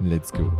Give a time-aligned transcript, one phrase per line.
[0.00, 0.50] Let's go.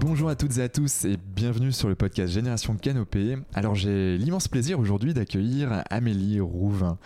[0.00, 3.36] Bonjour à toutes et à tous et bienvenue sur le podcast Génération Canopée.
[3.54, 6.98] Alors j'ai l'immense plaisir aujourd'hui d'accueillir Amélie Rouvin.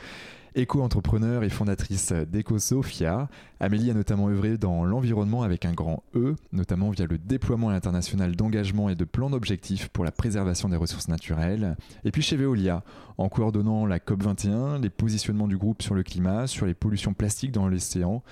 [0.57, 3.29] Éco-entrepreneur et fondatrice d'EcoSophia,
[3.61, 8.35] Amélie a notamment œuvré dans l'environnement avec un grand E, notamment via le déploiement international
[8.35, 12.85] d'engagement et de plans d'objectifs pour la préservation des ressources naturelles, et puis chez Veolia,
[13.19, 17.53] en coordonnant la COP21, les positionnements du groupe sur le climat, sur les pollutions plastiques
[17.53, 18.23] dans l'océan,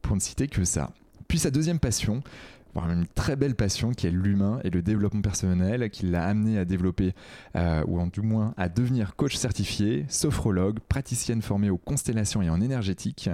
[0.00, 0.92] pour ne citer que ça.
[1.28, 2.22] Puis sa deuxième passion,
[2.84, 6.64] une très belle passion qui est l'humain et le développement personnel, qui l'a amené à
[6.64, 7.14] développer,
[7.56, 12.50] euh, ou en du moins à devenir coach certifié, sophrologue, praticienne formée aux constellations et
[12.50, 13.30] en énergétique,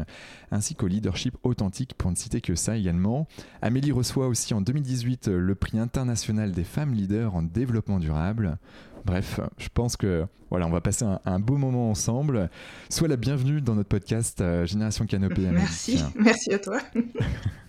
[0.51, 3.27] ainsi qu'au leadership authentique, pour ne citer que ça également.
[3.61, 8.59] Amélie reçoit aussi en 2018 le prix international des femmes leaders en développement durable.
[9.05, 12.51] Bref, je pense que voilà, on va passer un, beau moment ensemble.
[12.91, 15.49] Sois la bienvenue dans notre podcast euh, Génération Canopée.
[15.51, 16.79] Merci, merci à toi.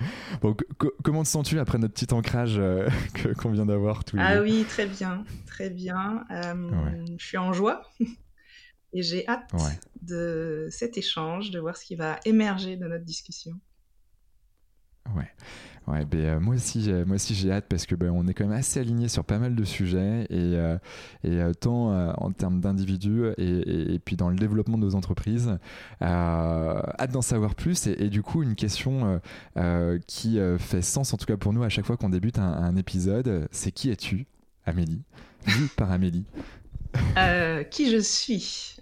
[0.40, 0.56] Bon,
[1.02, 2.88] comment te sens-tu après notre petit ancrage euh,
[3.38, 6.24] qu'on vient d'avoir tous les Ah oui, très bien, très bien.
[6.30, 7.82] Euh, je suis en joie
[8.92, 9.50] et j'ai hâte
[10.02, 13.52] de cet échange, de voir ce qui va émerger de notre discussion.
[15.14, 15.30] Ouais.
[15.86, 18.44] Ouais, ben, euh, moi aussi, moi aussi j'ai hâte parce que ben, on est quand
[18.44, 20.76] même assez aligné sur pas mal de sujets et, euh,
[21.24, 25.58] et euh, tant en termes d'individus et, et, puis dans le développement de nos entreprises.
[26.00, 29.20] hâte d'en savoir plus et, du coup une question
[30.06, 33.48] qui fait sens en tout cas pour nous à chaque fois qu'on débute un, épisode,
[33.50, 34.26] c'est qui es-tu,
[34.64, 35.02] Amélie,
[35.44, 36.24] vu par Amélie.
[37.70, 38.76] qui je suis?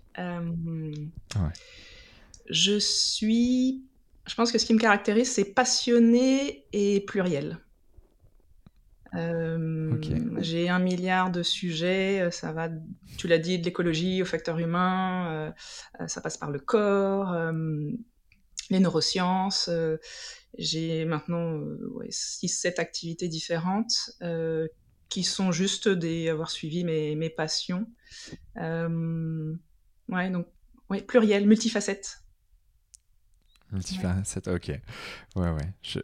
[2.50, 3.82] Je suis
[4.28, 7.58] je pense que ce qui me caractérise, c'est passionné et pluriel.
[9.14, 9.96] Euh,
[10.40, 12.68] j'ai un milliard de sujets, euh, ça va,
[13.16, 15.52] tu l'as dit, de l'écologie au facteur humain,
[15.98, 17.34] euh, ça passe par le corps,
[18.70, 19.70] les neurosciences.
[20.58, 21.60] j'ai maintenant
[22.10, 24.10] 6-7 activités différentes
[25.08, 27.86] qui sont juste des avoir suivi mes, mes passions.
[28.56, 30.46] ouais, donc
[30.90, 32.18] ouais, pluriel, multifacette.
[33.72, 34.68] Multifacette, ok.
[35.36, 35.68] Ouais, ouais.
[35.82, 36.00] Je,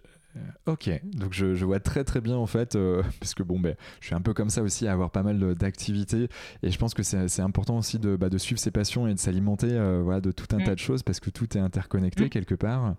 [0.67, 4.07] ok, donc je, vois très très bien en fait, euh, parce que bon, ben, je
[4.07, 6.29] suis un peu comme ça aussi à avoir pas mal d'activités
[6.63, 9.19] et je pense que c'est important aussi de, bah, de, suivre ses passions et de
[9.19, 10.65] s'alimenter euh, voilà, de tout un mm.
[10.65, 12.29] tas de choses parce que tout est interconnecté mm.
[12.31, 12.95] quelque part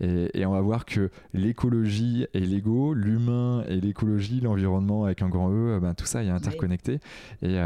[0.00, 5.28] et, et, on va voir que l'écologie et l'ego, l'humain et l'écologie, l'environnement avec un
[5.28, 7.00] grand E, ben, tout ça est interconnecté
[7.42, 7.56] et,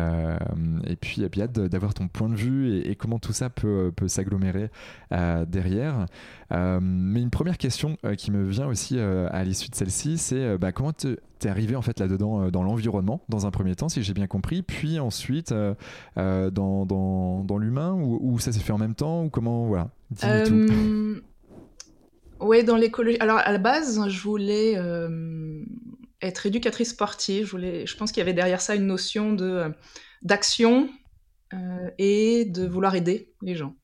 [0.87, 3.51] et puis il y a d'avoir ton point de vue et, et, comment tout ça
[3.51, 4.71] peut, peut s'agglomérer
[5.11, 6.06] derrière.
[6.51, 10.59] mais une première question qui me vient aussi euh, à l'issue de celle-ci, c'est euh,
[10.59, 13.89] bah, comment tu es arrivé en fait là-dedans euh, dans l'environnement, dans un premier temps,
[13.89, 15.55] si j'ai bien compris, puis ensuite
[16.17, 19.91] dans, l'humain, ou, ça s'est fait en même temps, ou comment, voilà.
[22.41, 23.19] Oui, dans l'écologie.
[23.21, 24.75] Alors à la base, je voulais
[26.21, 27.47] être éducatrice sportive.
[27.47, 27.87] Je, voulais...
[27.87, 29.73] je pense qu'il y avait derrière ça une notion de
[30.23, 30.88] d'action
[31.99, 33.75] et de vouloir aider les gens.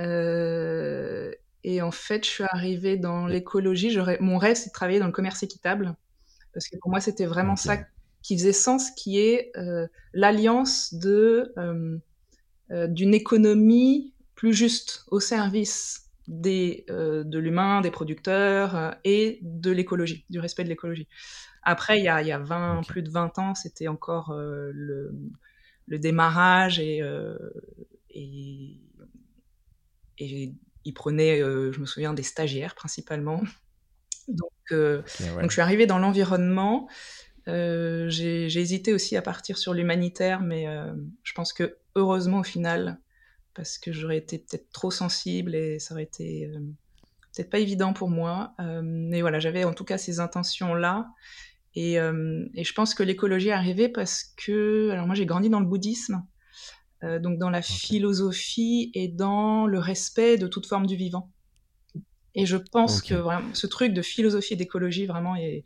[0.00, 1.32] Euh,
[1.68, 3.98] et en fait, je suis arrivée dans l'écologie.
[4.20, 5.96] Mon rêve, c'est de travailler dans le commerce équitable.
[6.54, 7.78] Parce que pour moi, c'était vraiment ça
[8.22, 11.98] qui faisait sens, qui est euh, l'alliance de, euh,
[12.70, 20.24] euh, d'une économie plus juste au service des, de l'humain, des producteurs et de l'écologie,
[20.30, 21.08] du respect de l'écologie.
[21.64, 25.12] Après, il y a, il y a 20, plus de 20 ans, c'était encore le,
[25.86, 27.00] le, démarrage et,
[28.10, 28.80] et,
[30.18, 30.52] et
[30.86, 33.42] il prenait, euh, je me souviens, des stagiaires principalement.
[34.28, 36.88] Donc, euh, donc je suis arrivée dans l'environnement.
[37.48, 40.66] Euh, j'ai hésité aussi à partir sur l'humanitaire, mais
[41.22, 42.98] je pense que heureusement au final,
[43.54, 46.50] parce que j'aurais été peut-être trop sensible et ça aurait été
[47.34, 48.54] peut-être pas évident pour moi.
[48.82, 51.08] mais voilà, j'avais en tout cas ces intentions-là.
[51.76, 55.60] Et, et, je pense que l'écologie est arrivée parce que, alors moi j'ai grandi dans
[55.60, 56.24] le bouddhisme,
[57.20, 61.30] donc dans la philosophie et dans le respect de toute forme du vivant.
[62.36, 65.64] Et je pense que vraiment, ce truc de philosophie et d'écologie vraiment est,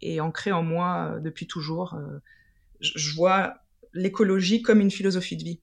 [0.00, 1.94] est, ancré en moi euh, depuis toujours.
[1.94, 2.20] Euh,
[2.78, 3.56] je, vois
[3.92, 5.60] l'écologie comme une philosophie de vie.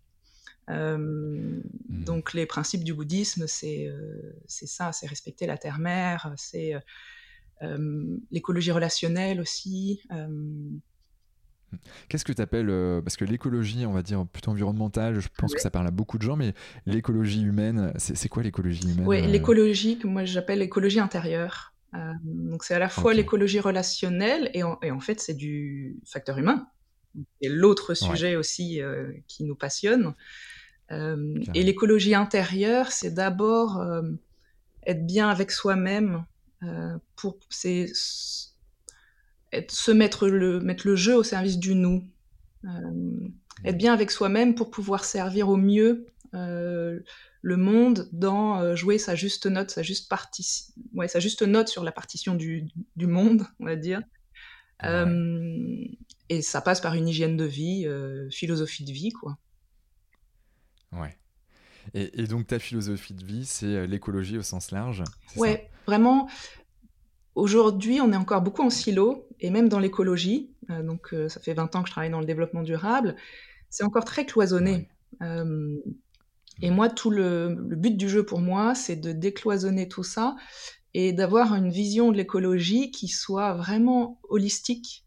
[0.69, 1.63] Euh, mmh.
[2.03, 3.89] Donc les principes du bouddhisme, c'est
[4.45, 6.73] c'est ça, c'est respecter la terre-mère, c'est
[8.29, 10.03] l'écologie relationnelle aussi.
[12.09, 15.53] Qu'est-ce que tu appelles, euh, parce que l'écologie, on va dire plutôt environnementale, je pense
[15.53, 16.53] que ça parle à beaucoup de gens, mais
[16.85, 21.73] l'écologie humaine, c'est quoi l'écologie humaine Oui, euh l'écologie, que moi j'appelle l'écologie intérieure.
[21.94, 25.97] Euh, donc c'est à la fois l'écologie relationnelle et en, et en fait c'est du
[26.06, 26.68] facteur humain.
[27.41, 28.79] Et l'autre sujet aussi
[29.27, 30.13] qui nous passionne.
[30.89, 33.83] et l'écologie intérieure, c'est d'abord
[34.85, 36.25] être bien avec soi-même.
[37.18, 37.91] pour c'est
[39.69, 42.07] se mettre le, mettre le jeu au service du nous.
[42.65, 43.30] Euh,
[43.65, 47.00] être bien avec soi-même pour pouvoir servir au mieux euh,
[47.42, 51.68] le monde dans euh, jouer sa juste note, sa juste, partie, ouais, sa juste note
[51.68, 54.01] sur la partition du, du monde, on va dire.
[54.83, 57.88] et ça passe par une hygiène de vie,
[58.31, 59.38] philosophie de vie, quoi.
[60.92, 61.18] Ouais.
[61.94, 65.04] Et, et, donc ta philosophie de vie, c'est l'écologie au sens large
[65.36, 66.30] Ouais, vraiment.
[67.36, 71.39] Aujourd'hui, on est encore beaucoup en silo, et même dans l'écologie, euh, donc euh, ça
[71.39, 73.16] fait 20 ans que je travaille dans le développement durable,
[73.69, 74.89] c'est encore très cloisonné.
[75.22, 75.78] Euh,
[76.62, 80.36] et moi, tout le, but du jeu pour moi, c'est de décloisonner tout ça
[80.94, 85.06] et d'avoir une vision de l'écologie qui soit vraiment holistique,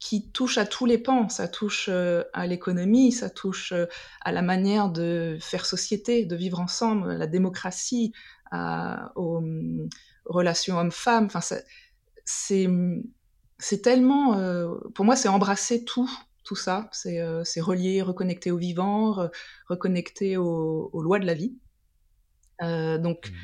[0.00, 1.28] qui touche à tous les pans.
[1.28, 3.74] Ça touche à l'économie, ça touche
[4.22, 8.14] à la manière de faire société, de vivre ensemble, la démocratie,
[8.52, 9.88] aux hum,
[10.24, 11.26] relations hommes-femmes.
[11.26, 12.66] Enfin, c'est
[13.58, 16.10] c'est tellement, euh, pour moi, c'est embrasser tout,
[16.44, 16.88] tout ça.
[16.92, 19.28] C'est euh, relier, reconnecter au vivant,
[19.68, 21.56] reconnecter aux, lois de la vie.
[22.62, 23.34] Euh, donc, mmh.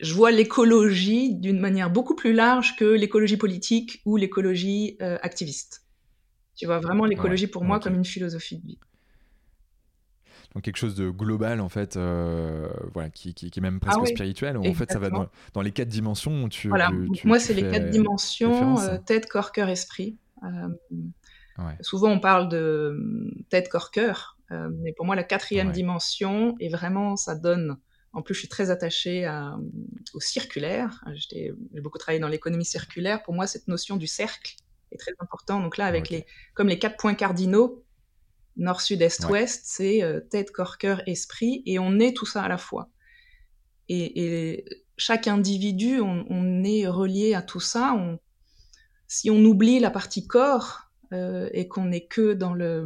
[0.00, 5.84] je vois l'écologie d'une manière beaucoup plus large que l'écologie politique ou l'écologie activiste.
[6.56, 8.78] Tu vois vraiment l'écologie pour moi comme une philosophie de vie
[10.54, 14.06] donc quelque chose de global en fait, euh, voilà, qui, qui, est même presque ah
[14.06, 14.56] spirituel.
[14.56, 16.48] en fait, ça va dans, les quatre dimensions.
[16.48, 16.90] Tu, voilà,
[17.24, 20.16] moi c'est les quatre dimensions euh, tête, corps, cœur, esprit.
[20.44, 20.68] Euh,
[21.80, 22.96] souvent on parle de
[23.50, 27.76] tête, corps, cœur, mais pour moi la quatrième dimension est vraiment ça donne.
[28.14, 29.30] En plus, je suis très attachée
[30.14, 31.04] au circulaire.
[31.12, 31.52] J'ai
[31.82, 33.22] beaucoup travaillé dans l'économie circulaire.
[33.22, 34.56] Pour moi, cette notion du cercle
[34.92, 35.62] est très importante.
[35.62, 36.24] Donc là, avec les,
[36.54, 37.84] comme les quatre points cardinaux,
[38.58, 42.42] Nord, Sud, Est, Ouest, c'est euh, tête, corps, cœur, esprit, et on est tout ça
[42.42, 42.90] à la fois.
[43.88, 44.64] Et,
[45.00, 47.96] chaque individu, on, est relié à tout ça.
[49.06, 52.84] si on oublie la partie corps euh, et qu'on n'est que dans le,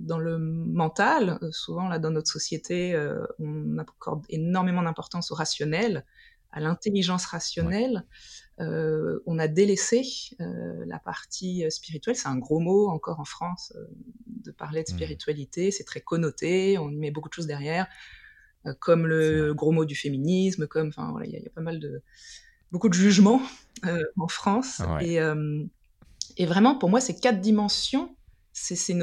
[0.00, 2.96] dans le mental, euh, souvent là dans notre société,
[3.40, 6.06] on accorde énormément d'importance au rationnel,
[6.52, 8.06] à l'intelligence rationnelle.
[8.60, 10.02] Euh, on a délaissé
[10.40, 12.16] euh, la partie euh, spirituelle.
[12.16, 13.72] C'est un gros mot encore en France
[14.26, 14.96] de parler de mmh.
[14.96, 15.70] spiritualité.
[15.70, 16.78] C'est très connoté.
[16.78, 17.86] On met beaucoup de choses derrière,
[18.80, 22.02] comme le gros mot du féminisme, comme enfin voilà, il y, a pas mal de
[22.72, 23.40] beaucoup de jugements
[24.16, 24.82] en France.
[25.00, 25.18] Et,
[26.36, 28.14] et, vraiment, pour moi, ces quatre dimensions,
[28.52, 28.94] c'est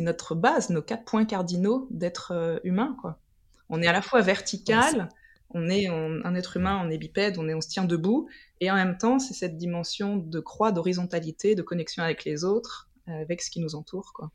[0.00, 2.96] notre base, nos quatre points cardinaux d'être humain.
[3.00, 3.20] Quoi.
[3.68, 5.08] On est à la fois vertical
[5.54, 8.28] on est un être humain, on est bipède, on, est, on se tient debout,
[8.64, 12.88] et en même temps, c'est cette dimension de croix, d'horizontalité, de connexion avec les autres,
[13.08, 14.30] euh, avec ce qui nous entoure.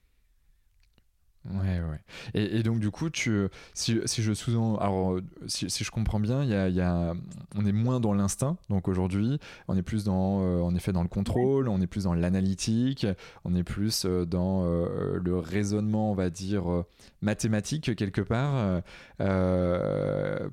[1.49, 1.99] Ouais, ouais.
[2.35, 6.43] Et, donc, du coup, tu, si, si je sous alors, si, si, je comprends bien,
[6.43, 7.13] y a, y a,
[7.55, 8.57] on est moins dans l'instinct.
[8.69, 12.03] Donc aujourd'hui, on est plus dans, euh, en effet, dans le contrôle, on est plus
[12.03, 13.07] dans l'analytique,
[13.45, 16.65] on est plus euh, dans euh, le raisonnement, on va dire,
[17.21, 18.81] mathématique quelque part,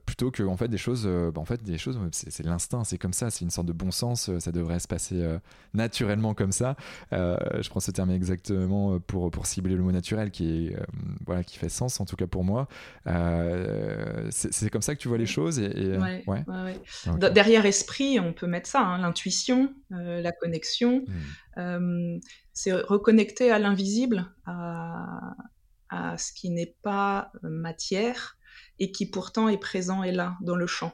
[0.07, 3.13] plutôt que en fait des choses, bah, en fait des choses, c'est l'instinct, c'est comme
[3.13, 5.23] ça, c'est une sorte de bon sens, ça devrait se passer
[5.75, 6.77] naturellement comme ça.
[7.13, 10.85] je prends ce terme exactement pour pour cibler le mot naturel, qui est euh,
[11.27, 12.69] voilà, qui fait sens, en tout cas pour moi.
[13.07, 16.25] Euh, c'est comme ça que tu vois les choses et, ouais,
[17.33, 21.05] Derrière esprit, on peut mettre ça, hein, l'intuition, euh, la connexion.
[21.57, 22.19] Hmm.
[22.53, 25.35] c'est reconnecter à l'invisible, à,
[25.89, 28.37] à, ce qui n'est pas matière
[28.79, 30.93] et qui pourtant est présent et là, dans le champ.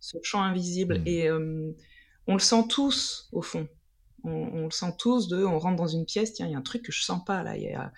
[0.00, 0.98] Ce champ invisible.
[1.00, 1.06] Hmm.
[1.06, 1.30] Et
[2.26, 3.68] on le sent tous, au fond.
[4.24, 6.62] On, le sent tous de, on rentre dans une pièce, tiens, il y a un
[6.62, 7.92] truc que je sens pas là, il y a,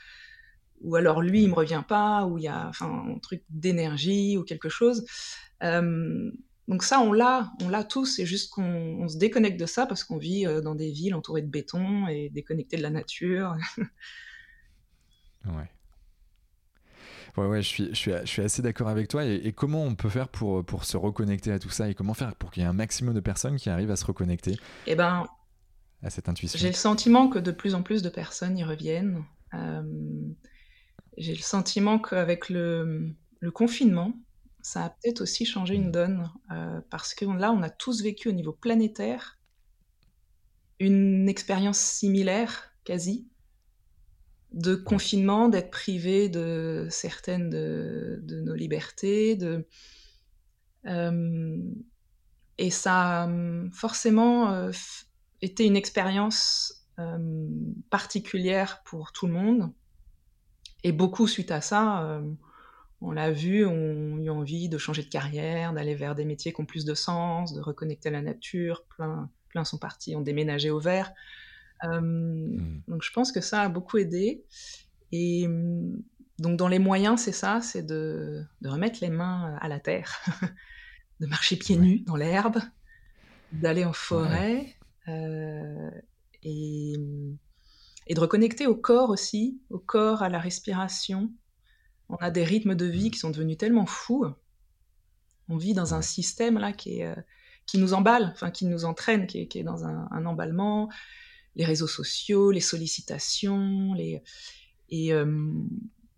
[0.81, 4.37] ou alors lui, il me revient pas, ou il y a enfin, un truc d'énergie
[4.37, 5.05] ou quelque chose.
[5.63, 6.31] Euh,
[6.69, 10.05] donc ça, on l'a, on l'a tous, c'est juste qu'on se déconnecte de ça parce
[10.05, 13.57] qu'on vit euh, dans des villes entourées de béton et déconnectées de la nature.
[15.47, 15.71] ouais.
[17.37, 19.25] Ouais, ouais, je suis, je suis, je suis assez d'accord avec toi.
[19.25, 21.89] Et, comment on peut faire pour, pour se reconnecter à tout ça?
[21.89, 24.05] Et comment faire pour qu'il y ait un maximum de personnes qui arrivent à se
[24.05, 24.57] reconnecter?
[24.87, 25.27] Eh ben,
[26.05, 26.59] à cette intuition.
[26.59, 29.25] J'ai le sentiment que de plus en plus de personnes y reviennent.
[29.55, 29.83] Euh,
[31.17, 33.15] j'ai le sentiment qu'avec le,
[33.53, 34.15] confinement,
[34.63, 38.29] ça a peut-être aussi changé une donne, euh, parce que là, on a tous vécu
[38.29, 39.39] au niveau planétaire
[40.81, 43.29] une expérience similaire, quasi,
[44.53, 49.67] de confinement, d'être privé de certaines de, nos libertés, de,
[50.87, 51.59] euh,
[52.57, 53.29] et ça a
[53.73, 54.71] forcément euh,
[55.43, 56.81] été une expérience
[57.91, 59.73] particulière pour tout le monde.
[60.85, 62.23] Et beaucoup suite à ça, euh,
[63.01, 66.61] on l'a vu, ont eu envie de changer de carrière, d'aller vers des métiers qui
[66.61, 68.85] ont plus de sens, de reconnecter à la nature.
[68.97, 71.13] Plein, plein sont partis, ont déménagé au vert.
[71.83, 72.81] Mmh.
[72.89, 74.45] Donc je pense que ça a beaucoup aidé.
[75.13, 76.03] Et mmh,
[76.39, 80.21] donc dans les moyens, c'est ça, c'est de, remettre les mains à la terre,
[81.21, 82.59] de marcher pieds nus dans l'herbe,
[83.53, 84.75] d'aller en forêt
[85.09, 85.91] euh,
[86.43, 86.97] et,
[88.07, 91.31] et, de reconnecter au corps aussi, au corps, à la respiration.
[92.09, 94.27] On a des rythmes de vie qui sont devenus tellement fous.
[95.49, 97.15] On vit dans un système là qui, est, euh,
[97.67, 100.91] qui nous emballe, enfin qui nous entraîne, qui est, qui est dans un, un emballement
[101.57, 104.23] les réseaux sociaux, les sollicitations, les...
[104.91, 105.51] Et, euh,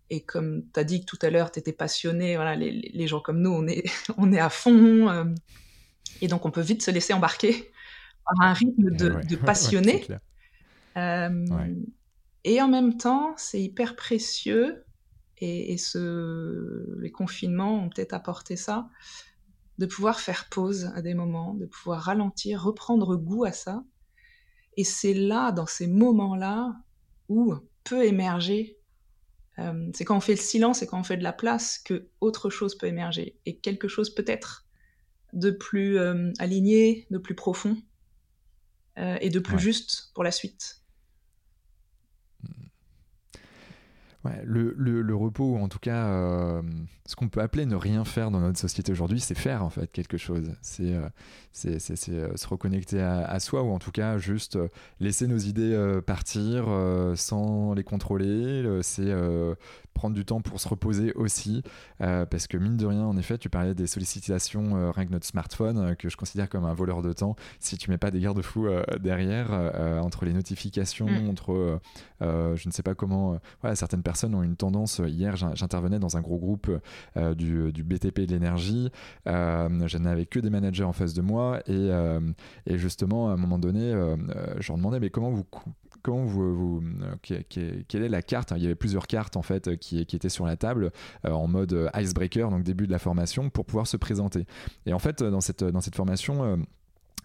[0.09, 3.19] et comme tu as dit tout à l'heure, tu étais passionné, voilà, les, les, gens
[3.19, 3.83] comme nous, on est,
[4.17, 5.09] on est à fond.
[5.09, 5.25] Euh,
[6.21, 7.71] et donc, on peut vite se laisser embarquer
[8.25, 10.05] par un rythme de, de passionné.
[10.97, 11.45] Euh,
[12.43, 14.83] et en même temps, c'est hyper précieux.
[15.39, 18.89] Et, et, ce, les confinements ont peut-être apporté ça,
[19.77, 23.83] de pouvoir faire pause à des moments, de pouvoir ralentir, reprendre goût à ça.
[24.77, 26.75] Et c'est là, dans ces moments-là,
[27.29, 28.77] où peut émerger,
[29.59, 32.07] euh, c'est quand on fait le silence et quand on fait de la place que
[32.21, 34.65] autre chose peut émerger et quelque chose peut-être
[35.33, 37.77] de plus euh, aligné, de plus profond
[38.97, 40.76] euh, et de plus juste pour la suite.
[44.43, 46.61] Le, le, repos, ou en tout cas, euh,
[47.05, 49.91] ce qu'on peut appeler ne rien faire dans notre société aujourd'hui, c'est faire en fait
[49.91, 50.51] quelque chose.
[50.61, 51.09] C'est euh,
[51.65, 51.79] euh,
[52.35, 54.59] se reconnecter à, soi, ou en tout cas juste
[54.99, 56.67] laisser nos idées partir
[57.15, 58.79] sans les contrôler.
[58.81, 59.13] C'est
[59.93, 61.63] prendre du temps pour se reposer aussi,
[61.99, 65.95] parce que mine de rien, en effet, tu parlais des sollicitations rien que notre smartphone,
[65.95, 67.35] que je considère comme un voleur de temps.
[67.59, 68.67] Si tu mets pas des garde-fous
[68.99, 69.51] derrière,
[70.03, 71.29] entre les notifications, mm.
[71.29, 71.79] entre
[72.21, 74.99] je ne sais pas comment, voilà, certaines personnes ont une tendance.
[74.99, 76.69] Euh, hier, j'intervenais dans un gros groupe
[77.17, 78.89] euh, du, BTP de l'énergie.
[79.27, 83.59] Euh, je n'avais que des managers en face de moi et, justement, à un moment
[83.59, 83.91] donné,
[84.59, 85.45] je leur demandais mais comment vous
[86.03, 86.81] comment vous,
[87.21, 90.45] quelle est la carte Il y avait plusieurs cartes en fait qui, qui étaient sur
[90.45, 90.91] la table
[91.23, 94.45] en mode icebreaker, donc début de la formation, pour pouvoir se présenter.
[94.85, 96.59] Et en fait, dans cette, dans cette formation,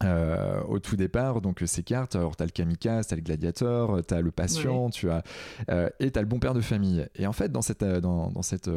[0.04, 4.21] euh, au tout départ, donc ces cartes, alors t'as le kamikaze, t'as le gladiateur, t'as
[4.21, 5.23] le patient, tu as
[5.71, 7.06] euh, et t'as le bon père de famille.
[7.16, 8.71] Et en fait, dans cette, euh, dans, cette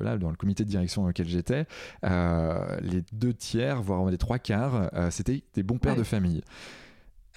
[0.00, 1.66] là, dans le comité de direction dans lequel j'étais,
[2.02, 6.42] les deux tiers, voire les trois quarts, c'était des bons pères de famille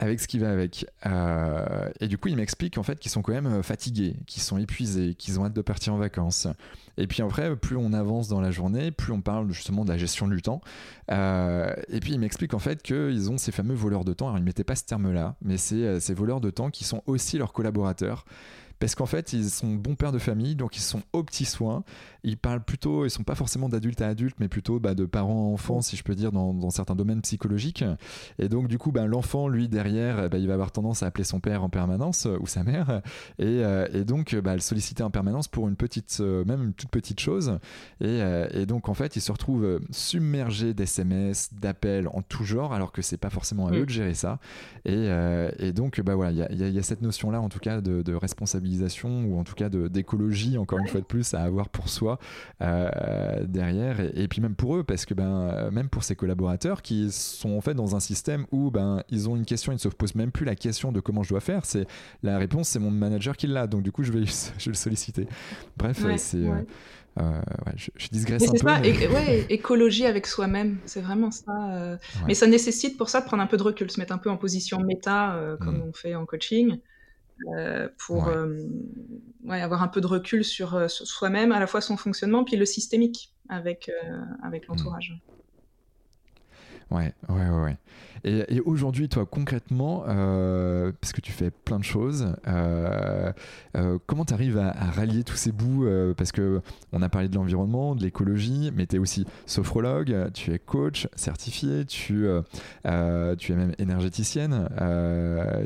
[0.02, 0.86] avec ce qui va avec.
[1.06, 4.42] Euh, et du coup, il m'explique en fait qu'ils sont quand même euh, fatigués, qu'ils
[4.42, 6.48] sont épuisés, qu'ils ont hâte de partir en vacances.
[6.98, 9.98] Et puis après, plus on avance dans la journée, plus on parle justement de la
[9.98, 10.62] gestion du temps.
[11.12, 14.28] Euh, et puis il m'explique en fait qu'ils ont ces fameux voleurs de temps.
[14.28, 17.38] Alors il ne pas ce terme-là, mais c'est ces voleurs de temps qui sont aussi
[17.38, 18.26] leurs collaborateurs
[18.82, 21.84] parce qu'en fait, ils sont bons pères de famille, donc ils sont aux petits soins.
[22.24, 25.50] Ils parlent plutôt, ils sont pas forcément d'adulte à adulte, mais plutôt bah, de parents
[25.50, 27.84] à enfants, si je peux dire, dans, certains domaines psychologiques.
[28.40, 31.24] Et donc, du coup, bah, l'enfant, lui, derrière, bah, il va avoir tendance à appeler
[31.24, 33.02] son père en permanence euh, ou sa mère,
[33.40, 36.90] et, euh, donc bah, le solliciter en permanence pour une petite, euh, même une toute
[36.90, 37.60] petite chose.
[38.00, 43.02] Et, donc, en fait, il se retrouve submergé d'SMS, d'appels en tout genre, alors que
[43.02, 43.86] c'est pas forcément à eux mm.
[43.86, 44.40] de gérer ça.
[44.86, 48.72] Et, donc, bah voilà, il y, a, cette notion-là, en tout cas, de, de responsabilité
[49.04, 52.11] ou en tout cas d'écologie, encore une fois de plus, à avoir pour soi
[52.62, 54.00] euh, derrière.
[54.16, 57.62] Et, puis même pour eux, parce que ben, même pour ces collaborateurs qui sont en
[57.62, 60.32] fait dans un système où ben, ils ont une question, ils ne se posent même
[60.32, 61.66] plus la question de comment je dois faire.
[61.66, 61.86] C'est
[62.24, 63.68] La réponse, c'est mon manager qui l'a.
[63.68, 64.26] Donc du coup, je vais,
[64.58, 65.28] je vais le solliciter.
[65.78, 66.38] Bref, c'est...
[66.38, 66.62] Euh,
[67.20, 67.42] euh,
[67.76, 68.66] je, je, digresse un peu.
[68.66, 71.98] ouais, écologie avec soi-même, c'est vraiment ça.
[72.26, 74.30] Mais ça nécessite pour ça de prendre un peu de recul, se mettre un peu
[74.30, 75.90] en position méta, comme mm.
[75.90, 76.78] on fait en coaching,
[77.98, 78.30] pour
[79.50, 83.34] avoir un peu de recul sur, soi-même, à la fois son fonctionnement, puis le systémique
[83.50, 83.92] avec,
[84.44, 84.72] avec mmh.
[84.72, 85.22] l'entourage.
[86.92, 87.78] Ouais, ouais, ouais.
[88.24, 93.32] Et, aujourd'hui, toi, concrètement, euh, parce que tu fais plein de choses, euh,
[93.76, 96.62] euh, comment tu arrives à, rallier tous ces bouts Parce que
[96.92, 101.08] on a parlé de l'environnement, de l'écologie, mais tu es aussi sophrologue, tu es coach
[101.16, 102.28] certifié, tu,
[102.84, 104.68] tu es même énergéticienne,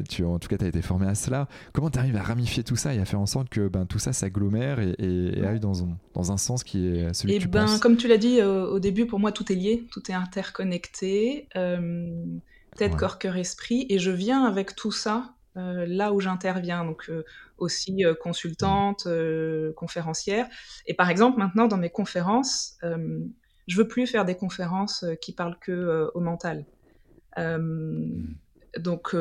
[0.08, 1.48] tu, en tout cas, tu as été formé à cela.
[1.74, 4.00] Comment tu arrives à ramifier tout ça et à faire en sorte que ben, tout
[4.00, 7.44] ça s'agglomère et, et, aille dans un, dans un sens qui est celui et que
[7.44, 10.10] tu ben, penses Comme tu l'as dit au début, pour moi, tout est lié, tout
[10.10, 11.48] est interconnecté
[12.76, 13.86] tête, corps, cœur, esprit.
[13.90, 17.24] Et je viens avec tout ça euh, là où j'interviens, donc euh,
[17.58, 19.08] aussi euh, consultante,
[19.76, 20.48] conférencière.
[20.86, 22.78] Et par exemple, maintenant, dans mes conférences,
[23.68, 26.66] je veux plus faire des conférences qui parlent que au mental.
[28.78, 29.14] donc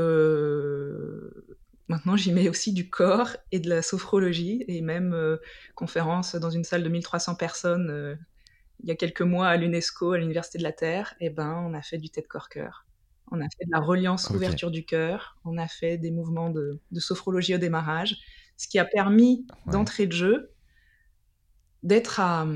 [1.88, 5.38] maintenant, j'y mets aussi du corps et de la sophrologie, et même
[5.76, 8.18] conférence dans une salle de 1300 personnes.
[8.82, 11.74] il y a quelques mois à l'UNESCO, à l'Université de la Terre, et ben, on
[11.74, 12.83] a fait du tête-corps-cœur.
[13.30, 15.38] On a fait de la reliance, ouverture du cœur.
[15.44, 18.16] On a fait des mouvements de, sophrologie au démarrage,
[18.56, 20.52] ce qui a permis d'entrée de jeu
[21.82, 22.46] d'être à.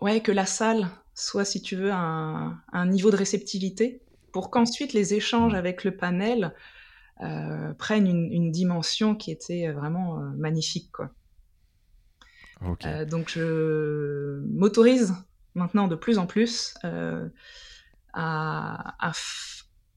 [0.00, 4.02] Ouais, que la salle soit, si tu veux, un, un niveau de réceptivité
[4.36, 5.56] pour qu'ensuite les échanges mmh.
[5.56, 6.54] avec le panel
[7.22, 10.92] euh, prennent une, dimension qui était vraiment euh, magnifique.
[10.92, 11.10] Quoi.
[12.84, 15.14] Euh, donc je m'autorise
[15.54, 16.74] maintenant de plus en plus
[18.16, 18.96] à,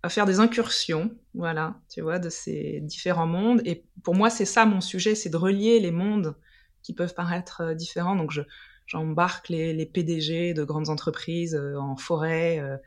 [0.03, 3.61] à, faire des incursions, voilà, tu vois, de ces différents mondes.
[3.65, 6.35] Et pour moi, c'est ça mon sujet, c'est de relier les mondes
[6.83, 8.15] qui peuvent paraître euh, différents.
[8.15, 8.41] Donc, je,
[8.87, 12.77] j'embarque les, les, PDG de grandes entreprises euh, en forêt euh,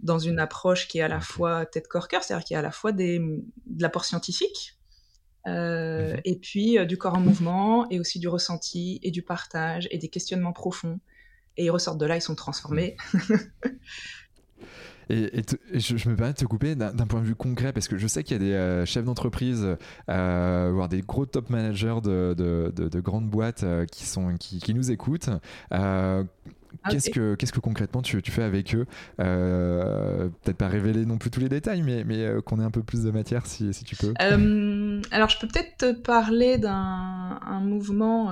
[0.00, 2.62] dans une approche qui est à la fois tête corps cœur, c'est-à-dire qui est à
[2.62, 4.74] la fois des, de l'apport scientifique.
[5.48, 6.20] Mhm.
[6.24, 10.08] et puis du corps en mouvement et aussi du ressenti et du partage et des
[10.08, 10.98] questionnements profonds
[11.56, 12.96] et ils ressortent de là, ils sont transformés.
[15.08, 15.42] Et,
[15.72, 18.24] je, me permets de te couper d'un point de vue concret parce que je sais
[18.24, 19.76] qu'il y a des euh, chefs d'entreprise,
[20.08, 24.74] euh, voire des gros top managers de, de, grandes boîtes euh, qui, sont, qui, qui,
[24.74, 25.30] nous écoutent.
[25.72, 26.24] Euh,
[26.90, 28.86] Qu'est-ce que, qu'est-ce que concrètement tu, tu fais avec eux?
[29.16, 33.02] Peut-être pas révéler non plus tous les détails, mais, mais qu'on ait un peu plus
[33.02, 34.12] de matière si, si tu peux.
[34.18, 38.30] alors, je peux peut-être te parler d'un un mouvement,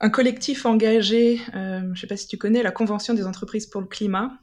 [0.00, 3.80] un collectif engagé, je ne sais pas si tu connais, la Convention des entreprises pour
[3.80, 4.38] le climat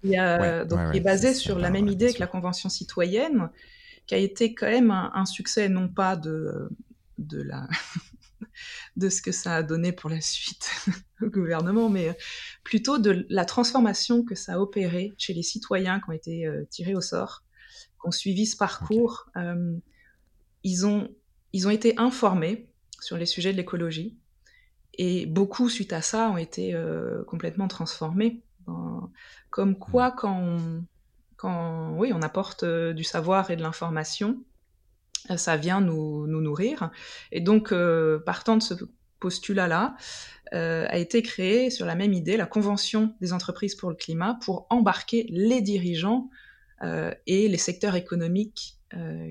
[0.00, 3.50] qui, est basé sur la même idée que la Convention citoyenne,
[4.06, 6.68] qui a été quand même un, succès, non pas de,
[7.18, 7.68] de, la
[8.96, 10.70] de ce que ça a donné pour la suite
[11.22, 12.16] au gouvernement, mais
[12.64, 16.64] plutôt de la transformation que ça a opéré chez les citoyens qui ont été euh,
[16.70, 17.42] tirés au sort,
[18.00, 19.26] qui ont suivi ce parcours.
[19.36, 19.76] Euh,
[20.62, 21.08] ils, ont,
[21.52, 22.68] ils ont été informés
[23.00, 24.18] sur les sujets de l'écologie,
[24.94, 28.42] et beaucoup, suite à ça, ont été euh, complètement transformés.
[29.50, 30.58] Comme quoi, quand
[31.40, 34.44] quand, oui, on apporte euh, du savoir et de l'information,
[35.30, 36.90] euh, ça vient nous, nous, nourrir.
[37.32, 38.74] Et donc, euh, partant de ce
[39.20, 39.96] postulat-là,
[40.52, 44.66] a été créée sur la même idée la Convention des entreprises pour le climat pour
[44.68, 46.28] embarquer les dirigeants
[46.82, 48.76] et les secteurs économiques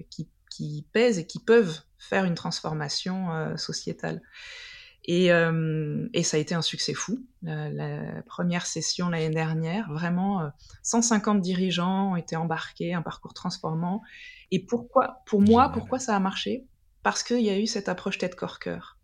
[0.10, 4.22] qui, qui, pèsent et qui peuvent faire une transformation sociétale.
[5.10, 7.20] Euh, et, ça a été un succès fou.
[7.42, 10.52] La, première session l'année dernière, vraiment,
[10.84, 14.02] 150 euh, dirigeants ont été embarqués, un parcours transformant.
[14.52, 16.68] Et pourquoi, pour moi, pourquoi ça a marché?
[17.02, 18.98] Parce qu'il y a eu cette approche tête-corps-cœur.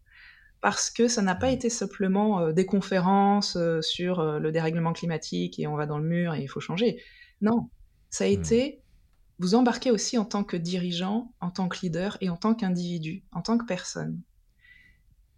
[0.62, 5.68] Parce que ça n'a pas été simplement euh, des conférences sur le dérèglement climatique et
[5.68, 7.02] on va dans le mur et il faut changer.
[7.42, 7.70] Non,
[8.10, 8.32] ça a mmh.
[8.32, 8.82] été
[9.40, 13.24] vous embarquer aussi en tant que dirigeant, en tant que leader et en tant qu'individu,
[13.32, 14.22] en tant que personne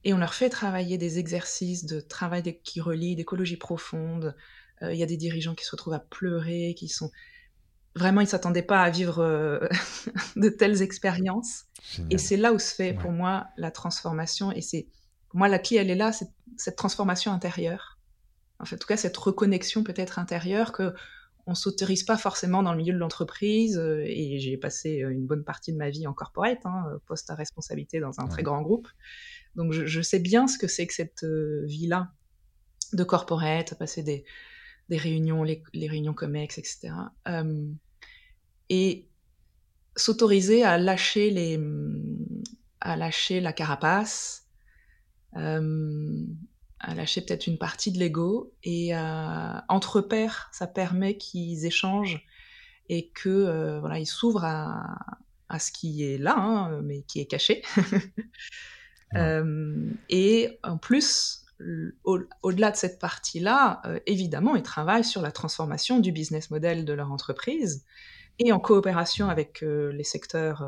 [0.03, 4.36] et on leur fait travailler des exercices de travail qui relient d'écologie profonde.
[4.81, 7.12] Euh, il y a des dirigeants qui se retrouvent à pleurer, qui sont
[7.95, 9.60] vraiment, ils s'attendaient pas à vivre euh,
[10.36, 11.65] de telles expériences.
[12.10, 14.51] Et c'est là où se fait pour moi la transformation.
[14.51, 14.88] Et c'est
[15.29, 17.99] pour moi la clé, elle est là, c'est cette transformation intérieure.
[18.60, 20.93] En, fait, en tout cas, cette reconnexion peut-être intérieure que
[21.49, 23.77] on s'autorise pas forcément dans le milieu de l'entreprise.
[23.77, 27.36] Euh, et j'ai passé une bonne partie de ma vie en corporate, hein, poste à
[27.36, 28.88] responsabilité dans un très grand groupe.
[29.57, 32.13] Donc je, sais bien ce que c'est que cette euh, vie-là
[32.93, 34.23] de corporate, passer des,
[34.89, 36.93] réunions, les, réunions COMEX, etc.
[38.69, 39.09] et
[39.97, 41.59] s'autoriser à lâcher les,
[42.79, 44.47] à lâcher la carapace,
[45.33, 52.25] à lâcher peut-être une partie de l'ego et entre pairs, ça permet qu'ils échangent
[52.89, 54.97] et que euh, voilà, ils s'ouvrent à,
[55.49, 57.63] à ce qui est là, hein, mais qui est caché.
[59.15, 61.45] et en plus,
[62.03, 67.11] au-delà de cette partie-là, évidemment, ils travaillent sur la transformation du business model de leur
[67.11, 67.85] entreprise
[68.39, 70.67] et en coopération avec les secteurs,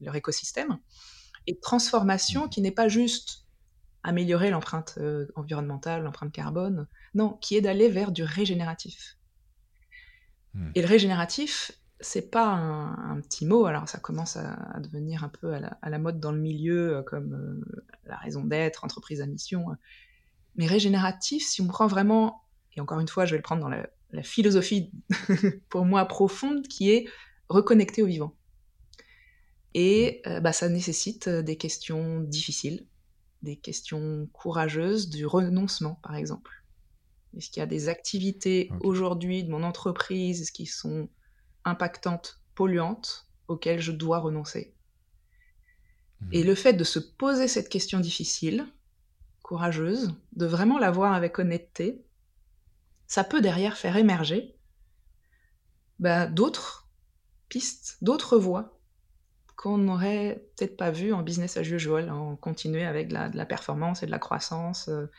[0.00, 0.78] leur écosystème.
[1.46, 3.46] Et transformation qui n'est pas juste
[4.02, 4.98] améliorer l'empreinte
[5.34, 9.16] environnementale, l'empreinte carbone, non, qui est d'aller vers du régénératif.
[10.54, 10.70] Mmh.
[10.74, 15.54] Et le régénératif, c'est pas un, petit mot, alors ça commence à, devenir un peu
[15.54, 17.64] à la, mode dans le milieu, comme
[18.06, 19.66] la raison d'être, entreprise à mission.
[20.56, 22.44] Mais régénératif, si on prend vraiment,
[22.76, 24.92] et encore une fois, je vais le prendre dans la, la philosophie
[25.68, 27.08] pour moi profonde, qui est
[27.48, 28.34] reconnecter au vivant.
[29.74, 32.86] Et euh, bah, ça nécessite euh, des questions difficiles,
[33.42, 36.64] des questions courageuses, du renoncement, par exemple.
[37.36, 41.08] Est-ce qu'il y a des activités aujourd'hui de mon entreprise qui sont
[41.68, 44.74] impactantes, polluantes, auxquelles je dois renoncer
[46.20, 46.28] mmh.
[46.32, 48.66] Et le fait de se poser cette question difficile,
[49.42, 52.04] courageuse, de vraiment la voir avec honnêteté,
[53.06, 54.54] ça peut derrière faire émerger
[55.98, 56.88] bah, d'autres
[57.48, 58.78] pistes, d'autres voies
[59.56, 64.02] qu'on n'aurait peut-être pas vues en business as usual, en continuer avec de la, performance
[64.02, 65.10] et de la croissance euh,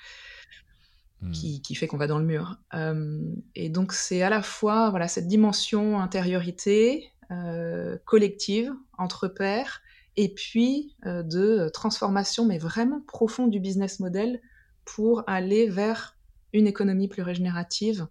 [1.21, 1.31] hmm.
[1.31, 2.57] qui, fait qu'on va dans le mur.
[2.73, 3.19] Euh,
[3.55, 9.81] et donc c'est à la fois voilà, cette dimension intériorité euh, collective entre pairs
[10.17, 14.41] et puis de transformation mais vraiment profonde du business model
[14.83, 16.17] pour aller vers
[16.53, 18.07] une économie plus régénérative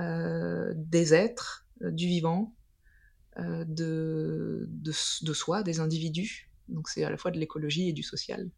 [0.00, 2.54] euh, des êtres, euh, du vivant,
[3.38, 6.48] euh, de, de, soi, des individus.
[6.68, 8.48] Donc c'est à la fois de l'écologie et du social.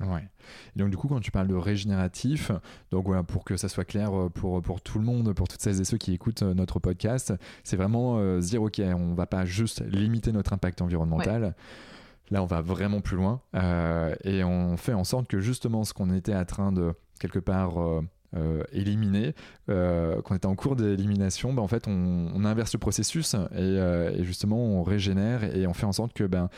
[0.00, 0.28] Ouais.
[0.76, 2.50] donc du coup, quand tu parles de régénératif,
[2.90, 5.80] donc voilà, pour que ça soit clair pour, pour tout le monde, pour toutes celles
[5.80, 7.34] et ceux qui écoutent notre podcast,
[7.64, 11.54] c'est vraiment se dire, ok, on va pas juste limiter notre impact environnemental.
[12.30, 13.40] Là, on va vraiment plus loin
[14.24, 17.80] et on fait en sorte que justement ce qu'on était en train de quelque part
[17.80, 18.02] euh,
[18.36, 19.34] euh, éliminé,
[19.68, 24.56] euh, qu'on était en cours d'élimination, ben, en fait, on, inverse le processus et, justement,
[24.56, 26.48] on régénère et on fait en sorte que, ben,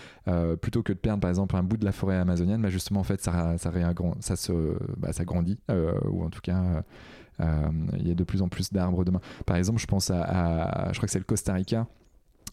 [0.60, 3.04] plutôt que de perdre, par exemple, un bout de la forêt amazonienne, ben, justement, en
[3.04, 3.72] fait, ça, ça,
[4.20, 4.52] ça, se,
[4.96, 5.58] bah, ça grandit,
[6.08, 6.82] ou en tout cas,
[7.40, 9.20] il y a de plus en plus d'arbres demain.
[9.46, 11.86] Par exemple, je pense à je crois que c'est le Costa Rica.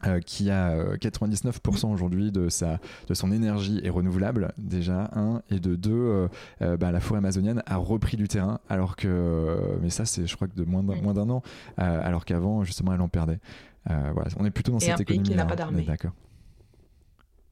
[0.08, 1.52] Euh, qui a 99%
[1.86, 6.30] euh, aujourd'hui de, sa, de son énergie est renouvelable, déjà, un, et de deux,
[6.62, 10.34] euh, bah, la forêt amazonienne a repris du terrain, alors que, mais ça c'est je
[10.38, 11.42] crois que de moins d'un an,
[11.76, 13.40] alors qu'avant justement elle en perdait.
[13.88, 15.32] voilà, on est plutôt dans cette économie.
[15.32, 15.84] Et un pays qui n'a pas d'armée.
[15.84, 16.14] D'accord.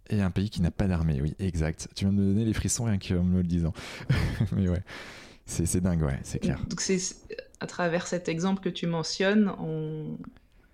[0.09, 1.89] Et un pays qui n'a pas d'armée, oui, exact.
[1.95, 3.73] Tu viens de me donner les frissons rien qu'en me le disant.
[4.55, 4.83] mais ouais,
[5.45, 6.63] c'est dingue, ouais, c'est clair.
[6.69, 6.97] Donc c'est
[7.59, 10.17] à travers cet exemple que tu mentionnes, on...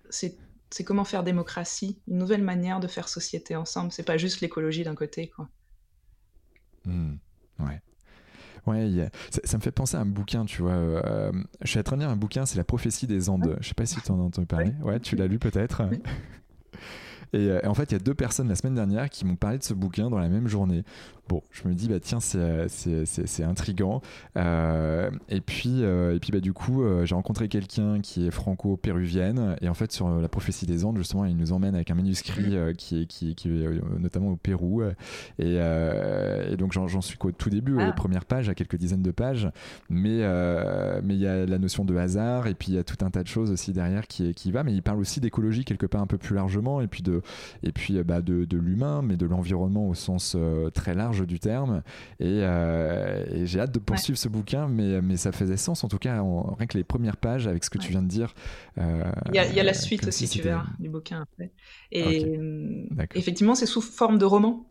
[0.08, 0.36] c'est
[0.74, 3.92] c'est comment faire démocratie, une nouvelle manière de faire société ensemble.
[3.92, 5.48] C'est pas juste l'écologie d'un côté, quoi.
[6.84, 7.14] Hmm,
[7.60, 7.80] ouais.
[8.66, 9.08] Ouais,
[9.44, 10.72] ça, me fait penser à un bouquin, tu vois.
[10.72, 13.56] Euh, je suis en train de lire un bouquin, c'est La prophétie des Andes.
[13.60, 14.72] Je sais pas si tu en as entendu parler.
[14.82, 15.82] Ouais, tu l'as lu peut-être.
[17.34, 19.58] Euh, et, en fait, il y a deux personnes la semaine dernière qui m'ont parlé
[19.58, 20.82] de ce bouquin dans la même journée.
[21.28, 24.02] Bon, je me dis, bah tiens, c'est euh, intriguant.
[24.36, 29.56] Euh, et puis, et puis bah, du coup, j'ai rencontré quelqu'un qui est franco-péruvienne.
[29.60, 32.56] Et en fait, sur la prophétie des Andes, justement, il nous emmène avec un manuscrit
[32.76, 34.82] qui, est, qui, qui est notamment au Pérou.
[35.38, 35.58] Et,
[36.58, 37.88] donc, j'en suis qu'au tout début, ah.
[37.88, 39.48] aux premières pages, à quelques dizaines de pages.
[39.88, 40.20] Mais
[41.02, 42.46] mais il y a la notion de hasard.
[42.46, 44.62] Et puis, il y a tout un tas de choses aussi derrière qui, qui va.
[44.62, 46.80] Mais il parle aussi d'écologie quelque part un peu plus largement.
[46.80, 47.22] Et puis de,
[47.62, 51.38] et puis bah, de, de l'humain, mais de l'environnement au sens euh, très large du
[51.38, 51.82] terme.
[52.20, 55.98] Et, euh, j'ai hâte de poursuivre ce bouquin, mais, mais ça faisait sens en tout
[55.98, 58.34] cas, rien que les premières pages avec ce que tu viens de dire.
[58.78, 61.52] Euh, il, y a, la suite aussi, tu verras, du bouquin après.
[61.92, 62.38] Et
[63.14, 64.66] effectivement, c'est sous forme de roman.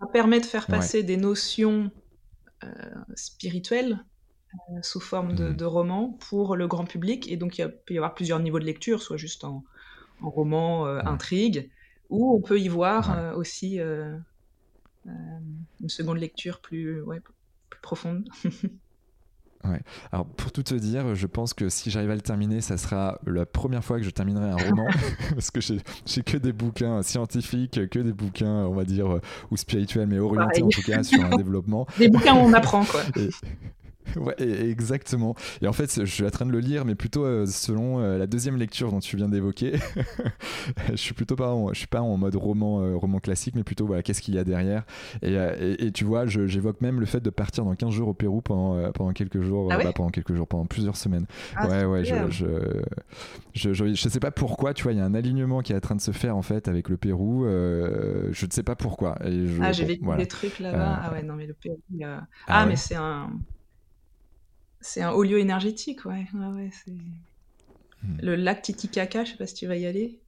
[0.00, 1.90] Ça permet de faire passer des notions
[3.14, 4.04] spirituelles
[4.82, 5.56] sous forme de, mmh.
[5.56, 7.30] de, roman pour le grand public.
[7.30, 9.62] Et donc, il peut y avoir plusieurs niveaux de lecture, soit juste en,
[10.22, 11.70] en roman intrigue,
[12.10, 14.18] ou on peut y voir euh, aussi euh, euh,
[15.80, 17.20] une seconde lecture plus, ouais,
[17.70, 18.28] plus profonde.
[19.64, 19.80] Ouais.
[20.12, 23.20] Alors pour tout te dire, je pense que si j'arrive à le terminer, ça sera
[23.26, 24.86] la première fois que je terminerai un roman,
[25.30, 30.06] parce que j'ai que des bouquins scientifiques, que des bouquins, on va dire, ou spirituels,
[30.06, 31.86] mais orientés en tout cas sur un développement.
[31.98, 33.02] Des bouquins où on apprend, quoi.
[34.16, 35.34] ouais, exactement.
[35.62, 38.18] Et en fait, je suis en train de le lire, mais plutôt euh, selon euh,
[38.18, 39.78] la deuxième lecture dont tu viens d'évoquer.
[40.90, 43.64] je suis plutôt pas, en, je suis pas en mode roman, euh, roman classique, mais
[43.64, 44.84] plutôt voilà, qu'est-ce qu'il y a derrière.
[45.22, 45.36] Et,
[45.86, 48.90] et, tu vois, j'évoque même le fait de partir dans 15 jours au Pérou pendant,
[48.92, 51.26] pendant quelques jours, ah pendant quelques jours, pendant plusieurs semaines.
[51.56, 52.46] Ah, ouais, ouais, je je,
[53.54, 55.76] je, je, je, sais pas pourquoi, tu vois, il y a un alignement qui est
[55.76, 57.44] en train de se faire en fait avec le Pérou.
[57.46, 59.16] je ne sais pas pourquoi.
[59.20, 61.00] ah, j'ai vécu des trucs là-bas.
[61.04, 61.80] ah ouais, non, mais le Pérou.
[62.04, 63.30] Ah, ah, mais c'est un
[64.80, 66.26] c'est un haut lieu énergétique, ouais.
[66.34, 68.18] ouais, hmm.
[68.22, 70.20] Le lac Titicaca, je sais pas si tu vas y aller.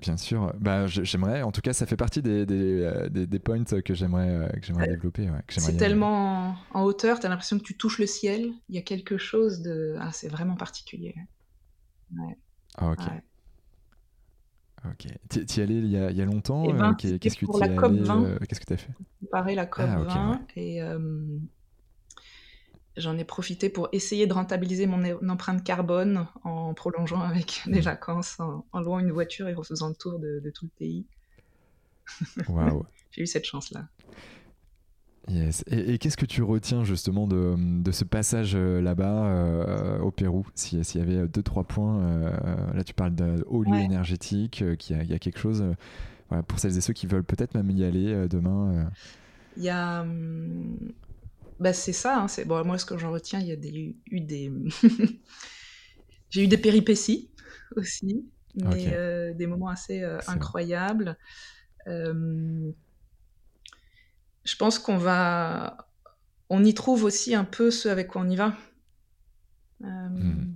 [0.00, 3.62] Bien sûr, bah, j'aimerais, en tout cas, ça fait partie des, des, euh, des, points
[3.64, 5.28] que j'aimerais euh, que développer.
[5.48, 8.50] c'est tellement en, hauteur, tu as l'impression que tu touches le ciel.
[8.70, 9.96] Il y a quelque chose de.
[10.00, 11.14] Ah, c'est vraiment particulier.
[12.16, 12.36] Ouais.
[12.76, 13.00] Ah, ok.
[14.86, 15.06] Ok.
[15.28, 17.62] Tu y allé il y a, il y a longtemps eh ben, Qu'est-ce que tu
[17.62, 17.68] as
[18.46, 20.80] Qu'est-ce que tu as fait Préparer la COP 20 ah, et
[22.96, 28.38] J'en ai profité pour essayer de rentabiliser mon, empreinte carbone en prolongeant avec des vacances,
[28.40, 31.06] en, louant une voiture et en faisant le tour de, tout le pays.
[32.48, 32.84] Waouh.
[33.12, 33.88] J'ai eu cette chance-là.
[35.28, 35.64] Yes.
[35.70, 40.46] Et, qu'est-ce que tu retiens justement de, de ce passage euh, là-bas euh, au Pérou?
[40.54, 45.06] S'il y avait deux, trois points, euh, là tu parles de haut lieu énergétique, qu'il
[45.06, 45.64] y, a quelque chose
[46.48, 48.90] pour celles et ceux qui veulent peut-être même y aller demain.
[49.56, 50.76] Il y a hum,
[51.60, 52.22] bah, c'est ça.
[52.22, 54.50] Hein, c'est bon, moi, ce que j'en retiens, il y a des, eu des.
[56.30, 57.30] J'ai eu des péripéties
[57.76, 61.18] aussi, mais euh, des moments assez euh, incroyables.
[61.86, 62.70] Euh,
[64.44, 65.88] je pense qu'on va.
[66.48, 68.56] On y trouve aussi un peu ce avec quoi on y va.
[69.80, 70.52] Hmm.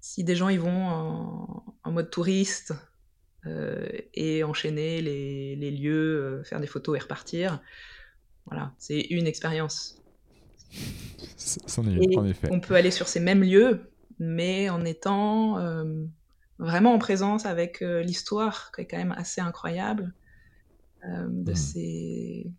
[0.00, 0.86] Si des gens y vont
[1.84, 2.72] en, mode touriste
[4.14, 7.60] et enchaîner les, les lieux, faire des photos et repartir,
[8.50, 10.02] voilà, c'est une expérience.
[11.36, 12.48] C'en est en effet.
[12.50, 16.04] On peut aller sur ces mêmes lieux, mais en étant euh,
[16.58, 20.12] vraiment en présence avec euh, l'histoire, qui est quand même assez incroyable,
[21.04, 21.56] euh, de hmm.
[21.56, 22.52] ces...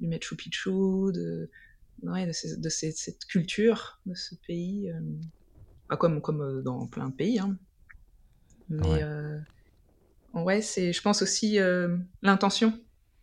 [0.00, 1.50] du Machu Picchu, de,
[2.02, 4.92] de, cette culture de ce pays,
[5.88, 7.38] pas comme, comme dans plein de pays.
[7.38, 7.56] Hein.
[8.68, 9.04] Mais
[10.34, 11.58] ouais, c'est, je pense aussi
[12.22, 12.78] l'intention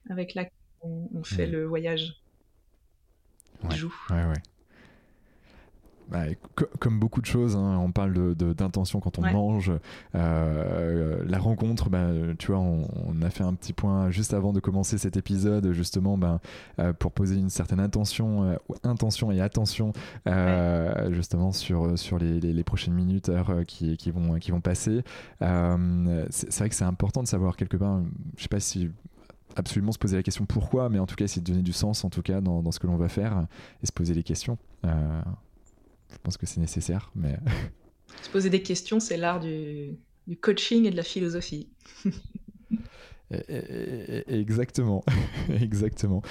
[0.09, 2.21] avec laquelle on, fait le voyage.
[3.63, 3.75] Ouais,
[4.11, 4.41] ouais, ouais.
[6.09, 6.25] Bah,
[6.79, 9.71] comme beaucoup de choses, hein, on parle d'intention quand on mange.
[10.15, 14.59] Euh, la rencontre, bah, tu vois, on, a fait un petit point juste avant de
[14.59, 16.39] commencer cet épisode, justement, bah,
[16.79, 19.93] euh, pour poser une certaine intention, euh, intention et attention,
[21.09, 25.03] justement, sur, sur les, les, prochaines minutes, heures qui, qui, vont, qui vont passer.
[25.39, 28.01] c'est vrai que c'est important de savoir quelque part,
[28.37, 28.89] je sais pas si
[29.55, 32.03] absolument se poser la question pourquoi, mais en tout cas essayer de donner du sens
[32.03, 33.47] en tout cas dans, dans ce que l'on va faire
[33.81, 34.57] et se poser les questions.
[34.85, 35.21] Euh,
[36.11, 37.37] je pense que c'est nécessaire, mais...
[38.21, 41.69] se poser des questions, c'est l'art du, du coaching et de la philosophie.
[44.27, 45.03] Exactement,
[45.61, 46.21] exactement.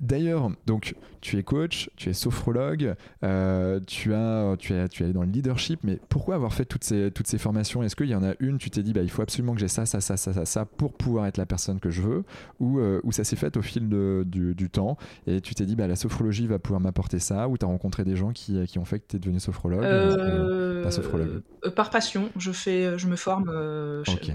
[0.00, 5.12] D'ailleurs, donc tu es coach, tu es sophrologue, euh, tu as, tu as, tu es
[5.12, 7.82] dans le leadership, mais pourquoi avoir fait toutes ces, toutes ces formations?
[7.82, 9.68] Est-ce qu'il y en a une, tu t'es dit, bah, il faut absolument que j'ai
[9.68, 12.24] ça, ça, ça, ça, ça, ça, pour pouvoir être la personne que je veux,
[12.60, 15.64] ou, euh, ou ça s'est fait au fil de, du, du, temps, et tu t'es
[15.64, 18.66] dit, bah, la sophrologie va pouvoir m'apporter ça, ou tu as rencontré des gens qui,
[18.66, 21.42] qui ont fait que tu es devenu sophrologue, euh, sophrologue?
[21.74, 23.50] Par passion, je, fais, je me forme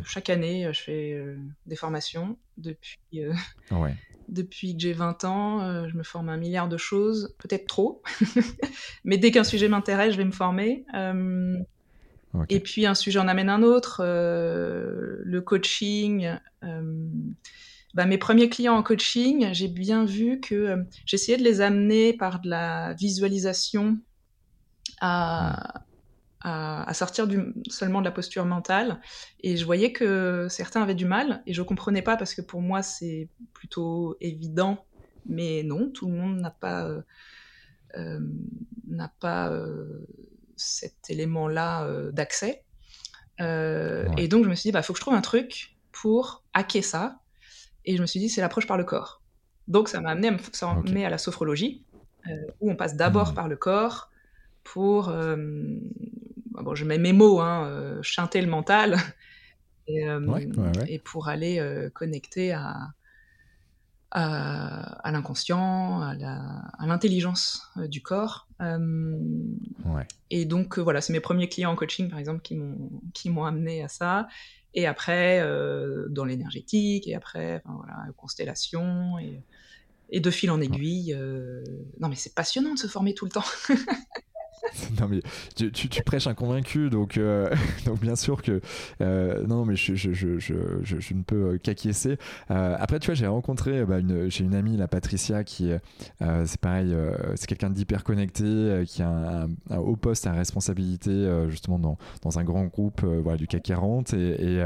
[0.05, 1.23] chaque année, je fais
[1.67, 3.33] des formations depuis, euh,
[4.27, 5.61] depuis que j'ai 20 ans.
[5.61, 8.03] Euh, je me forme un milliard de choses, peut-être trop,
[9.03, 10.85] mais dès qu'un sujet m'intéresse, je vais me former.
[10.93, 11.57] Euh,
[12.47, 14.03] et puis un sujet en amène un autre.
[14.03, 16.29] le coaching.
[17.95, 22.39] Bah, mes premiers clients en coaching, j'ai bien vu que j'essayais de les amener par
[22.39, 23.97] de la visualisation
[25.01, 25.85] à,
[26.41, 29.01] à, sortir du, seulement de la posture mentale.
[29.41, 32.61] Et je voyais que certains avaient du mal, et je comprenais pas parce que pour
[32.61, 34.85] moi c'est plutôt évident,
[35.25, 37.01] mais non, tout le monde n'a pas, euh,
[37.97, 38.19] euh
[38.87, 40.07] n'a pas euh,
[40.55, 42.63] cet élément-là d'accès.
[43.39, 46.83] Et donc je me suis dit, bah faut que je trouve un truc pour hacker
[46.83, 47.19] ça.
[47.85, 49.21] Et je me suis dit, c'est l'approche par le corps.
[49.67, 51.05] Donc ça m'a amené, à, ça okay.
[51.05, 51.85] à la sophrologie,
[52.59, 53.35] où on passe d'abord mmh.
[53.35, 54.09] par le corps
[54.63, 55.13] pour
[56.63, 58.97] bon, je mets mes mots, hein, euh, chanter le mental,
[59.87, 60.43] et, euh,
[60.87, 62.75] et pour aller euh, connecter à,
[64.11, 68.47] à, l'inconscient, à l'intelligence du corps.
[70.31, 73.87] Et donc voilà, c'est mes premiers clients en coaching, par exemple, qui m'ont amené à
[73.87, 74.27] ça.
[74.73, 75.43] Et après,
[76.09, 79.41] dans l'énergétique, et après, enfin, voilà, constellation, et,
[80.09, 81.15] et de fil en aiguille.
[81.99, 83.45] Non, mais c'est passionnant de se former tout le temps.
[84.99, 85.21] non mais
[85.55, 87.49] tu, prêches un convaincu donc, euh,
[87.85, 88.61] donc bien sûr que
[89.01, 92.17] euh, non mais je, je, je, je, ne peux qu'acquiescer.
[92.51, 95.71] Euh, après tu vois j'ai rencontré bah, une j'ai une amie la Patricia qui
[96.19, 96.95] c'est pareil
[97.35, 102.43] c'est quelqu'un d'hyper connecté qui a un, haut poste à responsabilité justement dans, dans un
[102.43, 104.63] grand groupe voilà, du CAC 40 et, et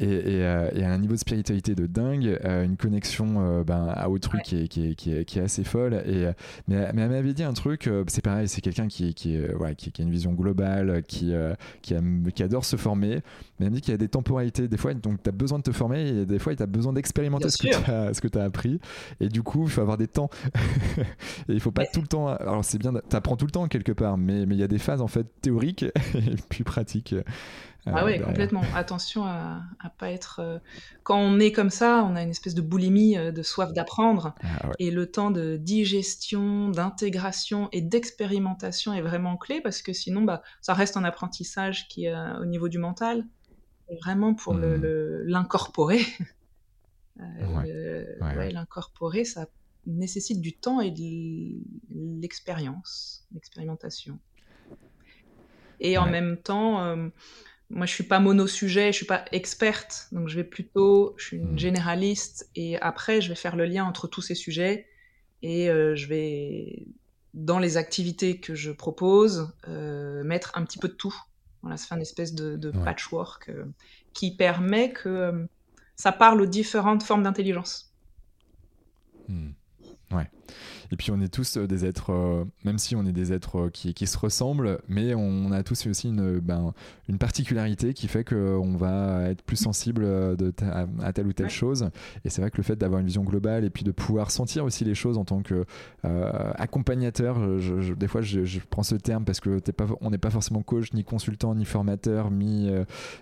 [0.00, 4.08] euh, et, à un niveau de spiritualité de dingue, euh, une connexion euh, ben, à
[4.08, 5.94] autrui qui, est, qui, qui, est, qui, est, assez folle.
[6.06, 6.26] Et,
[6.68, 9.92] mais, mais elle m'avait dit un truc, c'est pareil, c'est quelqu'un qui, qui, ouais, qui,
[9.98, 11.32] a une vision globale, qui,
[11.82, 11.94] qui,
[12.34, 13.20] qui, adore se former,
[13.58, 15.58] mais elle me dit qu'il y a des temporalités, des fois, donc tu as besoin
[15.58, 18.80] de te former, et des fois, tu as besoin d'expérimenter ce, que tu as, appris.
[19.20, 20.30] Et du coup, il faut avoir des temps.
[21.48, 22.28] et il faut pas tout le temps.
[22.28, 24.78] Alors, c'est bien, tu apprends tout le temps quelque part, mais il y a des
[24.78, 25.82] phases en fait théoriques
[26.14, 27.14] et puis pratiques.
[27.86, 28.62] Ah oui, complètement.
[28.74, 30.40] Attention à, ne pas être.
[30.40, 30.58] Euh,
[31.02, 34.34] quand on est comme ça, on a une espèce de boulimie, euh, de soif d'apprendre.
[34.42, 40.22] Ah et le temps de digestion, d'intégration et d'expérimentation est vraiment clé parce que sinon,
[40.22, 43.24] bah, ça reste un apprentissage qui est euh, au niveau du mental.
[43.88, 44.82] Et vraiment pour mmh.
[45.24, 46.00] l'incorporer.
[48.52, 49.46] l'incorporer, ça
[49.86, 51.60] nécessite du temps et de
[52.20, 54.20] l'expérience, l'expérimentation.
[55.80, 57.10] Et en même temps,
[57.70, 61.36] moi, je suis pas monosujet, je suis pas experte, donc je vais plutôt, je suis
[61.36, 61.58] une hmm.
[61.58, 64.88] généraliste, et après, je vais faire le lien entre tous ces sujets,
[65.42, 66.86] et euh, je vais,
[67.32, 71.14] dans les activités que je propose, euh, mettre un petit peu de tout.
[71.62, 73.66] Voilà, ça fait une espèce de, patchwork euh,
[74.14, 75.46] qui permet que
[75.94, 77.94] ça parle aux différentes formes d'intelligence.
[79.28, 79.50] Hmm.
[80.92, 83.58] Et puis on est tous euh, des êtres, euh, même si on est des êtres
[83.58, 86.72] euh, qui, qui se ressemblent, mais on a tous aussi une, ben,
[87.08, 90.02] une particularité qui fait qu'on va être plus sensible
[90.36, 90.52] de
[91.02, 91.88] à, telle ou telle chose.
[92.24, 94.64] Et c'est vrai que le fait d'avoir une vision globale et puis de pouvoir sentir
[94.64, 95.64] aussi les choses en tant que
[96.02, 97.38] accompagnateur,
[97.96, 101.04] des fois je, prends ce terme parce que pas, on n'est pas forcément coach, ni
[101.04, 102.70] consultant, ni formateur, ni,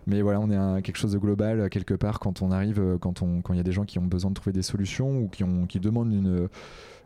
[0.07, 3.43] mais voilà, on est quelque chose de global quelque part quand on arrive, quand il
[3.43, 5.67] quand y a des gens qui ont besoin de trouver des solutions ou qui, ont,
[5.67, 6.49] qui demandent une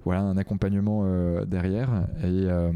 [0.04, 2.06] voilà un accompagnement euh, derrière.
[2.22, 2.72] Et euh,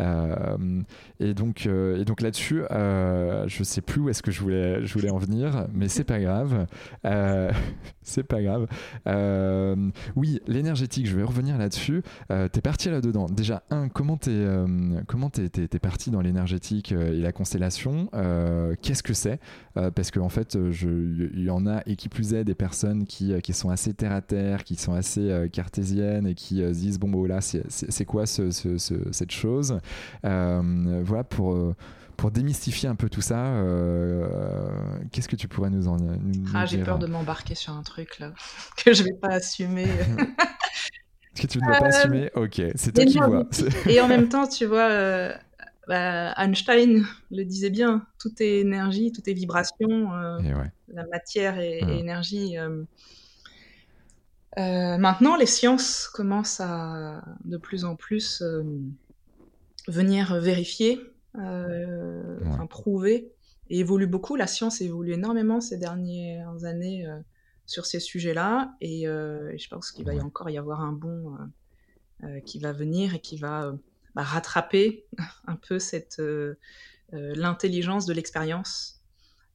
[0.00, 0.82] euh,
[1.18, 5.10] et donc et donc là-dessus je sais plus où est-ce que je voulais je voulais
[5.10, 6.66] en venir mais c'est pas grave.
[8.02, 8.66] C'est pas grave.
[10.16, 12.02] Oui l'énergétique je vais revenir là-dessus.
[12.28, 13.26] T'es parti là-dedans.
[13.26, 14.46] Déjà un comment t'es
[15.06, 18.08] comment t'es, t'es, parti dans l'énergétique et la constellation
[18.82, 19.38] qu'est-ce que c'est?
[19.74, 23.38] Parce qu'en en fait il y en a et qui plus est des personnes qui,
[23.42, 27.08] qui sont assez terre à terre qui sont assez cartésiennes et qui se disent bon,
[27.08, 29.78] bon là, c'est quoi ce, cette chose
[30.24, 31.74] euh, Voilà, pour euh,
[32.16, 34.28] pour démystifier un peu tout ça, euh,
[35.10, 38.18] qu'est-ce que tu pourrais nous en nous, Ah, j'ai peur de m'embarquer sur un truc
[38.18, 38.32] là
[38.84, 39.86] que je vais pas assumer.
[41.34, 42.30] que tu ne vas pas assumer?
[42.34, 43.46] Ok, c'est toi qui vois.
[43.88, 45.32] Et en même temps, tu vois,
[45.88, 50.10] bah, Einstein le disait bien, tout est énergie, tout est vibration,
[50.88, 51.90] la matière et, hum.
[51.90, 52.56] énergie.
[54.58, 58.64] Euh, maintenant, les sciences commencent à de plus en plus euh,
[59.86, 61.00] venir vérifier,
[61.36, 63.32] euh, prouver,
[63.68, 64.34] et évolue beaucoup.
[64.34, 67.06] La science évolue énormément ces dernières années
[67.66, 71.36] sur ces sujets-là, et je pense qu'il va y encore y avoir un bon
[72.44, 73.72] qui va venir et qui va
[74.16, 75.06] bah, rattraper
[75.46, 76.20] un peu cette
[77.12, 78.99] l'intelligence de l'expérience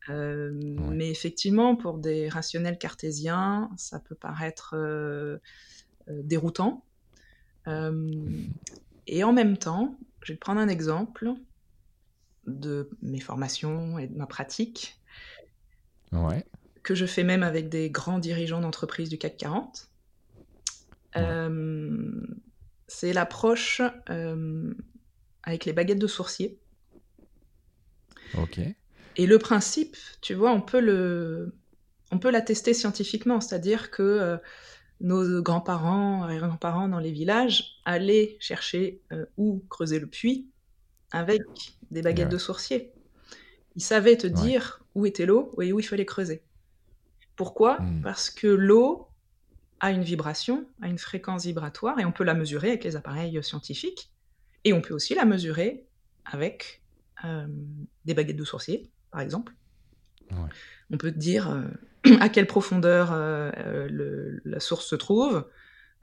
[0.10, 5.38] euh, mais effectivement, pour des rationnels cartésiens, ça peut paraître euh,
[6.10, 6.84] euh, déroutant.
[9.08, 11.34] et en même temps, je vais te prendre un exemple
[12.46, 15.02] de mes formations et de ma pratique,
[16.84, 19.90] que je fais même avec des grands dirigeants d'entreprises du CAC 40.
[22.88, 23.82] c'est l'approche
[25.44, 26.60] avec les baguettes de sourcier.
[28.38, 28.60] Ok.
[29.18, 31.54] Et le principe, tu vois, on peut le,
[32.12, 34.38] on peut l'attester scientifiquement, c'est-à-dire que euh,
[35.02, 40.50] nos grands-parents et grands-parents dans les villages allaient chercher euh, où creuser le puits
[41.12, 41.42] avec
[41.92, 42.92] des baguettes de sourcier.
[43.76, 46.42] Ils savaient te dire où était l'eau et où il fallait creuser.
[47.36, 47.82] Pourquoi?
[47.82, 48.02] Hmm.
[48.02, 49.08] Parce que l'eau
[49.82, 53.44] a une vibration, a une fréquence vibratoire, et on peut la mesurer avec les appareils
[53.44, 54.10] scientifiques,
[54.64, 55.86] et on peut aussi la mesurer
[56.24, 56.82] avec
[57.26, 57.46] euh,
[58.06, 59.54] des baguettes de sourcier par exemple.
[60.92, 61.64] On peut dire euh,
[62.20, 65.48] à quelle profondeur euh, euh, la source se trouve,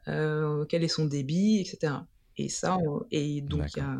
[0.07, 1.93] quel est son débit, etc.
[2.39, 2.79] Et ça,
[3.11, 3.99] et donc il y a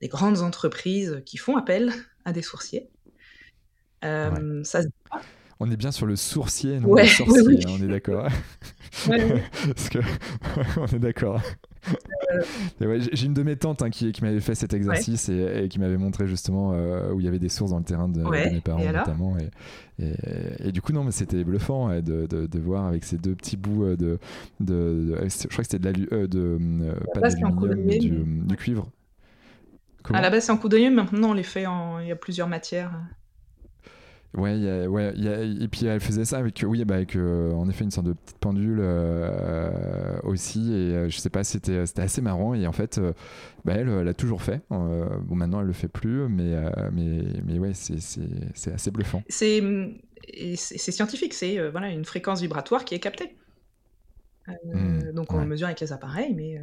[0.00, 1.92] des grandes entreprises qui font appel
[2.24, 2.90] à des sourciers.
[4.02, 4.80] Ça
[5.60, 8.28] On est bien sur le sourcier, non le sorcier, hein, on est d'accord.
[9.06, 10.00] Parce que
[10.76, 11.40] on est d'accord.
[12.82, 15.78] Euh, j'ai une de mes tantes hein, qui, qui m'avait fait cet exercice et, qui
[15.78, 18.60] m'avait montré justement euh, où il y avait des sources dans le terrain de, mes
[18.60, 19.36] parents notamment.
[19.98, 20.12] Et,
[20.58, 23.56] et, du coup, non, mais c'était bluffant de, de, de, voir avec ces deux petits
[23.56, 24.18] bouts euh, de.
[24.60, 26.58] de, je crois que c'était de la de,
[27.14, 28.88] pas d'aluminium, du, cuivre.
[30.12, 32.00] à la base, c'est en coup d'œil, maintenant on les fait en.
[32.00, 32.92] Il y a plusieurs matières.
[34.36, 37.90] Ouais, ouais et puis elle faisait ça avec, oui, bah avec euh, en effet une
[37.90, 40.72] sorte de petite pendule euh, aussi.
[40.72, 42.54] Et euh, je sais pas, c'était assez marrant.
[42.54, 43.00] Et en fait,
[43.64, 44.62] bah elle, elle a toujours fait.
[44.70, 46.54] bon, maintenant elle le fait plus, mais,
[46.92, 49.22] mais, mais ouais, c'est assez bluffant.
[49.28, 49.62] C'est
[50.56, 53.36] scientifique, c'est voilà, une fréquence vibratoire qui est captée.
[54.46, 56.60] Mmh, donc on mesure avec les appareils, mais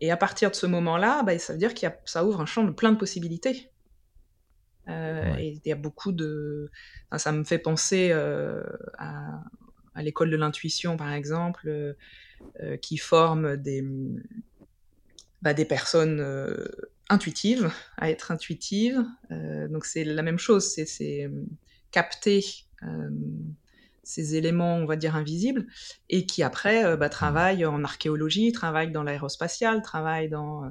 [0.00, 2.64] et à partir de ce moment-là, bah, ça veut dire que ça ouvre un champ
[2.64, 3.70] de plein de possibilités.
[4.88, 6.70] Euh, et il y a beaucoup de.
[7.16, 8.62] ça me fait penser euh,
[8.98, 9.42] à,
[9.94, 13.84] à l'école de l'intuition, par exemple, euh, qui forme des,
[15.42, 16.24] bah, des personnes
[17.08, 19.04] intuitives, à être intuitives.
[19.30, 21.30] donc c'est la même chose, c'est
[21.90, 22.44] capter
[24.02, 25.66] ces éléments, on va dire, invisibles,
[26.10, 30.70] et qui après bah, travaillent en archéologie, travaillent dans l'aérospatial, travaillent dans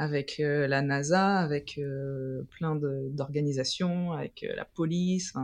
[0.00, 5.34] avec euh, la NASA, avec euh, plein d'organisations, avec euh, la police.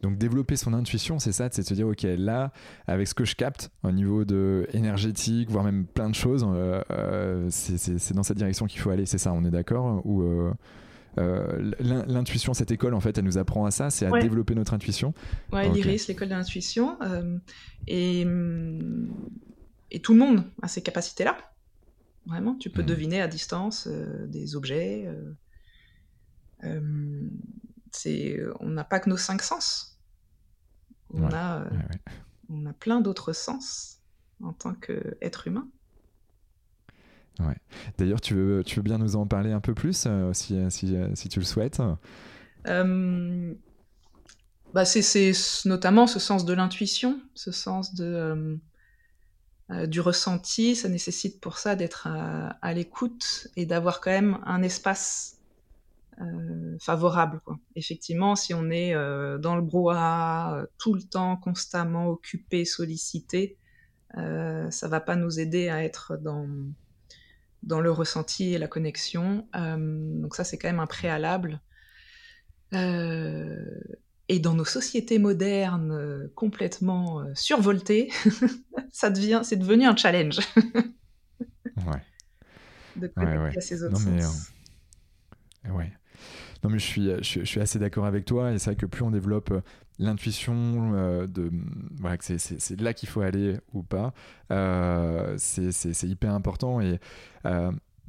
[0.00, 2.52] donc développer son intuition, c'est ça, c'est de se dire ok là,
[2.86, 6.46] avec ce que je capte au niveau de énergétique, voire même plein de choses,
[7.50, 9.04] c'est dans cette direction qu'il faut aller.
[9.04, 10.22] C'est ça, on est d'accord Ou
[11.16, 15.12] l'intuition, cette école en fait, elle nous apprend à ça, c'est à développer notre intuition.
[15.52, 16.96] Ouais, l'IRIS, l'école de l'intuition,
[17.88, 18.24] et
[19.90, 21.36] et tout le monde a ces capacités-là.
[22.26, 22.86] Vraiment, tu peux mmh.
[22.86, 25.06] deviner à distance euh, des objets.
[25.06, 25.32] Euh,
[26.64, 27.28] euh,
[27.92, 29.98] c'est, on n'a pas que nos cinq sens.
[31.12, 31.68] On, a,
[32.48, 34.00] on a plein d'autres sens
[34.42, 35.68] en tant qu'être humain.
[37.40, 37.56] Ouais.
[37.98, 41.28] D'ailleurs, tu veux, tu veux bien nous en parler un peu plus, si, si, si,
[41.28, 41.82] tu le souhaites?
[44.72, 45.32] Bah c'est,
[45.64, 48.60] notamment ce sens de l'intuition, ce sens de
[49.72, 54.62] euh, du ressenti, ça nécessite pour ça d'être à, l'écoute et d'avoir quand même un
[54.62, 55.38] espace
[56.20, 57.40] euh, favorable.
[57.76, 63.56] Effectivement, si on est euh, dans le brouhaha, tout le temps, constamment occupé, sollicité,
[64.14, 69.46] ça va pas nous aider à être dans le ressenti et la connexion.
[69.54, 71.60] donc ça, c'est quand même un préalable.
[74.32, 78.12] Et dans nos sociétés modernes euh, complètement euh, survoltées,
[78.92, 80.38] ça devient, c'est devenu un challenge.
[81.78, 82.02] ouais.
[82.96, 84.52] De connecter à ces autres non, mais, sens.
[85.66, 85.92] Euh, ouais.
[86.62, 89.02] Non mais je suis, je, suis assez d'accord avec toi et c'est vrai que plus
[89.02, 89.52] on développe
[89.98, 91.50] l'intuition de
[91.98, 94.12] voilà que c'est là qu'il faut aller ou pas
[95.38, 96.98] c'est hyper important et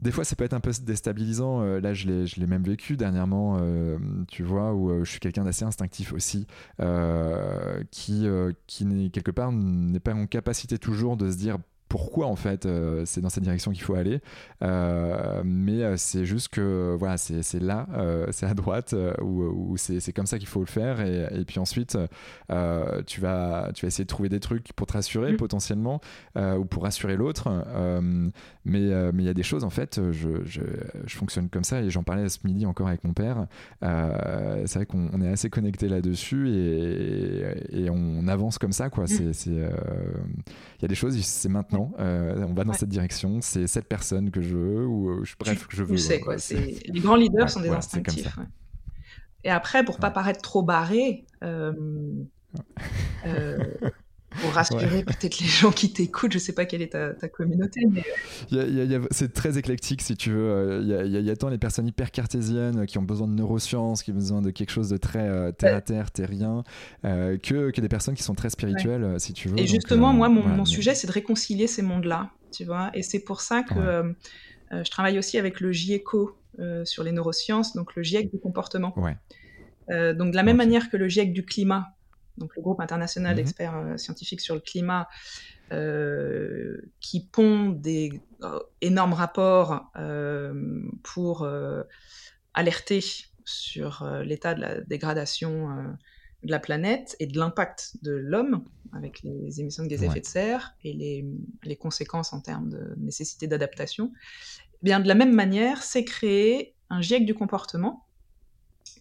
[0.02, 1.62] des fois, ça peut être un peu déstabilisant.
[1.62, 3.97] Euh, là, je l'ai même vécu dernièrement, euh,
[4.28, 6.47] tu vois, où euh, je suis quelqu'un d'assez instinctif aussi,
[7.91, 8.28] qui,
[8.68, 11.58] qui quelque part n'est pas en capacité toujours de se dire
[11.91, 14.21] pourquoi en fait euh, c'est dans cette direction qu'il faut aller.
[14.63, 17.85] Euh, mais euh, c'est juste que voilà, c'est là,
[18.31, 21.01] c'est à droite, ou c'est comme ça qu'il faut le faire.
[21.01, 21.97] Et, puis ensuite,
[22.47, 25.37] tu, vas, tu vas essayer de trouver des trucs pour te rassurer mmh.
[25.37, 25.99] potentiellement,
[26.37, 27.49] ou pour rassurer l'autre.
[28.63, 30.61] mais il y a des choses en fait, je, je,
[31.05, 33.47] je fonctionne comme ça, et j'en parlais ce midi encore avec mon père.
[33.81, 38.89] c'est vrai qu'on est assez connecté là-dessus, et, et, on avance comme ça.
[38.89, 39.03] quoi.
[39.03, 39.31] Mmh.
[39.45, 43.88] Il y a des choses, c'est maintenant euh, on va dans cette direction, c'est cette
[43.88, 45.97] personne que je veux, ou euh, bref, que je veux.
[45.97, 48.38] sais, quoi, les grands leaders sont des instinctifs.
[49.43, 51.73] Et après, pour pas paraître trop barré, euh,
[54.39, 56.32] pour rassurer peut-être les gens qui t'écoutent.
[56.32, 58.03] Je sais pas quelle est ta, communauté, mais...
[59.11, 60.82] c'est très éclectique, si tu veux.
[60.82, 64.15] Il y, a, tant les personnes hyper cartésiennes qui ont besoin de neurosciences, qui ont
[64.15, 66.63] besoin de quelque chose de très euh, terre à terre, terrien,
[67.05, 69.59] euh, que, que, des personnes qui sont très spirituelles, si tu veux.
[69.59, 72.91] Et justement, euh, moi, mon, sujet, c'est de réconcilier ces mondes-là, tu vois.
[72.93, 74.15] Et c'est pour ça que
[74.71, 76.38] je travaille aussi avec le GIECO
[76.86, 78.95] sur les neurosciences, donc le GIEC du comportement.
[79.89, 81.93] Donc de la même manière que le GIEC du climat
[82.41, 83.37] donc le groupe international mhm.
[83.37, 85.07] d'experts euh, scientifiques sur le climat,
[85.71, 89.91] euh, qui pond des euh, énormes rapports
[91.03, 91.47] pour
[92.53, 92.99] alerter
[93.45, 95.69] sur l'état de la dégradation
[96.43, 100.19] de la planète et de l'impact de l'homme avec les émissions de gaz à effet
[100.19, 101.25] de serre et les,
[101.63, 104.11] les, conséquences en termes de nécessité d'adaptation.
[104.73, 108.05] Eh bien, de la même manière, c'est créer un GIEC du comportement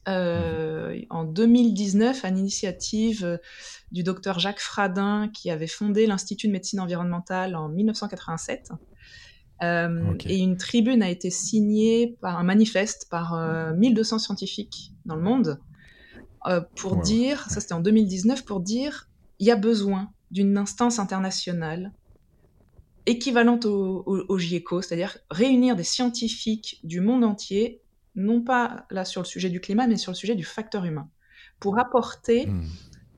[0.08, 3.38] euh, en 2019 à l'initiative
[3.92, 8.70] du docteur Jacques Fradin qui avait fondé l'Institut de médecine environnementale en 1987.
[9.62, 13.36] Euh, et une tribune a été signée par un manifeste par
[13.74, 15.60] 1200 scientifiques dans le monde
[16.76, 21.92] pour dire, ça c'était en 2019, pour dire il y a besoin d'une instance internationale
[23.06, 27.82] équivalente au, au, GIECO, c'est-à-dire réunir des scientifiques du monde entier,
[28.14, 31.08] non pas là sur le sujet du climat, mais sur le sujet du facteur humain,
[31.58, 32.64] pour apporter hmm.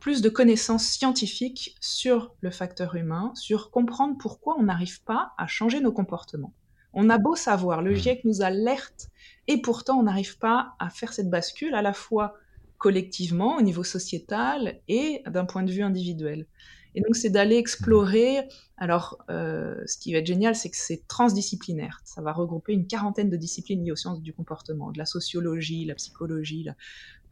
[0.00, 5.46] plus de connaissances scientifiques sur le facteur humain, sur comprendre pourquoi on n'arrive pas à
[5.46, 6.54] changer nos comportements.
[6.92, 7.96] On a beau savoir, le hmm.
[7.96, 9.08] GIEC nous alerte,
[9.46, 12.34] et pourtant on n'arrive pas à faire cette bascule à la fois
[12.82, 16.46] collectivement, au niveau sociétal et d'un point de vue individuel.
[16.94, 18.48] Et donc, c'est d'aller explorer.
[18.76, 22.00] Alors, euh, ce qui va être génial, c'est que c'est transdisciplinaire.
[22.04, 25.84] Ça va regrouper une quarantaine de disciplines liées aux sciences du comportement, de la sociologie,
[25.84, 26.68] la psychologie,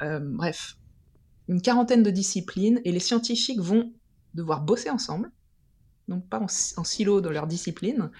[0.02, 0.76] euh, bref,
[1.48, 2.80] une quarantaine de disciplines.
[2.84, 3.92] Et les scientifiques vont
[4.34, 5.30] devoir bosser ensemble,
[6.08, 8.10] donc pas en, silo dans leur discipline.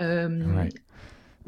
[0.00, 0.64] Euh,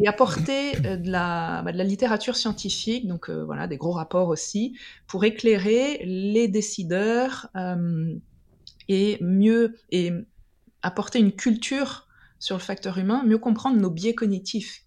[0.03, 4.76] et apporter de la, bah, de la, littérature scientifique, donc voilà, des gros rapports aussi,
[5.07, 7.51] pour éclairer les décideurs
[8.91, 10.12] et mieux et
[10.82, 12.09] apporter une culture
[12.41, 14.82] sur le facteur humain, mieux comprendre nos biais cognitifs,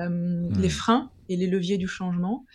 [0.00, 0.60] euh, hmm.
[0.60, 2.46] les freins et les leviers du changement.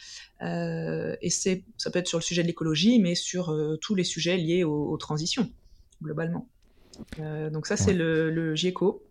[0.41, 3.93] Euh, et c'est, ça peut être sur le sujet de l'écologie, mais sur euh, tous
[3.93, 5.51] les sujets liés aux, transitions,
[6.01, 6.47] globalement.
[7.17, 9.03] donc ça, c'est le, le GIECO.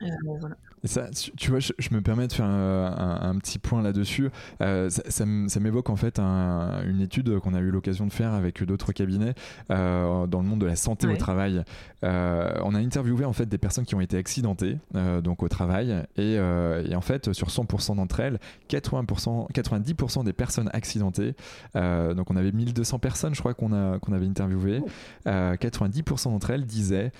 [0.00, 4.28] voilà ça, tu vois, je, me permets de faire un, petit point là-dessus.
[4.60, 5.24] Euh, ça,
[5.60, 9.34] m'évoque en fait une étude qu'on a eu l'occasion de faire avec d'autres cabinets
[9.70, 11.62] euh, dans le monde de la santé au travail.
[12.04, 14.78] Euh, on a interviewé en fait des personnes qui ont été accidentées
[15.22, 21.34] donc au travail et, en fait sur 100% d'entre elles, 80%, 90% des personnes accidentées,
[21.74, 24.82] donc on avait 1200 personnes je crois qu'on a qu'on avait interviewé,
[25.26, 27.12] 90% d'entre elles disaient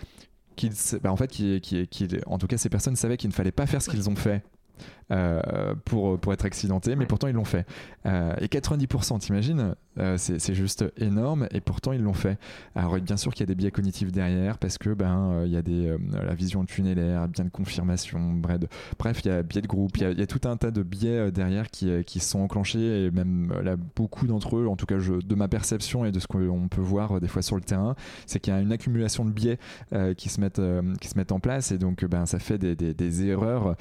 [1.03, 3.53] bah, en fait, qui, qui, qui, en tout cas, ces personnes savaient qu'il ne fallait
[3.53, 4.43] pas faire ce qu'ils ont fait
[5.11, 7.67] euh, pour, pour être accidentés, mais pourtant ils l'ont fait.
[8.07, 12.39] Euh, et 90%, t'imagines euh, c'est juste énorme et pourtant ils l'ont fait.
[12.75, 15.57] Alors bien sûr qu'il y a des biais cognitifs derrière parce que ben il y
[15.57, 18.59] a des la vision tunnelaire, bien de confirmation, bref,
[18.99, 21.31] bref il y a biais de groupe, il y, a, tout un tas de biais
[21.31, 25.13] derrière qui, qui sont enclenchés et même là beaucoup d'entre eux, en tout cas je,
[25.13, 27.95] de ma perception et de ce qu'on peut voir des fois sur le terrain,
[28.27, 29.59] c'est qu'il y a une accumulation de biais
[30.17, 30.63] qui se mettent
[31.01, 33.77] qui se mettent en place et donc ben ça fait des, des, des erreurs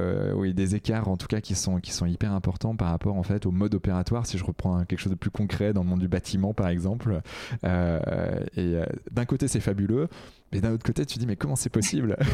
[0.00, 3.16] euh, oui, des écarts en tout cas qui sont, qui sont hyper importants par rapport
[3.16, 4.26] en fait au mode opératoire.
[4.26, 7.20] Si je reprends quelque chose de plus concret dans le monde du bâtiment par exemple,
[7.64, 10.08] euh, et euh, d'un côté c'est fabuleux,
[10.52, 12.16] mais d'un autre côté tu dis mais comment c'est possible?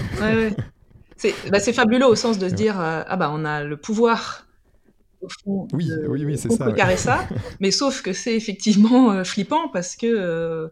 [1.50, 4.46] Bah, C'est fabuleux au sens de se dire ah bah on a le pouvoir
[5.22, 7.28] au fond oui, de, oui, oui, c'est ça, ça,
[7.60, 10.70] mais sauf que c'est effectivement flippant parce que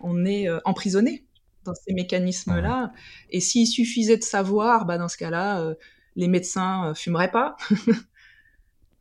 [0.00, 1.24] on est emprisonné
[1.64, 2.92] dans ces mécanismes-là.
[3.30, 5.74] Et s'il suffisait de savoir, bah, dans ce cas-là,
[6.16, 7.56] les médecins euh, fumeraient pas.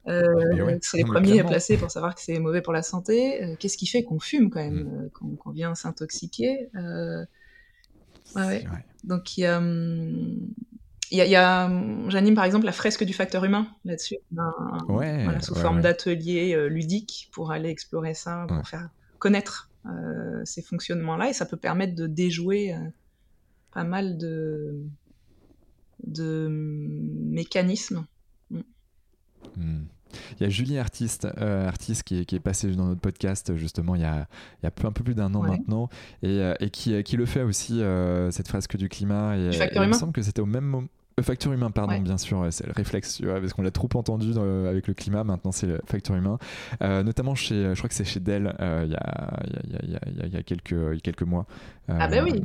[0.10, 3.42] Euh, c'est les premiers à placer pour savoir que c'est mauvais pour la santé.
[3.42, 5.10] Euh, qu'est-ce qui fait qu'on fume quand même, mm.
[5.14, 6.68] quand qu'on vient s'intoxiquer
[8.36, 8.66] ouais,
[9.06, 10.54] Donc il y a, hum,
[11.10, 14.18] y a, hum, j'anime par exemple la fresque du facteur humain là-dessus,
[15.40, 18.90] sous forme d'atelier ludique pour aller explorer ça, pour faire
[19.20, 19.72] connaître
[20.44, 22.76] ces fonctionnements-là, et ça peut permettre de déjouer
[23.72, 24.84] pas mal de,
[26.04, 28.06] de mécanismes.
[28.50, 28.60] Mm.
[29.58, 29.84] Hmm.
[30.40, 33.56] Il y a Julie Artiste, euh, artiste qui, est, qui est passée dans notre podcast
[33.56, 34.28] justement il y a,
[34.62, 35.90] il y a un peu plus d'un an maintenant
[36.22, 37.82] et, euh, et qui, qui, le fait aussi
[38.32, 39.38] cette fresque du climat.
[39.38, 40.88] Et, il me semble que c'était au même moment.
[41.22, 44.32] Facteur humain, pardon, bien sûr, c'est le réflexe, parce qu'on l'a trop entendu
[44.68, 46.40] avec le climat, maintenant c'est le facteur humain.
[46.82, 49.40] notamment chez, je crois que c'est chez Dell, il y, a,
[49.88, 51.46] y, a, y, a, quelques, quelques mois.
[51.88, 52.44] ah bah oui,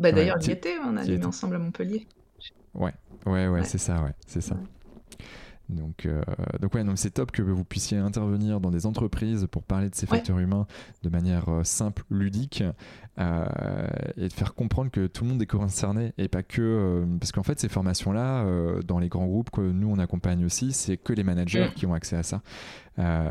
[0.00, 2.08] bah, d'ailleurs il y était, on a mis ensemble à Montpellier.
[2.76, 2.92] Ouais,
[3.26, 4.56] ouais, ouais, c'est ça, ouais, c'est ça.
[5.68, 6.22] Donc, euh,
[6.60, 10.06] donc ouais, c'est top que vous puissiez intervenir dans des entreprises pour parler de ces
[10.06, 10.66] facteurs humains
[11.02, 12.62] de manière euh, simple, ludique,
[13.18, 13.46] euh,
[14.16, 17.42] et de faire comprendre que tout le monde est concerné et pas que parce qu'en
[17.42, 18.44] fait ces formations-là,
[18.86, 21.74] dans les grands groupes que nous on accompagne aussi, c'est que les managers mm.
[21.74, 22.42] qui ont accès à ça.
[22.98, 23.28] Euh,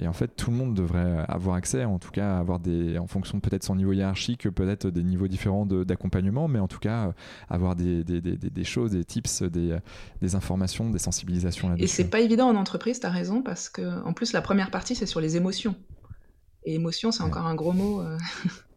[0.00, 3.06] et en fait, tout le monde devrait avoir accès, en tout cas, avoir des, en
[3.06, 7.12] fonction peut-être son niveau hiérarchique, peut-être des niveaux différents d'accompagnement, mais en tout cas, euh,
[7.48, 9.76] avoir des, des, des, des choses, des tips, des,
[10.22, 11.84] des informations, des sensibilisations là-dessus.
[11.84, 14.70] Et c'est pas évident en entreprise, tu as raison, parce que en plus, la première
[14.70, 15.74] partie, c'est sur les émotions.
[16.64, 18.02] Et émotion, c'est encore un gros mot.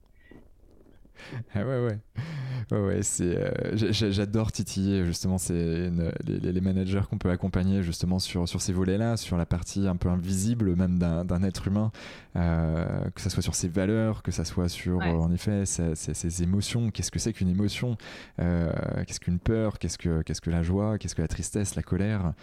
[1.55, 2.77] Ah ouais, ouais.
[2.77, 5.91] ouais, c'est, euh, j'adore titiller justement c'est
[6.25, 10.09] les, managers qu'on peut accompagner justement sur, sur ces volets-là, sur la partie un peu
[10.09, 11.91] invisible même d'un être humain,
[12.35, 16.89] euh, que ça soit sur ses valeurs, que ça soit sur en effet ses, émotions.
[16.89, 17.97] Qu'est-ce que c'est qu'une émotion?
[18.39, 18.71] Euh,
[19.05, 19.77] Qu'est-ce qu'une peur?
[19.79, 20.97] Qu'est-ce que qu'est-ce que la joie?
[20.97, 22.33] Qu'est-ce que la tristesse, la colère?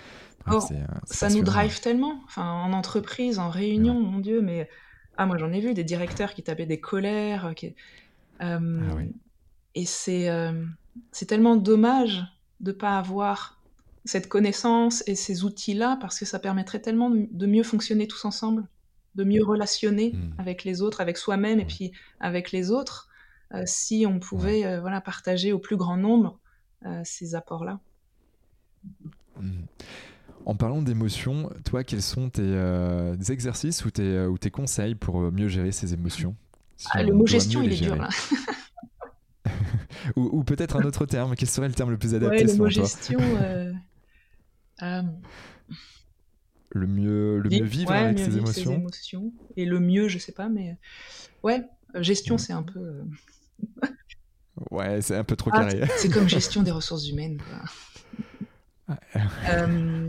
[0.51, 0.61] Oh,
[1.05, 2.21] Ça nous drive tellement.
[2.25, 4.69] Enfin, en entreprise, en réunion, mon Dieu, mais
[5.17, 7.53] ah moi j'en ai vu des directeurs qui tapaient des colères.
[7.55, 7.75] Qui...
[8.41, 8.59] Ah
[9.75, 10.65] et euh,
[11.13, 12.25] c'est tellement dommage
[12.61, 13.61] de ne pas avoir
[14.05, 18.67] cette connaissance et ces outils-là parce que ça permettrait tellement de mieux fonctionner tous ensemble,
[19.15, 20.41] de mieux relationner mmh.
[20.41, 23.09] avec les autres, avec soi-même et puis avec les autres,
[23.55, 26.39] euh, si on pouvait euh, voilà, partager au plus grand nombre
[27.05, 27.79] ces apports-là.
[29.39, 29.51] Mmh.
[30.47, 35.49] En parlant d'émotions, toi, quels sont tes exercices ou tes, ou tes conseils pour mieux
[35.49, 36.35] gérer ces émotions?
[36.91, 38.09] Ah, Le mot gestion, il est dur là.
[40.17, 41.35] ou, peut-être un autre terme.
[41.37, 43.19] Quel serait le terme le plus adapté ouais, le mot gestion.
[43.21, 43.73] Euh,
[44.83, 45.03] euh,
[46.71, 49.33] le mieux, le mieux vivre avec ses, émotions.
[49.57, 50.77] Et le mieux, je sais pas, mais
[51.43, 51.65] ouais,
[51.97, 53.03] gestion, c'est un peu.
[54.71, 55.83] ouais, c'est un peu trop ah, carré.
[55.99, 57.41] c'est comme gestion des ressources humaines.
[59.49, 60.09] euh...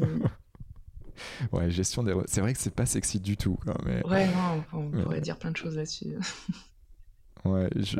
[1.52, 2.16] Ouais, gestion des.
[2.26, 3.58] C'est vrai que c'est pas sexy du tout.
[3.86, 4.06] mais...
[4.08, 6.16] Ouais, non, on pourrait dire plein de choses là-dessus.
[7.46, 7.98] ouais, je...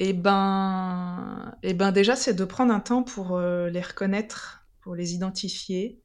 [0.00, 3.80] Et eh ben, et eh ben déjà, c'est de prendre un temps pour euh, les
[3.80, 6.00] reconnaître, pour les identifier.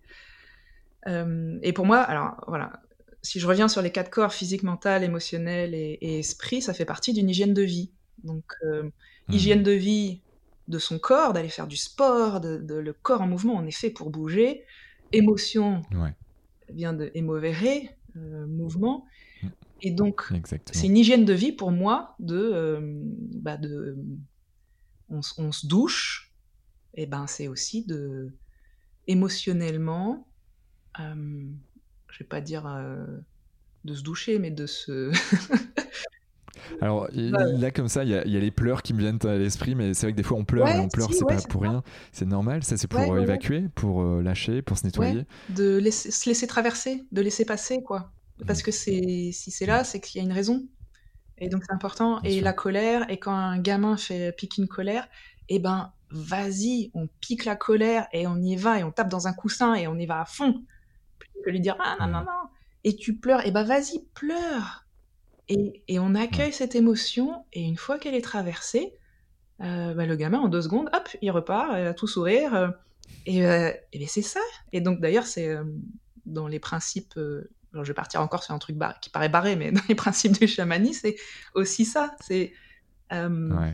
[1.08, 2.82] Euh, et pour moi, alors voilà,
[3.22, 7.14] si je reviens sur les quatre corps, physique, mental, émotionnel et, esprit, ça fait partie
[7.14, 7.92] d'une hygiène de vie.
[8.24, 8.84] Donc, euh,
[9.28, 9.34] mmh.
[9.34, 10.22] hygiène de vie
[10.68, 14.10] de son corps, d'aller faire du sport, de, le corps en mouvement, en effet, pour
[14.10, 14.64] bouger.
[15.12, 15.82] Émotion
[16.70, 19.06] vient de émovere, mouvement.
[19.86, 20.32] Et donc,
[20.72, 22.80] c'est une hygiène de vie pour moi de, euh,
[23.36, 23.98] bah de
[25.10, 26.32] on, se douche,
[26.94, 28.34] et ben c'est aussi de
[29.08, 30.26] émotionnellement,
[31.02, 31.46] euh,
[32.10, 33.06] je vais pas dire euh,
[33.84, 35.12] de se doucher, mais de se
[36.82, 39.94] Alors là, comme ça, il y, a les pleurs qui me viennent à l'esprit, mais
[39.94, 41.84] c'est vrai que des fois on pleure, mais on pleure, c'est pas pour rien.
[42.12, 45.26] C'est normal, ça c'est pour évacuer, pour lâcher, pour se nettoyer.
[45.50, 48.12] De se laisser traverser, de laisser passer, quoi.
[48.48, 50.64] Parce que c'est si c'est là, c'est qu'il y a une raison.
[51.38, 52.22] Et donc c'est important.
[52.24, 55.08] et la colère, et quand un gamin fait pique une colère,
[55.50, 59.28] eh ben vas-y, on pique la colère et on y va et on tape dans
[59.28, 60.64] un coussin et on y va à fond.
[61.20, 62.26] Plutôt que lui dire ah non non mmh.
[62.26, 62.50] non.
[62.86, 64.83] Et tu pleures, et eh ben vas-y pleure.
[65.50, 68.94] Et, et on accueille cette émotion et une fois qu'elle est traversée,
[69.62, 72.56] euh, bah, le gamin en deux secondes, hop, il repart, il a tout sourire.
[72.56, 72.70] Euh,
[73.26, 74.40] et, euh, et ben, c'est ça.
[74.72, 75.56] Et donc d'ailleurs c'est
[76.26, 77.20] dans les principes
[77.82, 80.48] je vais partir encore sur un truc qui paraît barré, mais dans les principes du
[80.48, 81.16] chamanisme, c'est
[81.56, 82.16] aussi ça.
[82.22, 82.54] C'est
[83.12, 83.72] euh,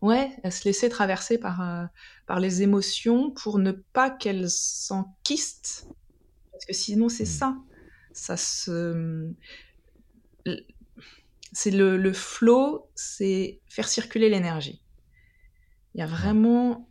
[0.00, 0.30] ouais.
[0.50, 1.84] se laisser traverser par, euh,
[2.26, 5.86] par les émotions pour ne pas qu'elles s'enquistent.
[6.52, 7.26] Parce que sinon, c'est hmm.
[7.26, 7.56] ça.
[8.12, 9.32] Ça se.
[11.52, 14.82] C'est le, le flow, c'est faire circuler l'énergie.
[15.94, 16.88] Il y a vraiment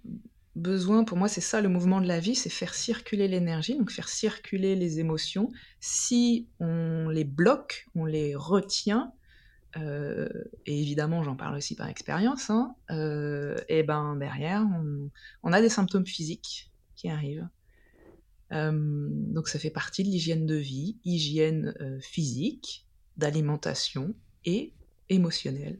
[0.55, 3.91] besoin, pour moi, c'est ça le mouvement de la vie, c'est faire circuler l'énergie, donc
[3.91, 5.49] faire circuler les émotions.
[5.79, 9.13] Si on les bloque, on les retient,
[9.77, 10.27] euh,
[10.65, 14.65] et évidemment, j'en parle aussi par expérience, hein, euh, et ben derrière,
[15.43, 17.47] on, a des symptômes physiques qui arrivent.
[18.51, 22.87] Euh, donc ça fait partie de l'hygiène de vie, hygiène physique,
[23.17, 24.73] d'alimentation et
[25.09, 25.79] émotionnelle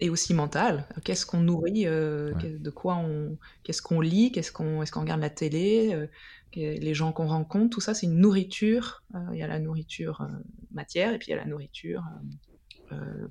[0.00, 0.86] et aussi mental.
[1.04, 5.20] Qu'est-ce qu'on nourrit, euh, de quoi on, qu'est-ce qu'on lit, qu'est-ce qu'on, est-ce qu'on regarde
[5.20, 6.06] la télé, euh,
[6.54, 9.02] les gens qu'on rencontre, tout ça, c'est une nourriture.
[9.14, 10.26] Euh, il y a la nourriture
[10.72, 12.02] matière et puis il y a la nourriture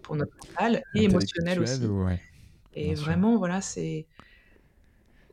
[0.03, 1.82] pour notre mental et émotionnel aussi.
[2.74, 4.05] Et vraiment, voilà, c'est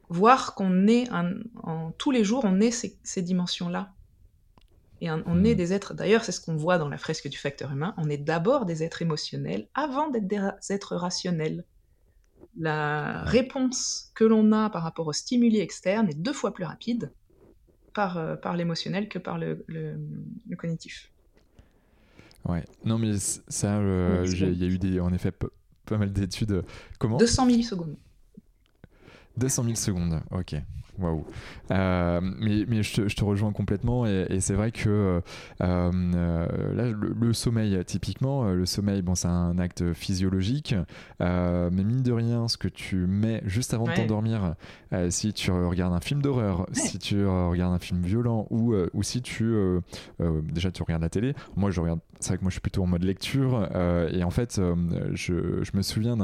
[0.08, 3.92] voir qu'on est en tous les jours, on est ces dimensions-là.
[5.02, 5.56] Et on est mmh.
[5.56, 8.18] des êtres, d'ailleurs, c'est ce qu'on voit dans la fresque du facteur humain, on est
[8.18, 10.40] d'abord des êtres émotionnels avant d'être des
[10.70, 11.64] êtres rationnels.
[12.56, 17.12] La réponse que l'on a par rapport aux stimuli externes est deux fois plus rapide
[17.94, 19.98] par, euh, par l'émotionnel que par le, le,
[20.56, 21.10] cognitif.
[22.44, 26.62] Ouais, non mais ça, euh, il y a eu des, en effet pas mal d'études.
[27.00, 27.16] Comment?
[27.16, 27.96] 200 millisecondes.
[29.36, 30.54] 200 000 secondes, ok.
[30.98, 31.24] Waouh.
[31.70, 35.20] Euh, mais, mais je, te, je, te, rejoins complètement et, c'est vrai que euh,
[35.62, 40.74] euh, là, le, sommeil, typiquement, le sommeil, bon, c'est un acte physiologique,
[41.20, 44.54] mais mine de rien, ce que tu mets juste avant de t'endormir,
[45.08, 49.22] si tu regardes un film d'horreur, si tu regardes un film violent ou, ou si
[49.22, 49.54] tu
[50.52, 52.84] déjà tu regardes la télé, moi je regarde c'est vrai que moi je suis plutôt
[52.84, 53.68] en mode lecture
[54.12, 54.60] et en fait
[55.14, 56.16] je, je, me souviens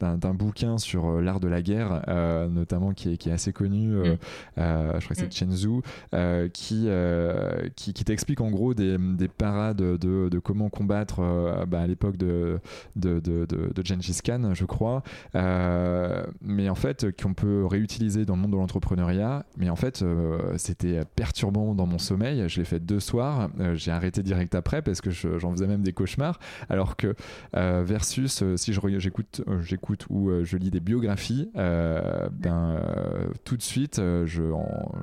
[0.00, 2.02] d'un bouquin sur l'art de la guerre
[2.50, 4.18] notamment qui est, qui est, assez connu mm.
[4.56, 5.32] je crois que c'est mm.
[5.32, 5.82] Chen Zhu
[6.52, 6.88] qui,
[7.76, 11.20] qui, qui t'explique en gros des, des parades de, de, comment combattre
[11.66, 12.58] bah, à l'époque de,
[12.96, 15.02] de, de, de, Gengis Khan je crois
[15.34, 20.04] mais en fait qu'on peut réutiliser dans le monde de l'entrepreneuriat mais en fait
[20.56, 25.00] c'était perturbant dans mon sommeil je l'ai fait deux soirs j'ai arrêté direct après parce
[25.00, 26.38] que j'en faisais même des cauchemars.
[26.68, 27.14] Alors que
[27.56, 32.80] euh, versus euh, si je j'écoute euh, j'écoute ou je lis des biographies, ben
[33.44, 34.52] tout de suite je,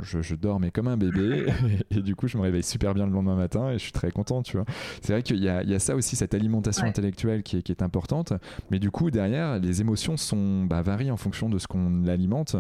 [0.02, 1.46] je, dors mais comme un bébé
[1.92, 4.12] et, du coup je me réveille super bien le lendemain matin et je suis très
[4.12, 4.66] content, tu vois.
[5.02, 7.82] C'est vrai qu'il y, y a, ça aussi cette alimentation intellectuelle qui est, qui est,
[7.82, 8.34] importante,
[8.72, 12.56] mais du coup derrière les émotions sont bah, varient en fonction de ce qu'on alimente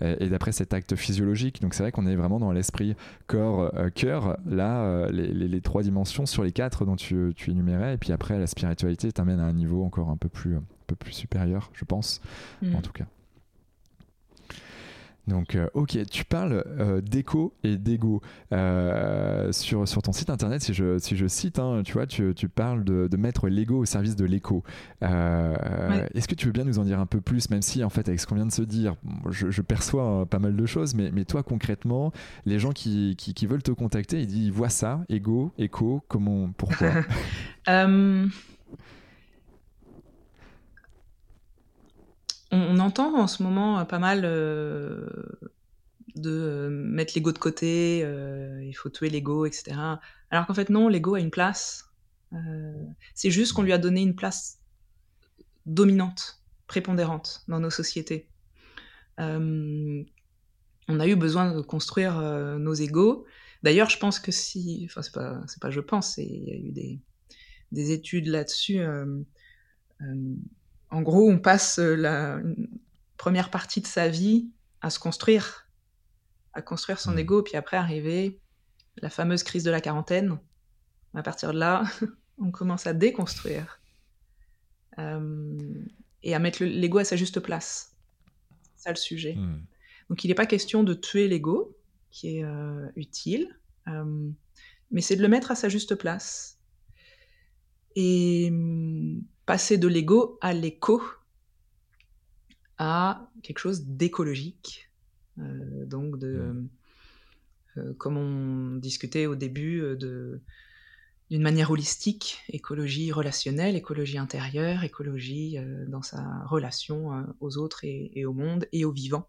[0.00, 1.60] et, d'après cet acte physiologique.
[1.62, 2.94] Donc c'est vrai qu'on est vraiment dans l'esprit
[3.26, 4.36] corps cœur.
[4.46, 7.94] Là les, les, trois dimensions sur les quatre dont tu, tu énumérais.
[7.94, 10.96] Et puis après, la spiritualité t'amène à un niveau encore un peu plus, un peu
[10.96, 12.20] plus supérieur, je pense,
[12.62, 12.74] mm.
[12.74, 13.06] en tout cas.
[15.28, 18.22] Donc, euh, ok, tu parles euh, d'écho et d'ego.
[18.52, 22.32] Euh, sur, sur ton site internet, si je, si je cite, hein, tu vois, tu,
[22.34, 24.64] tu parles de, de mettre l'ego au service de l'écho.
[25.02, 28.08] Est-ce que tu veux bien nous en dire un peu plus, même si, en fait,
[28.08, 28.96] avec ce qu'on vient de se dire,
[29.30, 32.12] je, je perçois pas mal de choses, mais, mais toi, concrètement,
[32.46, 36.50] les gens qui, qui, qui veulent te contacter, ils, ils voient ça, ego, écho, comment,
[36.56, 36.88] pourquoi?
[42.50, 45.06] on, entend en ce moment euh, pas mal euh,
[46.16, 49.76] de euh, mettre l'ego de côté, il faut tuer l'ego, etc.
[50.30, 51.90] Alors qu'en fait, non, l'ego a une place.
[53.14, 54.58] c'est juste qu'on lui a donné une place
[55.66, 58.28] dominante, prépondérante dans nos sociétés.
[59.18, 60.04] on
[60.88, 62.20] a eu besoin de construire
[62.58, 63.26] nos égos.
[63.62, 67.00] D'ailleurs, je pense que si, enfin c'est pas, pas je pense, il y a eu
[67.72, 68.80] des études là-dessus
[70.90, 72.40] en gros, on passe euh, la
[73.16, 74.48] première partie de sa vie
[74.80, 75.66] à se construire,
[76.54, 77.18] à construire son mmh.
[77.18, 78.40] ego, puis après arriver
[78.96, 80.38] la fameuse crise de la quarantaine.
[81.14, 81.84] À partir de là,
[82.38, 83.80] on commence à déconstruire
[84.98, 85.58] euh,
[86.22, 87.96] et à mettre l'ego à sa juste place.
[88.76, 89.34] C'est ça le sujet.
[89.34, 89.62] Mmh.
[90.08, 91.76] Donc il n'est pas question de tuer l'ego,
[92.10, 93.54] qui est euh, utile,
[94.90, 96.57] mais c'est de le mettre à sa juste place.
[98.00, 98.52] Et
[99.44, 101.02] passer de l'ego à l'écho,
[102.76, 104.88] à quelque chose d'écologique.
[105.40, 106.68] Euh, donc, de, mmh.
[107.78, 110.40] euh, comme on discutait au début, euh, de,
[111.28, 115.56] d'une manière holistique, écologie relationnelle, écologie intérieure, écologie
[115.88, 119.28] dans sa relation aux autres et, au monde et aux vivants.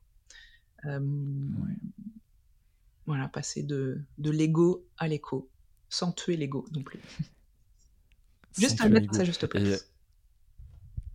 [3.06, 5.50] Voilà, passer de, de l'ego à l'écho,
[5.90, 7.00] sans tuer l'ego non plus.
[8.60, 9.86] Juste à mettre sa juste place.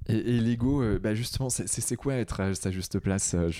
[0.06, 3.50] Et, l'ego, euh, bah justement, c'est quoi être à sa juste place euh,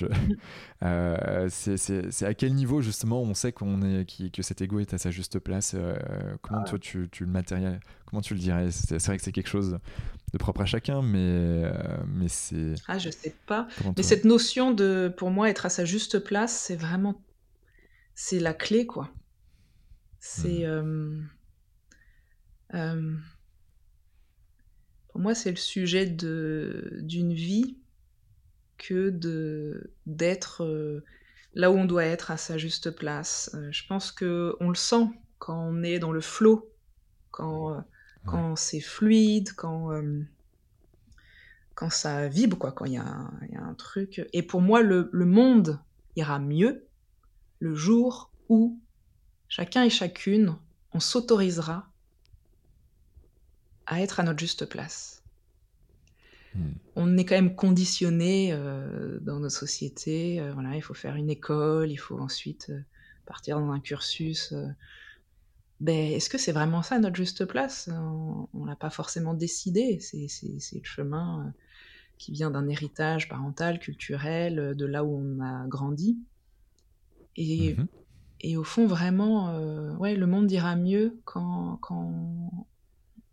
[0.83, 4.99] euh, C'est à quel niveau justement on sait qu'on est que cet ego est à
[4.99, 5.75] sa juste place
[6.43, 8.71] Comment toi tu, tu, le matériel Comment tu le dirais?
[8.71, 9.79] C'est vrai que c'est quelque chose
[10.33, 11.63] de propre à chacun, mais
[12.09, 12.75] mais c'est.
[12.89, 13.67] Ah, je sais pas.
[13.97, 17.23] mais cette notion de, pour moi, être à sa juste place, c'est vraiment,
[18.15, 19.11] c'est la clé, quoi.
[20.21, 20.67] C'est.
[20.67, 21.27] Mmh.
[25.15, 27.77] Pour moi, c'est le sujet d'une vie
[28.79, 29.11] que
[30.07, 31.05] d'être euh,
[31.55, 33.53] là où on doit être à sa juste place.
[33.55, 35.07] Euh, je pense que on le sent
[35.39, 36.69] quand on est dans le flot,
[37.31, 37.81] quand, euh,
[38.27, 39.93] quand c'est fluide, quand,
[41.77, 44.29] quand ça vibre, quoi, quand il y, y, a un truc.
[44.33, 45.79] Et pour moi, le, le monde
[46.17, 46.89] ira mieux
[47.61, 48.81] le jour où
[49.47, 50.57] chacun et chacune,
[50.91, 51.89] on s'autorisera
[53.87, 55.23] à être à notre juste place.
[56.55, 56.73] Hmm.
[56.97, 60.41] On est quand même conditionné euh, dans nos sociétés.
[60.41, 62.81] Euh, voilà, il faut faire une école, il faut ensuite euh,
[63.27, 64.55] partir dans un cursus.
[65.81, 67.91] ben, est-ce que c'est vraiment ça notre juste place?
[68.53, 69.99] On l'a pas forcément décidé.
[70.01, 70.29] C'est,
[70.73, 71.53] le chemin
[72.19, 76.19] qui vient d'un héritage parental, culturel, de là où on a grandi.
[77.37, 77.89] Et, mhm.
[78.43, 79.59] et au fond, vraiment,
[79.97, 82.69] ouais, le monde ira mieux quand, quand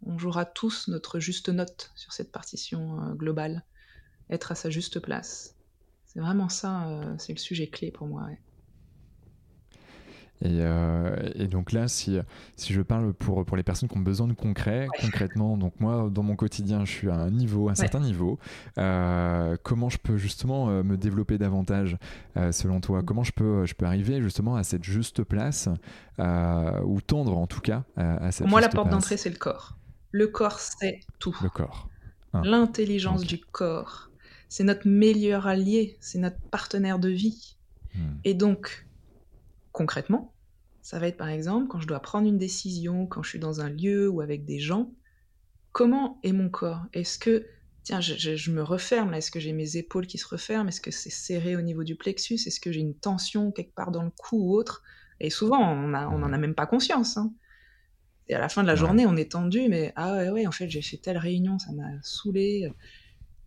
[0.05, 3.63] on jouera tous notre juste note sur cette partition euh, globale,
[4.29, 5.55] être à sa juste place.
[6.05, 8.27] C'est vraiment ça, euh, c'est le sujet clé pour moi.
[10.43, 12.17] Euh, et, donc là, si,
[12.55, 16.09] si je parle pour, pour les personnes qui ont besoin de concret, concrètement, donc moi,
[16.09, 18.39] dans mon quotidien, je suis à un niveau, un certain niveau.
[18.75, 21.95] comment je peux justement me développer davantage,
[22.49, 23.03] selon toi?
[23.03, 25.69] Comment je peux, je peux arriver justement à cette juste place,
[26.17, 29.77] ou tendre en tout cas à, cette Moi, la porte d'entrée, c'est le corps.
[30.11, 31.37] Le corps sait tout.
[31.41, 31.89] Le corps.
[32.33, 32.41] Ah.
[32.43, 34.09] L'intelligence du corps.
[34.49, 37.55] C'est notre meilleur allié, c'est notre partenaire de vie.
[37.95, 38.15] Hmm.
[38.25, 38.85] Et donc,
[39.71, 40.33] concrètement,
[40.81, 43.61] ça va être par exemple quand je dois prendre une décision, quand je suis dans
[43.61, 44.91] un lieu ou avec des gens,
[45.71, 46.81] comment est mon corps?
[46.93, 47.45] Est-ce que,
[47.83, 50.67] tiens, je, me referme là, est-ce que j'ai mes épaules qui se referment?
[50.67, 52.39] Est-ce que c'est serré au niveau du plexus?
[52.45, 54.83] Est-ce que j'ai une tension quelque part dans le cou ou autre?
[55.19, 57.17] Et souvent, on n'en a même pas conscience.
[57.17, 57.31] Hein.
[58.31, 60.53] Et à la fin de la journée, on est tendu, mais ah ouais, ouais en
[60.53, 62.71] fait, j'ai fait telle réunion, ça m'a saoulé.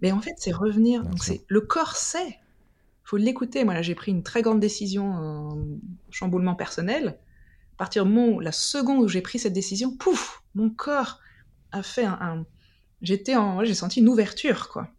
[0.02, 1.02] Mais en fait, c'est revenir.
[1.02, 2.38] Donc, c'est le corps sait.
[3.02, 3.64] faut l'écouter.
[3.64, 5.56] Moi, là, j'ai pris une très grande décision, un
[6.10, 7.18] chamboulement personnel.
[7.72, 11.18] À partir du moment, la seconde où j'ai pris cette décision, pouf, mon corps
[11.72, 12.44] a fait un.
[13.00, 13.64] J'étais en.
[13.64, 14.90] J'ai senti une ouverture, quoi.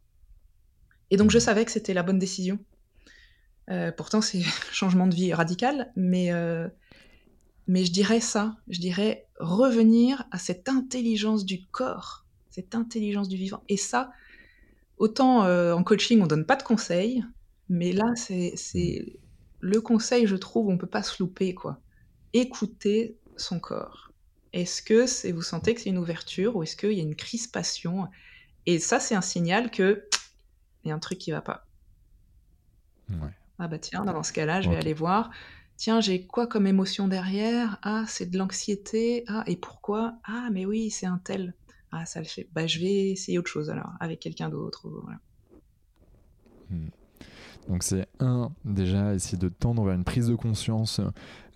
[1.12, 2.58] Et donc, je savais que c'était la bonne décision.
[3.70, 6.68] Euh, pourtant, c'est changement de vie radical, mais euh,
[7.68, 13.36] mais je dirais ça, je dirais revenir à cette intelligence du corps, cette intelligence du
[13.36, 13.64] vivant.
[13.70, 14.12] Et ça,
[14.98, 17.24] autant euh, en coaching, on donne pas de conseils,
[17.70, 19.20] mais là, c'est
[19.60, 21.80] le conseil, je trouve, on peut pas se louper, quoi.
[22.34, 24.12] Écouter son corps.
[24.54, 27.16] Est-ce que c'est, vous sentez que c'est une ouverture ou est-ce qu'il y a une
[27.16, 28.08] crispation?
[28.66, 30.08] Et ça, c'est un signal que
[30.84, 31.68] il y a un truc qui va pas.
[33.58, 35.32] Ah bah tiens, dans ce cas-là, je vais aller voir
[35.78, 37.80] Tiens, j'ai quoi comme émotion derrière?
[37.82, 39.26] Ah, c'est de l'anxiété.
[39.28, 40.16] Ah, et pourquoi?
[40.24, 41.54] Ah, mais oui, c'est un tel.
[41.92, 42.48] Ah, ça le fait.
[42.54, 44.88] Bah, je vais essayer autre chose alors, avec quelqu'un d'autre.
[46.70, 46.88] Hmm.
[47.68, 51.02] Donc c'est un, déjà, essayer de tendre vers une prise de conscience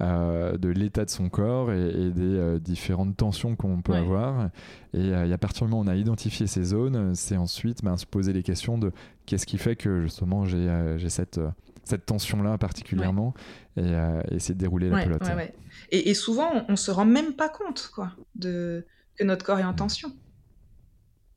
[0.01, 4.49] euh, de l'état de son corps et, des euh, différentes tensions qu'on peut avoir.
[4.93, 7.95] Et, euh, à partir du moment où on a identifié ces zones, c'est ensuite ben,
[7.95, 8.91] se poser les questions de
[9.28, 11.39] qu'est-ce qui fait que justement j'ai cette
[11.84, 13.34] cette tension-là particulièrement
[13.80, 15.22] et euh, essayer de dérouler la pelote.
[15.92, 19.64] Et, et, souvent, on, se rend même pas compte quoi, de, que notre corps est
[19.64, 20.12] en tension.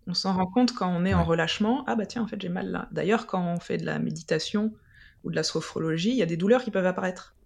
[0.09, 1.84] On s'en rend compte quand on est en relâchement.
[1.86, 2.88] Ah bah tiens, en fait, j'ai mal là.
[2.90, 4.74] D'ailleurs, quand on fait de la méditation
[5.22, 7.36] ou de la sophrologie, il y a des douleurs qui peuvent apparaître.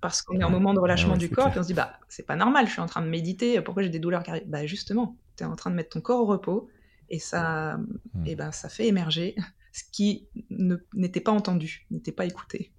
[0.00, 2.26] Parce qu'on est en moment de relâchement du corps, et on se dit, bah, c'est
[2.26, 4.48] pas normal, je suis en train de méditer, pourquoi j'ai des douleurs qui arrivent?
[4.48, 6.68] Bah, justement, tu es en train de mettre ton corps au repos,
[7.08, 7.78] et ça,
[8.26, 9.36] et ben, ça fait émerger
[9.72, 12.72] ce qui n'était pas entendu, n'était pas écouté.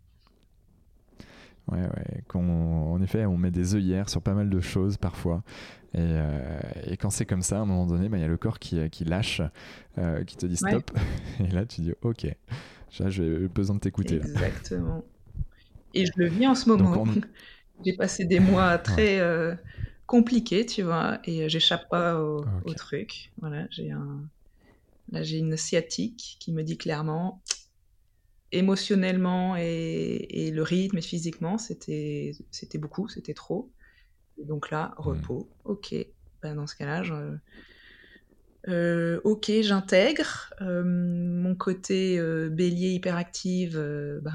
[1.71, 2.21] Ouais, ouais.
[2.35, 5.43] en effet, on met des œillères sur pas mal de choses parfois.
[5.93, 6.59] Et, euh,
[6.99, 8.89] quand c'est comme ça, à un moment donné, bah, il y a le corps qui,
[8.89, 9.41] qui lâche,
[9.97, 10.91] euh, qui te dit stop.
[11.39, 12.27] Et là, tu dis ok,
[12.89, 14.15] j'ai besoin de t'écouter.
[14.15, 15.03] Exactement.
[15.93, 17.05] Et je le vis en ce moment.
[17.85, 19.55] j'ai passé des mois très euh,
[20.05, 23.31] compliqués, tu vois, et j'échappe pas au, au, truc.
[23.39, 24.23] Voilà, j'ai un,
[25.11, 27.41] Là, j'ai une sciatique qui me dit clairement,
[28.53, 32.31] émotionnellement et, le rythme et physiquement, c'était
[32.75, 33.71] beaucoup, c'était trop.
[34.37, 35.01] donc là, hmm.
[35.01, 35.49] repos.
[35.65, 35.95] Ok,
[36.41, 37.03] ben, dans ce cas-là,
[38.69, 40.53] euh, ok, j'intègre.
[40.61, 43.77] Euh, mon côté euh, bélier hyperactive
[44.21, 44.33] ben,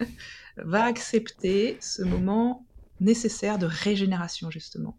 [0.56, 2.66] va accepter ce moment
[3.00, 4.98] nécessaire de régénération, justement.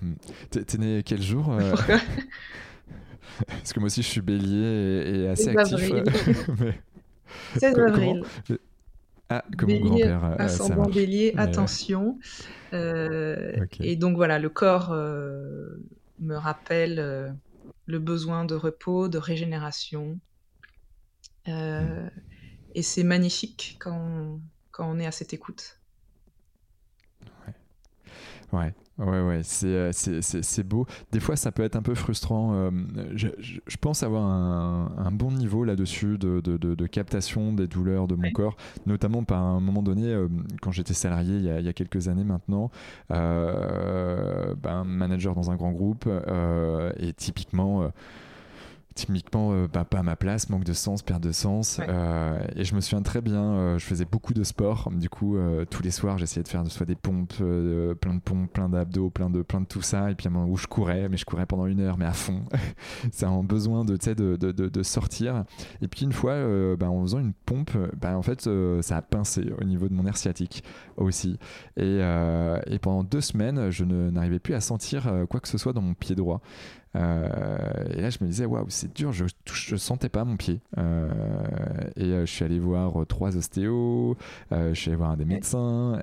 [0.00, 0.14] Hmm.
[0.50, 1.56] T'es né quel jour
[3.46, 5.78] Parce que moi aussi, je suis bélier et, assez actif.
[6.60, 6.80] mais...
[7.58, 8.22] 16 avril.
[9.28, 10.24] Ah, comme mon grand-père.
[10.24, 12.18] Euh, ascendant bélier, attention.
[12.74, 15.82] Euh, et donc voilà, le corps euh,
[16.18, 17.34] me rappelle
[17.86, 20.18] le besoin de repos, de régénération.
[21.46, 25.78] Et c'est magnifique quand quand on est à cette écoute.
[27.46, 27.54] Ouais,
[28.58, 28.74] ouais,
[29.10, 30.86] ouais, euh, c'est beau.
[31.12, 32.54] Des fois, ça peut être un peu frustrant.
[32.54, 32.70] Euh,
[33.14, 38.06] je, je, pense avoir un, un bon niveau là-dessus de, de, de, captation des douleurs
[38.06, 40.28] de mon corps, notamment par un moment donné, euh,
[40.60, 42.70] quand j'étais salarié il y, a, il y, a, quelques années maintenant,
[43.08, 46.08] ben, manager dans un grand groupe,
[46.98, 47.90] et typiquement
[48.94, 51.80] typiquement euh, bah, pas à ma place, manque de sens, perte de sens.
[51.86, 54.90] Euh, et je me souviens très bien, euh, je faisais beaucoup de sport.
[54.92, 55.36] Du coup,
[55.70, 59.30] tous les soirs, j'essayais de faire soit des pompes, plein de pompes, plein d'abdos, plein
[59.30, 60.10] de, plein de tout ça.
[60.10, 62.04] Et puis à un moment où je courais, mais je courais pendant une heure, mais
[62.04, 62.42] à fond.
[63.12, 65.44] C'est un besoin de, de, de, de, sortir.
[65.80, 66.34] Et puis une fois,
[66.76, 68.48] bah, en faisant une pompe, bah, en fait,
[68.82, 70.64] ça a pincé au niveau de mon air sciatique
[70.96, 71.38] aussi.
[71.76, 71.98] Et,
[72.66, 75.94] et pendant deux semaines, je n'arrivais plus à sentir quoi que ce soit dans mon
[75.94, 76.40] pied droit.
[76.94, 77.58] Euh,
[77.94, 80.60] et là, je me disais, waouh, c'est dur, je ne sentais pas mon pied.
[80.78, 81.08] Euh,
[81.96, 84.16] et euh, je suis allé voir trois ostéos,
[84.50, 85.98] je suis allé voir un des médecins.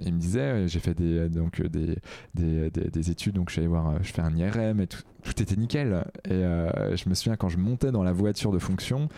[0.00, 1.96] il me disait, j'ai fait des, donc, des,
[2.34, 5.42] des, des, études, donc je suis allé voir, je fais un IRM et tout, tout
[5.42, 6.04] était nickel.
[6.24, 9.08] Et je me souviens quand je montais dans la voiture de fonction,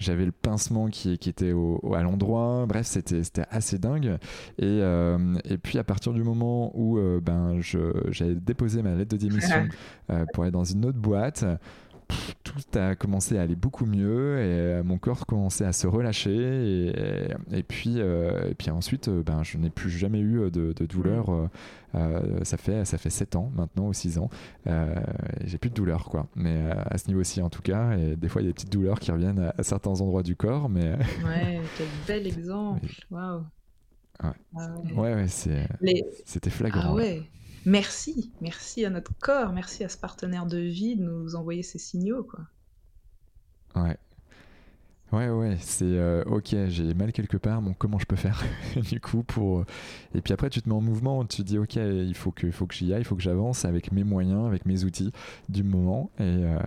[0.00, 2.66] j'avais le pincement qui, qui était au, à l'endroit.
[2.66, 4.18] Bref, c'était assez dingue.
[4.58, 4.80] Et,
[5.44, 9.68] et puis à partir du moment où ben, j'avais déposé ma lettre de démission
[10.32, 11.44] pour aller dans une autre boîte,
[12.44, 16.30] tout a commencé à aller beaucoup mieux et euh, mon corps commençait à se relâcher
[16.30, 20.72] et, et, puis euh, et puis ensuite euh, ben je n'ai plus jamais eu de,
[20.86, 21.30] douleur
[21.94, 22.44] mm.
[22.44, 24.30] ça fait ça fait 7 ans maintenant ou 6 ans
[25.44, 26.26] j'ai plus de douleur quoi.
[26.34, 28.72] Mais à ce niveau-ci en tout cas et des fois il y a des petites
[28.72, 32.86] douleurs qui reviennent à, certains endroits du corps mais ouais quel bel exemple.
[33.10, 33.44] Waouh.
[34.22, 34.30] ouais.
[34.56, 36.90] Ah ouais, ouais c'était flagrant.
[36.90, 37.22] Ah ouais
[37.64, 41.78] merci, merci à notre corps, merci à ce partenaire de vie de nous envoyer ces
[41.78, 42.40] signaux, quoi.
[43.76, 43.96] Ouais.
[45.12, 48.44] Ouais, ouais, c'est euh, ok, j'ai mal quelque part, bon, comment je peux faire
[48.76, 49.60] du coup pour.
[49.60, 49.66] Euh,
[50.14, 52.48] et puis après, tu te mets en mouvement, tu te dis ok, il faut que,
[52.52, 55.10] faut que j'y aille, il faut que j'avance avec mes moyens, avec mes outils
[55.48, 56.12] du moment.
[56.20, 56.58] Et, euh,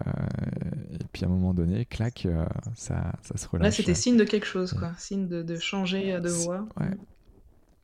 [0.91, 2.27] et puis à un moment donné, clac,
[2.75, 3.63] ça, ça se relâche.
[3.63, 6.67] Là, c'était signe de quelque chose, quoi, signe de, de changer de voie.
[6.77, 6.97] Ouais.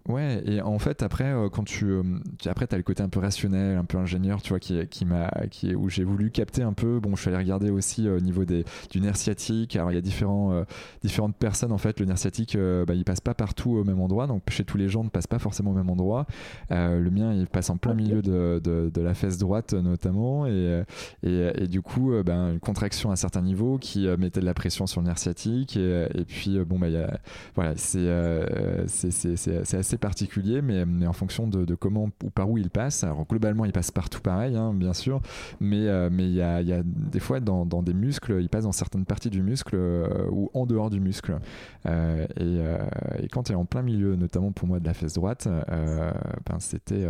[0.09, 1.85] Ouais, et en fait, après, euh, quand tu.
[1.85, 2.01] Euh,
[2.47, 5.05] après, tu as le côté un peu rationnel, un peu ingénieur, tu vois, qui, qui
[5.05, 5.29] m'a.
[5.51, 6.99] Qui, où j'ai voulu capter un peu.
[6.99, 9.75] Bon, je suis allé regarder aussi euh, au niveau des, du nerf sciatique.
[9.75, 10.65] Alors, il y a différents,
[11.03, 11.99] différentes personnes, en fait.
[11.99, 14.25] Le nerf sciatique, bah, il passe pas partout au même endroit.
[14.25, 16.25] Donc, chez tous les gens, ne passe pas forcément au même endroit.
[16.71, 20.47] le mien, il passe en plein milieu de, de, de la fesse droite, notamment.
[20.47, 20.83] Et,
[21.21, 24.87] et, et du coup, ben, une contraction à certains niveaux qui mettait de la pression
[24.87, 25.77] sur le nerf sciatique.
[25.77, 27.19] Et, et puis, bon, bah, y a,
[27.53, 28.09] voilà, c'est
[28.87, 33.03] c'est assez particulier, mais, en fonction de, comment ou par où il passe.
[33.03, 35.21] Alors globalement, il passe partout pareil, hein, bien sûr,
[35.59, 39.05] mais euh, mais il y a, des fois dans, des muscles, il passe dans certaines
[39.05, 41.37] parties du muscle euh, ou en dehors du muscle.
[41.85, 42.25] Euh,
[43.21, 46.59] et, quand tu es en plein milieu, notamment pour moi de la fesse droite, ben
[46.59, 47.07] c'était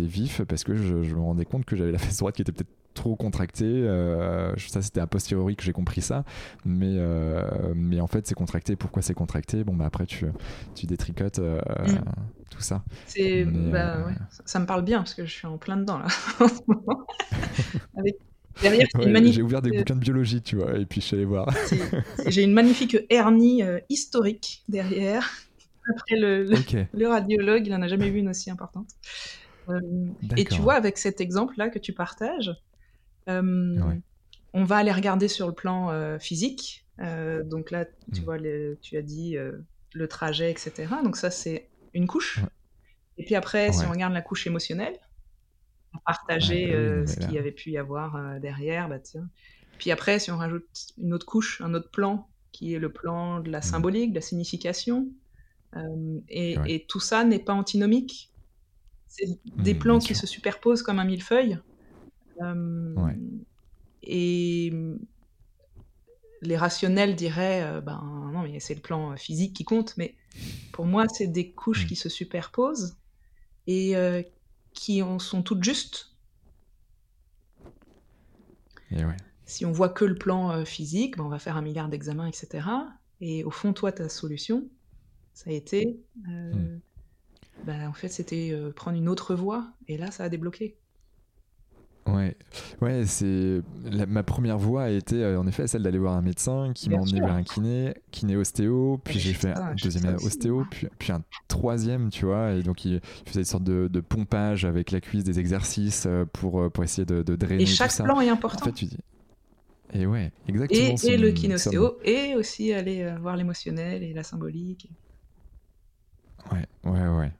[0.00, 2.52] vif parce que je, je me rendais compte que j'avais la fesse droite qui était
[2.52, 3.64] peut-être trop contracté.
[3.64, 6.24] Euh, ça, c'était a posteriori que j'ai compris ça.
[6.64, 7.42] Mais, euh,
[7.74, 8.76] mais en fait, c'est contracté.
[8.76, 9.64] Pourquoi c'est contracté?
[9.64, 10.26] Bon, bah après, tu,
[10.74, 12.04] tu détricotes euh, mm.
[12.50, 12.84] tout ça.
[13.06, 14.14] C'est, bah, ouais.
[14.44, 16.06] ça, me parle bien parce que je suis en plein dedans là.
[18.60, 18.86] Derrière,
[19.32, 21.48] J'ai ouvert des bouquins de biologie, tu vois, et puis je suis allé voir.
[22.26, 25.30] J'ai une magnifique hernie historique derrière.
[25.90, 26.44] Après, le,
[26.92, 28.88] le, radiologue, il n'en a jamais vu une aussi importante.
[30.36, 32.52] et tu vois, avec cet exemple-là que tu partages,
[33.28, 33.80] euh,
[34.52, 36.86] on va aller regarder sur le plan euh, physique.
[37.00, 38.24] Euh, donc là, tu mm.
[38.24, 38.38] vois,
[38.80, 39.36] tu as dit
[39.94, 40.88] le trajet, etc.
[41.02, 42.40] Donc ça, c'est une couche.
[43.18, 44.98] Et puis après, si on regarde la couche émotionnelle,
[46.06, 46.72] partager
[47.06, 49.28] ce qu'il y avait pu y avoir derrière, bah tiens.
[49.78, 50.64] Puis après, si on rajoute
[50.98, 53.62] une autre couche, un autre plan, qui est le plan de la mm.
[53.62, 55.08] symbolique, de la signification,
[56.28, 58.30] et, tout ça n'est pas antinomique.
[59.08, 61.58] C'est des mm, plans qui se superposent comme un millefeuille,
[64.02, 64.72] et
[66.42, 70.16] les rationnels diraient, ben non, mais c'est le plan physique qui compte, mais
[70.72, 71.88] pour moi, c'est des couches mmh.
[71.88, 72.96] qui se superposent
[73.66, 73.94] et
[74.72, 76.14] qui en sont toutes justes.
[79.44, 82.66] Si on voit que le plan physique, ben on va faire un milliard d'examens, etc.
[83.20, 84.66] Et au fond, toi, ta solution,
[85.32, 86.78] ça a été, mmh.
[87.64, 90.76] ben, en fait, c'était prendre une autre voie, et là, ça a débloqué.
[92.06, 92.36] Ouais,
[92.80, 93.62] ouais, c'est
[94.08, 96.96] ma première voie a été euh, en effet celle d'aller voir un médecin qui m'a
[96.96, 101.22] emmené vers un kiné, kiné ostéo, puis j'ai fait un deuxième ostéo, puis, puis, un
[101.46, 105.38] troisième, tu vois, et donc il faisait une sorte de, pompage avec la cuisse, des
[105.38, 107.62] exercices euh, pour, euh, pour essayer de, de drainer.
[107.62, 108.62] Et chaque plan est important.
[108.62, 108.98] En fait, tu dis.
[109.94, 110.96] Et ouais, exactement.
[111.04, 114.90] Et, et le kiné ostéo, et aussi aller voir l'émotionnel et la symbolique.
[116.50, 117.32] Ouais, ouais, ouais.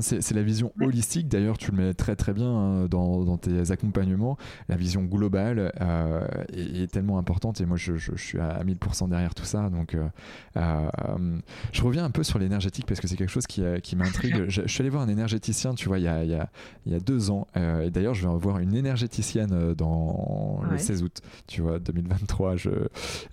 [0.00, 4.36] C'est la vision holistique, d'ailleurs tu le mets très très bien hein, dans, tes accompagnements.
[4.68, 9.44] La vision globale euh, est, tellement importante et moi je, suis à 1000% derrière tout
[9.44, 9.70] ça.
[9.70, 10.06] Donc euh,
[10.56, 11.38] euh,
[11.72, 14.48] je reviens un peu sur l'énergétique parce que c'est quelque chose qui, qui m'intrigue.
[14.48, 16.50] Je, suis allé voir un énergéticien, tu vois, il y a, il y a,
[16.86, 17.46] il y a deux ans.
[17.54, 22.56] et d'ailleurs je vais voir une énergéticienne dans le 16 août, tu vois, 2023.
[22.56, 22.70] Je,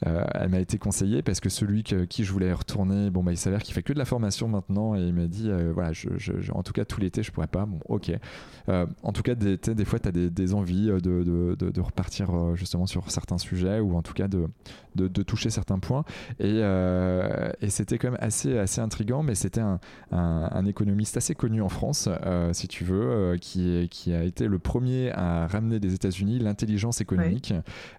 [0.05, 3.61] elle m'a été conseillée parce que celui qui je voulais retourner, bon bah il s'avère
[3.61, 6.73] qu'il fait que de la formation maintenant et il m'a dit voilà je en tout
[6.73, 7.65] cas tout l'été je pourrais pas.
[7.65, 8.11] Bon ok.
[8.69, 12.55] Euh, en tout cas des, fois tu as des, envies euh, de, de, repartir euh,
[12.55, 14.47] justement sur certains sujets ou en tout cas de,
[14.95, 16.03] de, toucher certains points
[16.39, 16.59] et,
[17.61, 19.79] et c'était quand même assez, assez intriguant mais c'était un,
[20.11, 22.09] un, économiste assez connu en France
[22.53, 27.53] si tu veux qui, qui a été le premier à ramener des États-Unis l'intelligence économique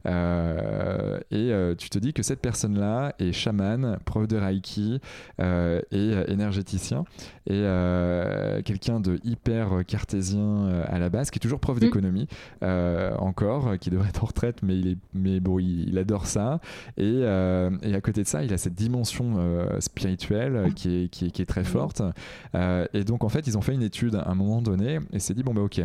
[0.05, 5.01] et tu te dis que cette personne là est chaman prof de Reiki
[5.39, 7.05] et énergéticien
[7.47, 7.65] et
[8.65, 11.81] quelqu'un de hyper cartésien à la base, qui est toujours prof mm.
[11.81, 12.29] d'économie
[13.19, 16.61] encore, qui devrait être en retraite, mais il est, mais bon, il, adore ça.
[16.97, 19.37] Et, et, à côté de ça, il a cette dimension
[19.81, 22.03] spirituelle qui est, qui est, qui est très forte.
[22.55, 25.35] et donc en fait, ils ont fait une étude à un moment donné et s'est
[25.35, 25.83] dit bon bah ok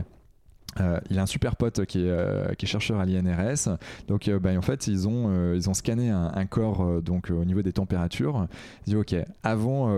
[0.79, 3.77] euh, il a un super pote qui est, euh, chercheur à l'INRS.
[4.07, 7.61] Donc, euh, bah, en fait, ils ont, ils ont scanné un, corps donc, au niveau
[7.61, 8.47] des températures.
[8.81, 9.89] Ils disent OK, avant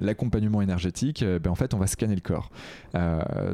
[0.00, 2.50] l'accompagnement énergétique, bah, en fait, on va scanner le corps.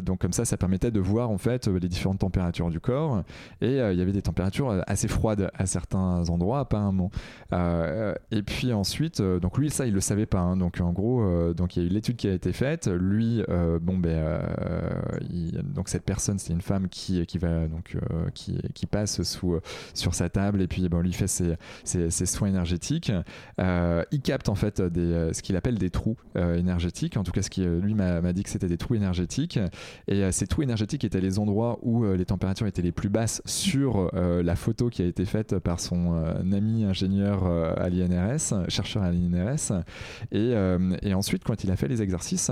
[0.02, 3.22] donc, comme ça, ça permettait de voir en fait les différentes températures du corps.
[3.60, 7.10] Et il y avait des températures assez froides à certains endroits, apparemment.
[7.52, 10.40] et puis ensuite, donc lui, ça, il le savait pas.
[10.40, 10.56] Hein.
[10.56, 12.88] donc, en gros, donc il y a eu l'étude qui a été faite.
[12.88, 13.42] Lui,
[13.80, 14.40] bon, ben,
[15.74, 19.59] donc cette personne, c'est une femme qui, qui va donc euh, qui, qui, passe sous
[19.94, 23.12] sur sa table et puis bon, on lui fait ses, ses, soins énergétiques.
[23.59, 27.16] Euh, il capte en fait des, ce qu'il appelle des trous euh, énergétiques.
[27.16, 29.59] En tout cas, ce qui lui m'a dit que c'était des trous énergétiques.
[30.09, 34.11] Et ces trous énergétiques étaient les endroits où les températures étaient les plus basses sur
[34.14, 36.14] la photo qui a été faite par son
[36.52, 39.82] ami ingénieur à l'INRS, chercheur à l'INRS.
[40.32, 40.52] Et,
[41.02, 42.50] et, ensuite, quand il a fait les exercices,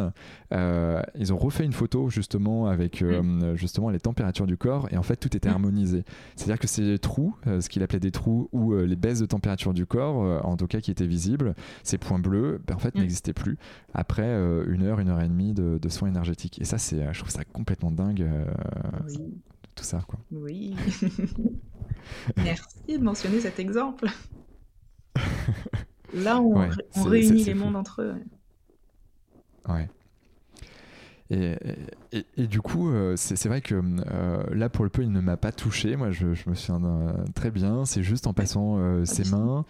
[0.51, 3.23] ils ont refait une photo justement avec euh,
[3.55, 5.53] justement les températures du corps et en fait tout était mm.
[5.53, 6.05] harmonisé.
[6.37, 9.27] C'est-à-dire que ces trous, euh, ce qu'il appelait des trous ou euh, les baisses de
[9.27, 12.95] température du corps, en tout cas qui étaient visibles, ces points bleus, ben, en fait
[12.95, 13.01] mm.
[13.01, 13.59] n'existaient plus
[13.95, 14.31] après
[14.67, 16.61] une heure, une heure et demie de, soins énergétiques.
[16.61, 18.27] Et ça, c'est, je trouve ça complètement dingue.
[19.75, 20.19] Tout ça, quoi.
[20.31, 20.77] Oui.
[22.37, 24.07] Merci de mentionner cet exemple.
[26.15, 28.15] Là, on, on réunit les mondes entre eux.
[29.69, 29.89] Ouais.
[31.33, 31.57] Et,
[32.37, 35.39] et, du coup, euh, c'est vrai que euh, là, pour le peu, il ne m'a
[35.39, 35.97] pas touché.
[35.97, 37.87] Moi, je, me souviens très bien.
[37.87, 39.65] C'est juste en passant euh, ses mains.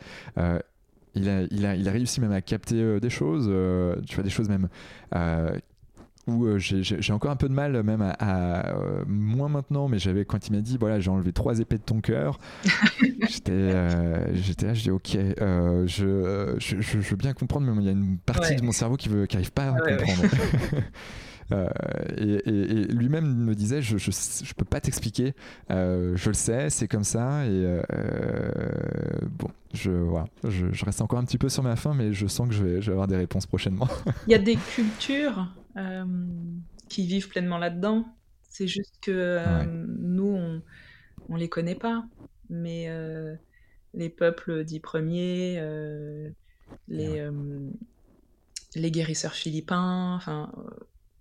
[1.15, 3.45] il, a, il, a, il a réussi même à capter des choses,
[4.07, 4.69] tu vois, des choses même
[6.29, 8.75] où j'ai encore un peu de mal même à,
[9.09, 12.01] moins maintenant mais j'avais quand il m'a dit voilà j'ai enlevé trois épées de ton
[12.01, 12.39] cœur
[13.29, 13.73] j'étais
[14.35, 17.93] j'étais là je dis ok je, je, je, veux bien comprendre mais il y a
[17.93, 20.23] une partie de mon cerveau qui veut qui arrive pas à comprendre
[21.51, 21.69] Euh,
[22.17, 25.35] et, lui-même me disait je, je, peux pas t'expliquer,
[25.71, 27.45] euh, je le sais, c'est comme ça.
[27.47, 27.83] Et euh,
[29.31, 32.49] bon, je, voilà, je, reste encore un petit peu sur ma faim, mais je sens
[32.49, 33.89] que je vais, je vais avoir des réponses prochainement.
[34.27, 35.49] Il y a des cultures
[36.89, 38.07] qui vivent pleinement là-dedans.
[38.49, 40.63] C'est juste que nous, on,
[41.29, 42.05] on les connaît pas.
[42.51, 42.89] Mais
[43.95, 45.63] les peuples dits premiers,
[46.89, 47.31] les,
[48.75, 50.53] les guérisseurs philippins, enfin,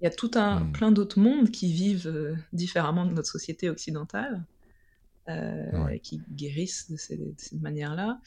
[0.02, 0.72] il y a tout un hmm.
[0.72, 4.44] plein d'autres mondes qui vivent euh, différemment de notre société occidentale,
[5.30, 8.20] euh, qui guérissent de, cette manière-là.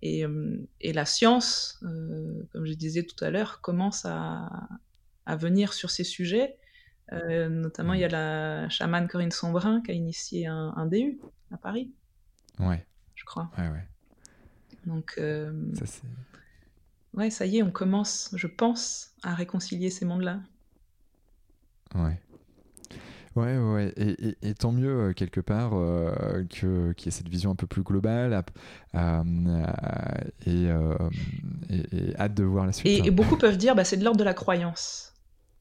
[0.00, 4.48] Et, euh, et, la science, comme je disais tout à l'heure, commence à,
[5.26, 6.56] à, venir sur ces sujets.
[7.12, 11.20] notamment, il y a la chamane Corinne Sombrin qui a initié un, un DU
[11.50, 11.92] à Paris.
[12.58, 12.86] Ouais.
[13.16, 13.50] Je crois.
[13.58, 13.86] Ouais, ouais.
[14.86, 15.84] Donc, ça,
[17.12, 20.40] ouais, ça y est, on commence, je pense, à réconcilier ces mondes-là.
[21.94, 22.20] Ouais.
[23.38, 27.28] Ouais, ouais, et, et, tant mieux euh, quelque part euh, que qu'il y ait cette
[27.28, 28.42] vision un peu plus globale
[28.96, 29.22] euh,
[30.44, 30.64] et,
[31.70, 33.06] et, hâte de voir la suite.
[33.06, 35.14] Et, beaucoup peuvent dire, bah, c'est de l'ordre de la croyance.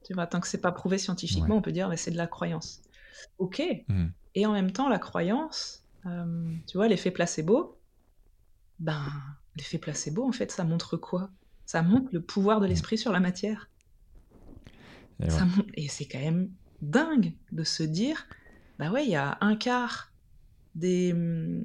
[0.05, 2.28] Tu vois, tant que c'est pas prouvé scientifiquement, on peut dire, bah, c'est de la
[2.28, 2.82] croyance.
[3.38, 3.61] Ok.
[3.88, 4.05] Mmh.
[4.34, 5.84] Et en même temps, la croyance,
[6.67, 7.78] tu vois, l'effet placebo,
[8.80, 9.03] ben,
[9.55, 11.30] l'effet placebo, en fait, ça montre quoi?
[11.65, 12.69] Ça montre le pouvoir de mmh.
[12.69, 13.69] l'esprit sur la matière.
[15.76, 16.51] Et, c'est quand même
[16.82, 18.28] dingue de se dire,
[18.78, 20.11] bah ouais, il y a un quart
[20.76, 21.11] des...
[21.13, 21.63] Hum,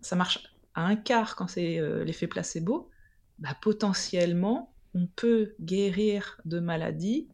[0.00, 0.42] ça marche
[0.74, 2.90] à un quart quand c'est euh, l'effet placebo,
[3.38, 7.28] bah potentiellement, on peut guérir de maladies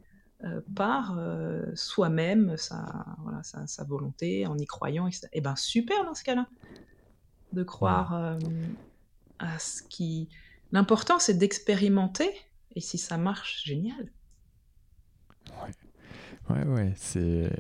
[0.45, 5.09] euh, par euh, soi-même, sa, voilà, sa, volonté, en y croyant.
[5.09, 6.49] Et, et ben super dans ce cas-là,
[7.53, 8.39] de croire
[9.39, 10.29] à ce qui...
[10.73, 12.31] L'important, c'est d'expérimenter,
[12.77, 14.09] et si ça marche, génial.
[16.51, 17.51] Ouais, ouais, c'est,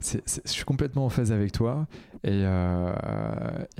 [0.00, 1.86] je suis complètement en phase avec toi.
[2.22, 2.92] Et, euh,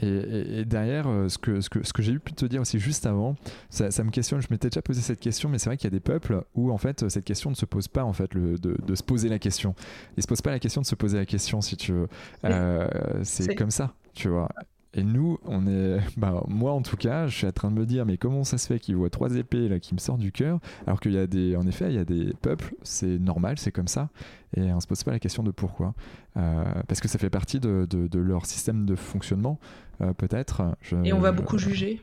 [0.01, 2.79] et, derrière, euh, ce que, ce que, ce que j'ai eu pu te dire aussi
[2.79, 3.37] juste avant,
[3.71, 4.41] ça, me questionne.
[4.41, 6.71] Je m'étais déjà posé cette question, mais c'est vrai qu'il y a des peuples où
[6.71, 9.29] en fait cette question ne se pose pas en fait le, de, de, se poser
[9.29, 9.75] la question.
[10.17, 12.09] Ils se posent pas la question de se poser la question, si tu veux.
[12.45, 12.89] Euh,
[13.25, 14.49] c'est comme ça, tu vois.
[14.93, 17.87] Et nous, on est, bah, moi en tout cas, je suis en train de me
[17.87, 20.33] dire, mais comment ça se fait qu'il voit trois épées là qui me sortent du
[20.33, 23.59] cœur, alors qu'il y a des, en effet, il y a des peuples, c'est normal,
[23.59, 24.09] c'est comme ça,
[24.57, 25.95] et on se pose pas la question de pourquoi,
[26.37, 29.59] euh, parce que ça fait partie de, de, leur système de fonctionnement,
[30.01, 30.63] euh, peut-être.
[31.05, 32.03] Et on va beaucoup juger.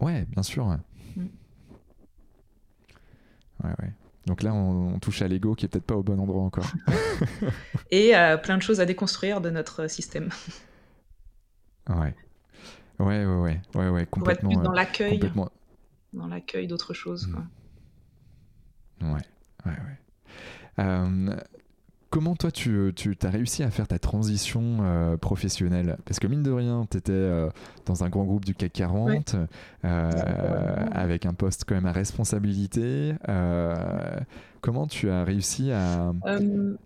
[0.00, 0.66] Ouais, bien sûr.
[1.16, 1.22] Mm.
[3.64, 3.92] Ouais, ouais.
[4.26, 6.70] Donc là, on, touche à l'ego qui est peut-être pas au bon endroit encore.
[7.90, 8.12] Et
[8.44, 10.28] plein de choses à déconstruire de notre système.
[11.88, 12.14] Ouais.
[12.98, 14.20] Ouais, ouais, ouais, ouais, ouais complètement.
[14.20, 15.32] Pour être plus dans l'accueil,
[16.12, 17.26] dans l'accueil d'autres choses.
[17.26, 17.42] Quoi.
[19.00, 19.20] Ouais,
[19.66, 19.72] ouais,
[20.78, 21.36] ouais.
[22.12, 25.96] Comment toi, tu, tu as réussi à faire ta transition euh, professionnelle?
[26.04, 27.48] Parce que mine de rien, tu étais euh,
[27.86, 29.34] dans un grand groupe du CAC 40,
[29.86, 33.14] euh, avec un poste quand même à responsabilité.
[34.60, 36.12] comment tu as réussi à...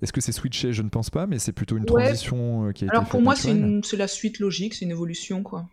[0.00, 0.72] Est-ce que c'est switché?
[0.72, 3.34] Je ne pense pas, mais c'est plutôt une transition qui a Alors été pour moi,
[3.34, 5.42] c'est la suite logique, c'est une évolution.
[5.42, 5.68] quoi.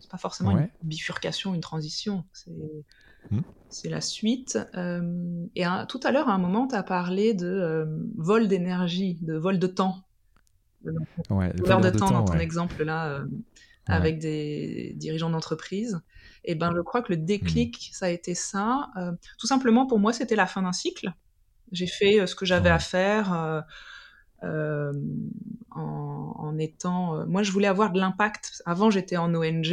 [0.00, 2.24] C'est pas forcément une bifurcation, une transition.
[2.32, 2.50] C'est
[3.30, 3.40] Hmm.
[3.68, 4.58] C'est la suite.
[4.76, 7.86] Euh, et tout à l'heure, à un moment, tu as parlé de euh,
[8.16, 10.04] vol d'énergie, de vol de temps.
[11.28, 13.26] Ouais, vol de, temps, dans ton exemple là, euh,
[13.86, 16.00] avec des dirigeants d'entreprise.
[16.44, 17.94] Et ben, je crois que le déclic, hmm.
[17.94, 18.90] ça a été ça.
[19.38, 21.12] tout simplement, pour moi, c'était la fin d'un cycle.
[21.72, 23.64] J'ai fait ce que j'avais à faire.
[24.42, 27.26] en, en, étant.
[27.26, 28.62] moi, je voulais avoir de l'impact.
[28.64, 29.68] Avant, j'étais en ONG,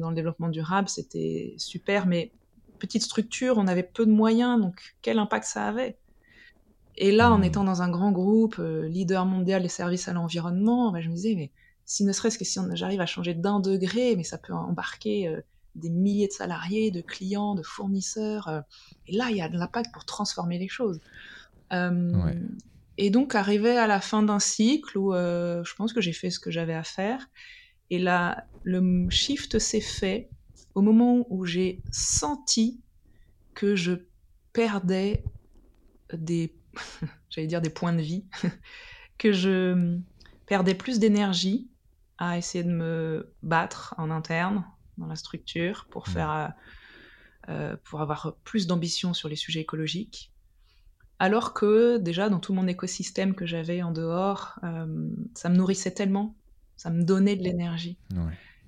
[0.00, 2.32] dans le développement durable, c'était super, mais
[2.82, 5.96] petite structure, on avait peu de moyens, donc quel impact ça avait?
[6.96, 7.44] Et là, en hmm.
[7.44, 11.14] étant dans un grand groupe, euh, leader mondial des services à l'environnement, bah, je me
[11.14, 11.52] disais, mais
[11.84, 15.40] si ne serait-ce que si j'arrive à changer d'un degré, mais ça peut embarquer euh,
[15.76, 18.48] des milliers de salariés, de clients, de fournisseurs.
[18.48, 18.60] Euh,
[19.06, 21.00] et là, il y a de l'impact pour transformer les choses.
[22.98, 26.38] Et donc, arrivé à la fin d'un cycle où je pense que j'ai fait ce
[26.38, 27.30] que j'avais à faire,
[27.88, 30.28] et là, le shift s'est fait
[30.74, 32.80] au moment où j'ai senti
[33.54, 33.92] que je
[34.52, 35.24] perdais
[36.12, 36.54] des,
[37.30, 38.24] j'allais dire des points de vie,
[39.18, 39.98] que je
[40.46, 41.68] perdais plus d'énergie
[42.18, 44.64] à essayer de me battre en interne
[44.98, 46.12] dans la structure pour mmh.
[46.12, 46.48] faire, euh,
[47.48, 50.30] euh, pour avoir plus d'ambition sur les sujets écologiques.
[51.18, 55.92] Alors que déjà dans tout mon écosystème que j'avais en dehors, euh, ça me nourrissait
[55.92, 56.34] tellement,
[56.76, 57.96] ça me donnait de l'énergie.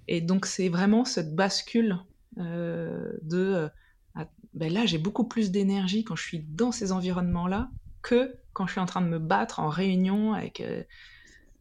[0.09, 1.99] Et donc c'est vraiment cette bascule
[2.39, 3.69] euh, de
[4.17, 4.25] euh,
[4.55, 7.71] ben là j'ai beaucoup plus d'énergie quand je suis dans ces environnements-là
[8.03, 10.83] que quand je suis en train de me battre en réunion avec euh,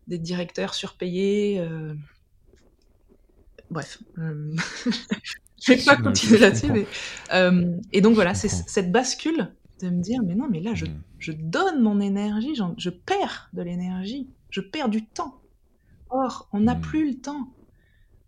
[0.07, 1.65] des directeurs surpayés.
[3.71, 6.71] Bref, je vais pas continuer là-dessus.
[6.71, 6.85] Mais...
[7.93, 11.01] et donc voilà, c'est cette bascule de me dire mais non, mais là je, mm.
[11.19, 15.41] je donne mon énergie, je perds de l'énergie, je perds du temps.
[16.09, 16.81] Or, on n'a mm.
[16.81, 17.47] plus le temps.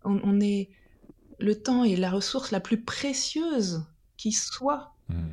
[0.06, 0.70] On, est,
[1.38, 3.84] le temps est la ressource la plus précieuse
[4.16, 4.94] qui soit.
[5.08, 5.28] Hmm.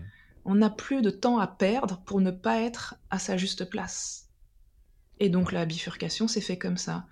[0.45, 4.29] On n'a plus de temps à perdre pour ne pas être à sa juste place.
[5.19, 7.05] Et donc la bifurcation s'est fait comme ça.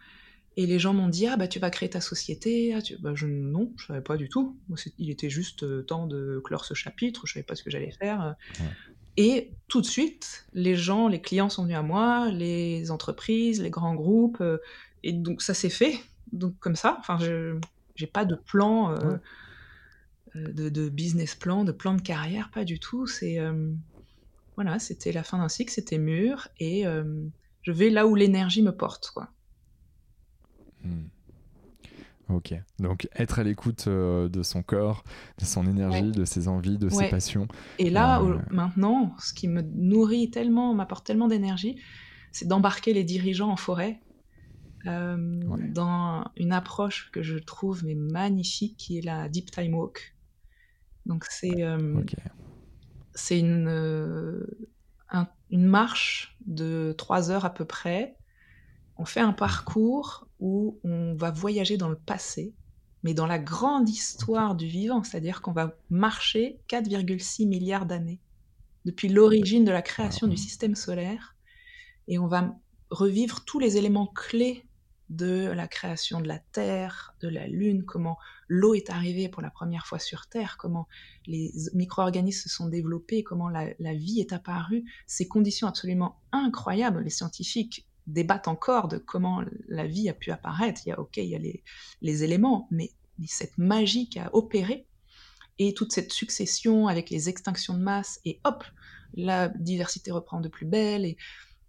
[0.57, 2.73] Et les gens m'ont dit ah bah tu vas créer ta société.
[2.73, 4.59] Ah, bah, je, non, je savais pas du tout.
[4.97, 7.25] Il était juste euh, temps de clore ce chapitre.
[7.25, 8.35] Je savais pas ce que j'allais faire.
[9.17, 13.69] Et tout de suite, les gens, les clients sont venus à moi, les entreprises, les
[13.69, 14.41] grands groupes.
[14.41, 14.57] Euh,
[15.03, 15.99] et donc ça s'est fait.
[16.31, 16.95] Donc comme ça.
[16.99, 17.59] Enfin, je,
[17.95, 19.17] j'ai pas de plan, euh,
[20.35, 23.07] euh, de, business plan, de plan de carrière, pas du tout.
[23.07, 23.71] C'est euh,
[24.55, 26.83] voilà, c'était la fin d'un cycle, c'était mûr et
[27.61, 29.29] je vais là où l'énergie me porte, quoi.
[30.83, 31.05] Hmm.
[32.29, 35.03] Ok, donc être à l'écoute de son corps,
[35.37, 37.47] de son énergie, de ses envies, de ses passions.
[37.77, 41.77] Et là, maintenant, ce qui me nourrit tellement, m'apporte tellement d'énergie,
[42.31, 43.99] c'est d'embarquer les dirigeants en forêt
[44.87, 45.39] euh,
[45.73, 50.15] dans une approche que je trouve mais magnifique, qui est la Deep Time Walk.
[51.05, 52.01] Donc c'est euh,
[53.13, 54.45] c'est une, euh,
[55.49, 58.15] une marche de trois heures à peu près.
[58.97, 62.53] On fait un parcours où on va voyager dans le passé,
[63.03, 68.19] mais dans la grande histoire du vivant, c'est-à-dire qu'on va marcher 4,6 milliards d'années
[68.85, 71.35] depuis l'origine de la création du système solaire,
[72.07, 72.55] et on va
[72.89, 74.65] revivre tous les éléments clés
[75.11, 78.17] de la création de la Terre, de la Lune, comment
[78.47, 80.87] l'eau est arrivée pour la première fois sur Terre, comment
[81.27, 87.03] les micro-organismes se sont développés, comment la, vie est apparue, ces conditions absolument incroyables.
[87.03, 90.81] Les scientifiques débattent encore de comment la vie a pu apparaître.
[90.85, 91.39] Il y a, ok, il y a
[92.01, 92.91] les, éléments, mais,
[93.27, 94.87] cette magie qui a opéré,
[95.59, 98.63] et toute cette succession avec les extinctions de masse, et hop,
[99.13, 101.17] la diversité reprend de plus belle, et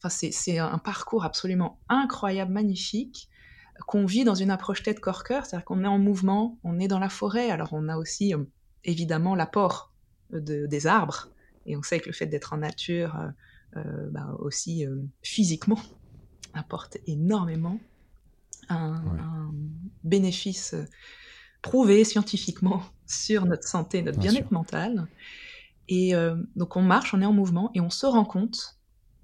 [0.04, 3.28] Enfin, c'est un parcours absolument incroyable, magnifique,
[3.86, 6.88] qu'on vit dans une approche tête corps cœur, c'est-à-dire qu'on est en mouvement, on est
[6.88, 8.44] dans la forêt, alors on a aussi euh,
[8.84, 9.92] évidemment l'apport
[10.30, 11.28] des arbres,
[11.66, 13.28] et on sait que le fait d'être en nature euh,
[13.76, 14.86] euh, bah, aussi
[15.22, 15.78] physiquement
[16.54, 17.78] apporte énormément
[18.68, 19.02] un,
[20.04, 20.74] bénéfice
[21.60, 25.06] prouvé scientifiquement sur notre santé, notre bien-être mental.
[25.88, 26.14] Et
[26.56, 28.78] donc on marche, on est en mouvement et on se rend compte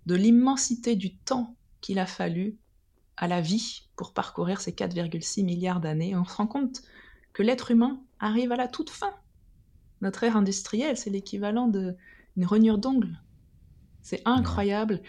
[0.06, 2.59] de l'immensité du temps qu'il a fallu
[3.18, 6.16] à la vie pour parcourir ces 4,6 milliards d'années.
[6.16, 6.82] On se rend compte
[7.32, 9.12] que l'être humain arrive à la toute fin.
[10.00, 13.20] Notre ère industrielle, c'est l'équivalent d'une rognure d'ongle.
[14.02, 15.02] C'est incroyable.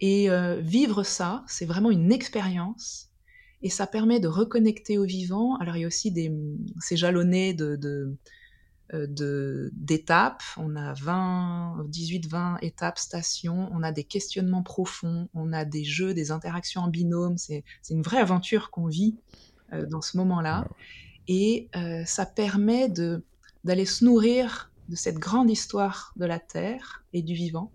[0.00, 3.10] Et euh, vivre ça, c'est vraiment une expérience.
[3.62, 5.56] Et ça permet de reconnecter au vivant.
[5.56, 6.30] Alors il y a aussi des,
[6.80, 8.14] c'est jalonné de, de
[8.92, 10.42] d'étapes.
[10.56, 13.68] On a 20, 18, 20 étapes, stations.
[13.72, 15.28] On a des questionnements profonds.
[15.34, 17.38] On a des jeux, des interactions en binôme.
[17.38, 19.16] C'est une vraie aventure qu'on vit
[19.72, 20.68] euh, dans ce moment-là.
[21.28, 27.22] Et euh, ça permet d'aller se nourrir de cette grande histoire de la Terre et
[27.22, 27.72] du vivant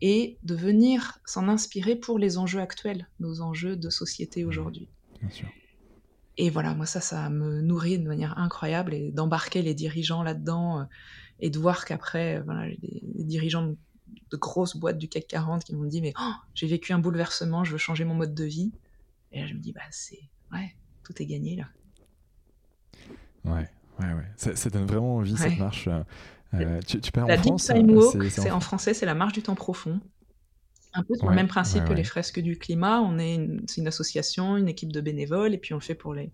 [0.00, 4.88] et de venir s'en inspirer pour les enjeux actuels, nos enjeux de société aujourd'hui.
[5.20, 5.48] Bien sûr.
[6.36, 10.80] Et voilà, moi ça, ça me nourrit de manière incroyable et d'embarquer les dirigeants là-dedans
[10.80, 10.84] euh,
[11.40, 15.76] et de voir qu'après, euh, voilà, les, dirigeants de, grosses boîtes du CAC 40 qui
[15.76, 18.72] m'ont dit mais oh, j'ai vécu un bouleversement, je veux changer mon mode de vie.
[19.30, 20.74] Et là je me dis bah c'est ouais,
[21.04, 21.68] tout est gagné là.
[23.44, 23.68] Ouais,
[24.00, 24.26] ouais, ouais.
[24.36, 25.88] Ça, donne vraiment envie cette marche.
[26.54, 30.00] Euh, tu, tu la en Walk, c'est en français, c'est la marche du temps profond
[30.94, 33.00] un peu sur le même principe que les fresques du climat.
[33.00, 36.14] On est une, une, association, une équipe de bénévoles, et puis on le fait pour
[36.14, 36.32] les,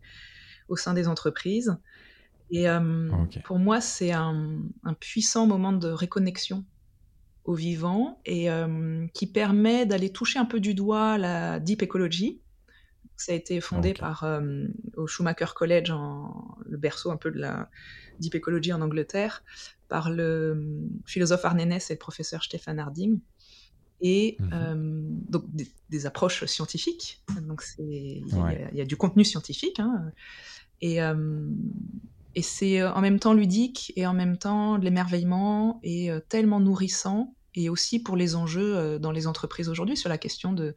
[0.69, 1.77] au sein des entreprises.
[2.51, 3.11] Et euh,
[3.45, 4.61] pour moi, c'est un,
[4.99, 6.65] puissant moment de réconnexion
[7.45, 12.41] au vivant et euh, qui permet d'aller toucher un peu du doigt la deep ecology.
[13.17, 14.67] Ça a été fondé par euh,
[14.97, 17.71] au Schumacher College, en, le berceau un peu de la
[18.19, 19.45] deep ecology en Angleterre,
[19.89, 23.21] par le philosophe arnénès et le professeur Stefan Harding
[24.01, 25.45] et mmh euh, donc
[25.89, 27.23] des, approches scientifiques.
[27.47, 28.27] Donc il
[28.73, 29.81] y, a du contenu scientifique.
[29.81, 30.13] Hein,
[30.81, 31.49] et, euh,
[32.35, 36.61] et c'est euh, en même temps ludique et en même temps de l'émerveillement et tellement
[36.61, 37.35] nourrissant.
[37.55, 40.75] Et aussi pour les enjeux dans les entreprises aujourd'hui sur la question de.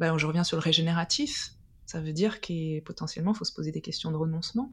[0.00, 1.54] Ben, je reviens sur le régénératif.
[1.86, 4.72] Ça veut dire qu'il potentiellement, il faut se poser des questions de renoncement.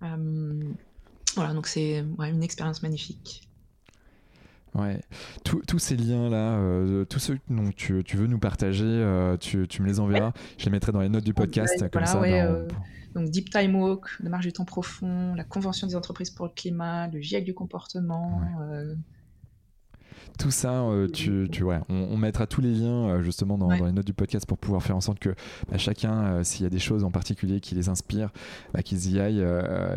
[0.00, 3.47] voilà, donc c'est une expérience magnifique.
[4.74, 5.00] Ouais,
[5.44, 9.98] tous ces liens-là, euh, tous ceux dont tu, veux nous partager, euh, tu, me les
[10.00, 10.32] enverras.
[10.58, 11.88] Je les mettrai dans les notes du podcast.
[11.90, 12.68] comme ça, ben, euh,
[13.14, 16.52] Donc Deep Time Walk, la marge du temps profond, la Convention des entreprises pour le
[16.54, 18.40] climat, le GIEC du comportement
[20.38, 23.92] tout ça, euh, tu, tu ouais, on, mettra tous les liens euh, justement dans, les
[23.92, 25.30] notes du podcast pour pouvoir faire en sorte que
[25.70, 28.30] bah, chacun, euh, s'il y a des choses en particulier qui les inspirent,
[28.72, 29.44] bah, qu'ils y aillent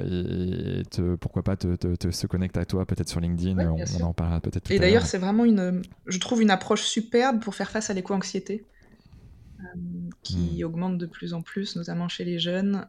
[0.10, 0.84] et,
[1.20, 3.58] pourquoi pas te, se connecter à toi peut-être sur LinkedIn.
[3.70, 4.70] on, en parlera peut-être.
[4.72, 8.66] Et d'ailleurs, c'est vraiment une, je trouve une approche superbe pour faire face à l'éco-anxiété.
[10.24, 10.66] qui hmm.
[10.66, 12.88] augmente de plus en plus, notamment chez les jeunes.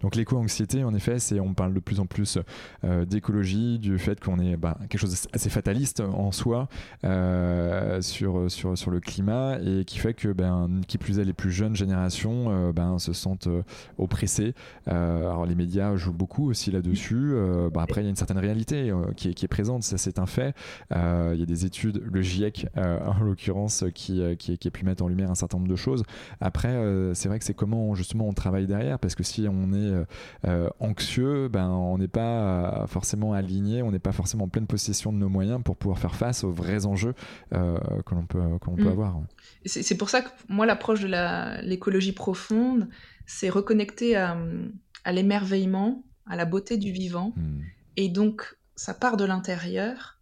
[0.00, 2.38] Donc l'éco-anxiété, en effet, c'est on parle de plus en plus
[2.84, 6.68] euh, d'écologie, du fait qu'on est bah, quelque chose assez fataliste en soi
[7.04, 11.32] euh, sur, sur, sur le climat et qui fait que ben, qui plus est les
[11.32, 13.48] plus jeunes générations euh, ben, se sentent
[13.98, 14.54] oppressées.
[14.86, 17.34] alors les médias jouent beaucoup aussi là-dessus.
[17.72, 20.18] Bah, après, il y a une certaine réalité qui est, qui, est, présente, ça c'est
[20.18, 20.54] un fait.
[20.90, 25.04] Il y a des études, le GIEC en l'occurrence, qui, qui, qui, a pu mettre
[25.04, 26.02] en lumière un certain nombre de choses.
[26.40, 26.74] Après,
[27.14, 30.04] c'est vrai que c'est comment justement on travaille derrière parce que si on est euh,
[30.46, 35.12] euh, anxieux, ben, on n'est pas forcément aligné, on n'est pas forcément en pleine possession
[35.12, 37.14] de nos moyens pour pouvoir faire face aux vrais enjeux
[37.52, 38.88] euh, que l'on peut, peut mm.
[38.88, 39.20] avoir.
[39.64, 42.88] C'est pour ça que moi, l'approche de l'écologie profonde,
[43.26, 44.36] c'est reconnecter à,
[45.10, 47.32] l'émerveillement, à la beauté du vivant.
[47.36, 47.60] Mm.
[47.96, 50.18] Et donc, ça part de l'intérieur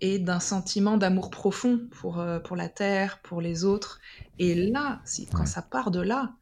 [0.00, 4.00] et d'un sentiment d'amour profond pour, pour la terre, pour les autres.
[4.40, 6.32] Et là, si, quand ça part de là,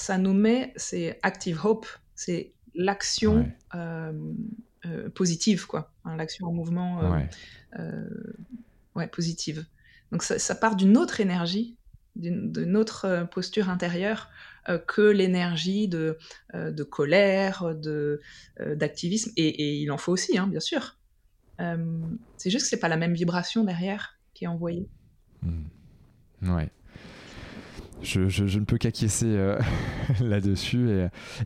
[0.00, 4.12] ça nous met, c'est active hope, c'est l'action euh,
[4.86, 5.92] euh, positive, quoi.
[6.04, 7.02] Hein, l'action en mouvement
[7.78, 8.08] euh,
[8.94, 9.06] ouais.
[9.08, 9.64] positive.
[10.10, 11.76] Donc ça, part d'une autre énergie,
[12.16, 14.28] d'une autre posture intérieure
[14.88, 16.18] que l'énergie de,
[16.52, 18.20] de colère, de,
[18.58, 19.30] d'activisme.
[19.36, 20.98] Et, il en faut aussi, hein, bien sûr.
[21.58, 24.88] c'est juste que c'est pas la même vibration derrière qui est envoyée.
[25.42, 26.56] Mmh.
[26.56, 26.70] Ouais
[28.02, 29.58] je, ne peux qu'acquiescer euh,
[30.20, 30.90] là-dessus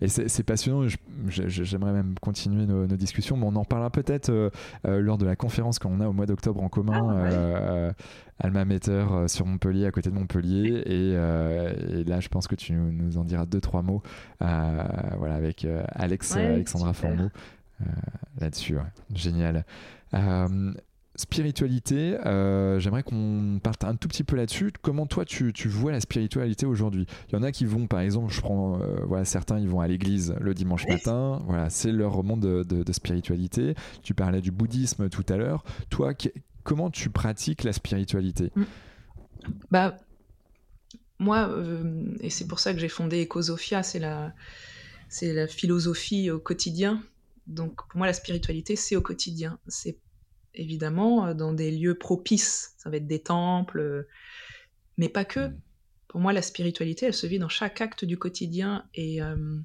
[0.00, 0.86] et, c'est passionnant.
[1.28, 4.50] J'aimerais même continuer nos, discussions, mais on en parlera peut-être euh,
[4.86, 7.28] euh, lors de la conférence qu'on a au mois d'octobre en commun.
[7.30, 7.92] Ah,
[8.40, 10.82] Alma Mater sur Montpellier, à côté de Montpellier.
[10.86, 14.02] Et, là, je pense que tu nous en diras deux, trois mots
[14.40, 17.30] voilà, avec Alex, Alexandra Formeau
[18.40, 18.76] là-dessus.
[19.14, 19.64] Génial.
[21.16, 24.72] Spiritualité, euh, j'aimerais qu'on parte un tout petit peu là-dessus.
[24.82, 27.06] Comment toi tu, tu, vois la spiritualité aujourd'hui?
[27.28, 29.80] Il y en a qui vont, par exemple, je prends, euh, voilà, certains ils vont
[29.80, 31.42] à l'église le dimanche matin.
[31.46, 33.74] Voilà, c'est leur monde de, de, spiritualité.
[34.02, 35.64] Tu parlais du bouddhisme tout à l'heure.
[35.90, 36.14] Toi,
[36.64, 38.50] comment tu pratiques la spiritualité?
[38.56, 38.62] Mm.
[39.70, 39.96] Bah,
[41.18, 44.34] moi, euh, et c'est pour ça que j'ai fondé Ecosophia, c'est la,
[45.08, 47.02] c'est la philosophie au quotidien.
[47.46, 49.58] Donc pour moi, la spiritualité, c'est au quotidien.
[49.68, 49.98] C'est
[50.54, 52.74] évidemment euh, dans des lieux propices.
[52.78, 54.08] Ça va être des temples, euh,
[54.96, 55.48] mais pas que.
[55.48, 55.60] Mm.
[56.08, 58.88] Pour moi, la spiritualité, elle se vit dans chaque acte du quotidien.
[58.94, 59.58] Et, euh,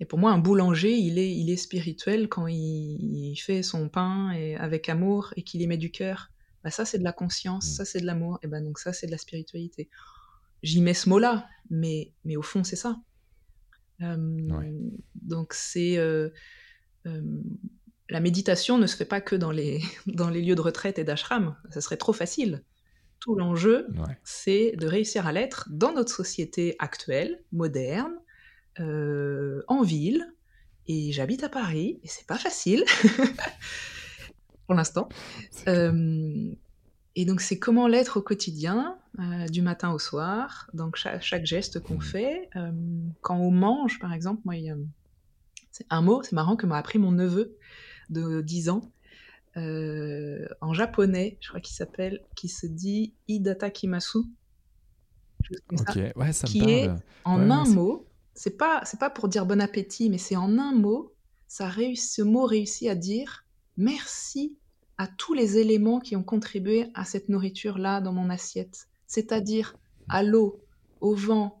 [0.00, 4.32] et pour moi, un boulanger, il est, il est spirituel quand il, fait son pain
[4.32, 6.30] et, avec amour et qu'il y met du cœur.
[6.64, 7.74] Bah, ça, c'est de la conscience, mm.
[7.74, 8.40] ça, c'est de l'amour.
[8.42, 9.88] Et ben donc ça, c'est de la spiritualité.
[10.62, 12.96] J'y mets ce mot-là, mais, mais au fond, c'est ça.
[14.00, 15.98] Donc c'est
[18.10, 21.04] la méditation ne se fait pas que dans les, dans les lieux de retraite et
[21.04, 21.56] d'ashram.
[21.70, 22.62] Ça serait trop facile.
[23.20, 23.86] Tout l'enjeu,
[24.22, 28.12] c'est de réussir à l'être dans notre société actuelle, moderne,
[28.80, 30.30] euh, en ville.
[30.88, 32.84] Et j'habite à Paris, et c'est pas facile,
[34.66, 35.08] pour l'instant.
[35.68, 36.52] Euh,
[37.16, 41.80] et donc, c'est comment l'être au quotidien, euh, du matin au soir, donc chaque, geste
[41.80, 42.02] qu'on mmh.
[42.02, 42.50] fait.
[43.22, 44.56] quand on mange, par exemple, moi,
[45.72, 47.56] c'est un mot, c'est marrant, que m'a appris mon neveu
[48.10, 48.90] de 10 ans,
[49.56, 54.18] euh, en japonais, je crois qu'il s'appelle, qui se dit Idata Kimasu.
[56.46, 56.90] qui est
[57.24, 60.72] en un mot, c'est pas, c'est pas pour dire bon appétit, mais c'est en un
[60.72, 61.12] mot,
[61.46, 63.44] ça réussit, ce mot réussit à dire
[63.76, 64.56] merci
[64.98, 69.76] à tous les éléments qui ont contribué à cette nourriture-là dans mon assiette, c'est-à-dire
[70.08, 70.60] à l'eau,
[71.00, 71.60] au vent,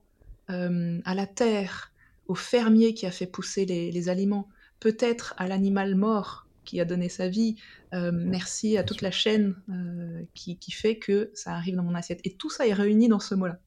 [0.50, 1.92] euh, à la terre,
[2.26, 4.48] au fermier qui a fait pousser les aliments,
[4.84, 7.56] peut-être à l'animal mort qui a donné sa vie,
[7.94, 12.20] euh, merci à toute la chaîne euh, qui, fait que ça arrive dans mon assiette.
[12.24, 13.58] Et tout ça est réuni dans ce mot-là.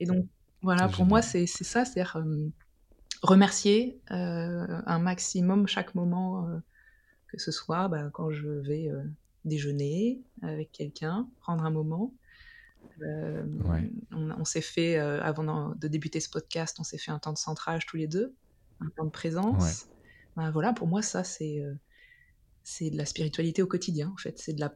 [0.00, 0.26] Et donc,
[0.60, 2.48] voilà, pour moi, c'est ça, c'est-à-dire euh,
[3.22, 6.48] remercier un maximum chaque moment,
[7.28, 8.90] que ce soit bah, quand je vais
[9.44, 12.12] déjeuner avec quelqu'un, prendre un moment.
[14.10, 17.86] On, s'est fait, avant de débuter ce podcast, on s'est fait un temps de centrage
[17.86, 18.34] tous les deux,
[18.80, 19.86] un temps de présence.
[20.36, 21.62] Ben voilà, pour moi, ça, c'est
[22.62, 24.38] c'est de la spiritualité au quotidien, en fait.
[24.38, 24.74] C'est de la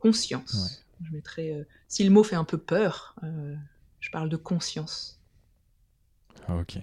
[0.00, 0.84] conscience.
[1.02, 3.56] Je mettrais, euh, si le mot fait un peu peur, euh,
[4.00, 5.20] je parle de conscience.
[6.46, 6.78] Ah, ok.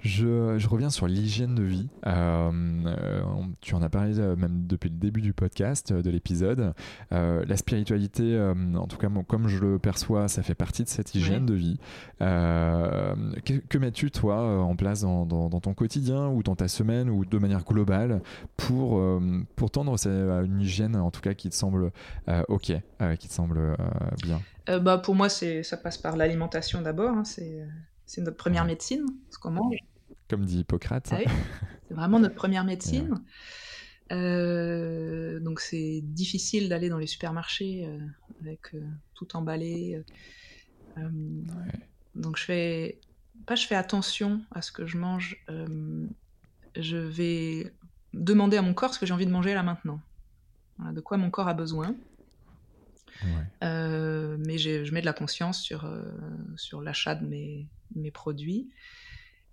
[0.00, 1.88] Je, reviens sur l'hygiène de vie.
[2.06, 2.50] Euh,
[2.86, 3.22] euh,
[3.60, 6.74] tu en as parlé euh, même depuis le début du podcast, de l'épisode.
[7.10, 8.38] la spiritualité,
[8.74, 11.78] en tout cas, comme je le perçois, ça fait partie de cette hygiène de vie.
[12.18, 17.64] que, mets-tu, toi, en place dans, ton quotidien ou dans ta semaine ou de manière
[17.64, 18.20] globale
[18.56, 19.02] pour,
[19.56, 21.90] pour tendre à une hygiène, en tout cas, qui te semble
[22.48, 22.72] OK,
[23.18, 23.76] qui te semble
[24.22, 24.40] bien?
[24.80, 27.10] Bah, Pour moi, ça passe par l'alimentation d'abord.
[27.10, 27.66] Hein, c'est
[28.06, 29.76] c'est notre première médecine, ce qu'on mange.
[30.28, 31.08] Comme dit Hippocrate.
[31.12, 31.18] Ah
[31.88, 33.20] c'est vraiment notre première médecine.
[34.12, 37.98] Euh, donc c'est difficile d'aller dans les supermarchés euh,
[38.40, 38.80] avec euh,
[39.14, 40.02] tout emballé.
[42.14, 43.00] Donc je fais
[43.44, 45.44] pas je fais attention à ce que je mange.
[46.76, 47.72] je vais
[48.14, 50.00] demander à mon corps ce que j'ai envie de manger là maintenant.
[50.78, 51.94] de quoi mon corps a besoin.
[53.60, 55.86] mais je mets de la conscience sur,
[56.56, 58.68] sur l'achat de mes, mes produits.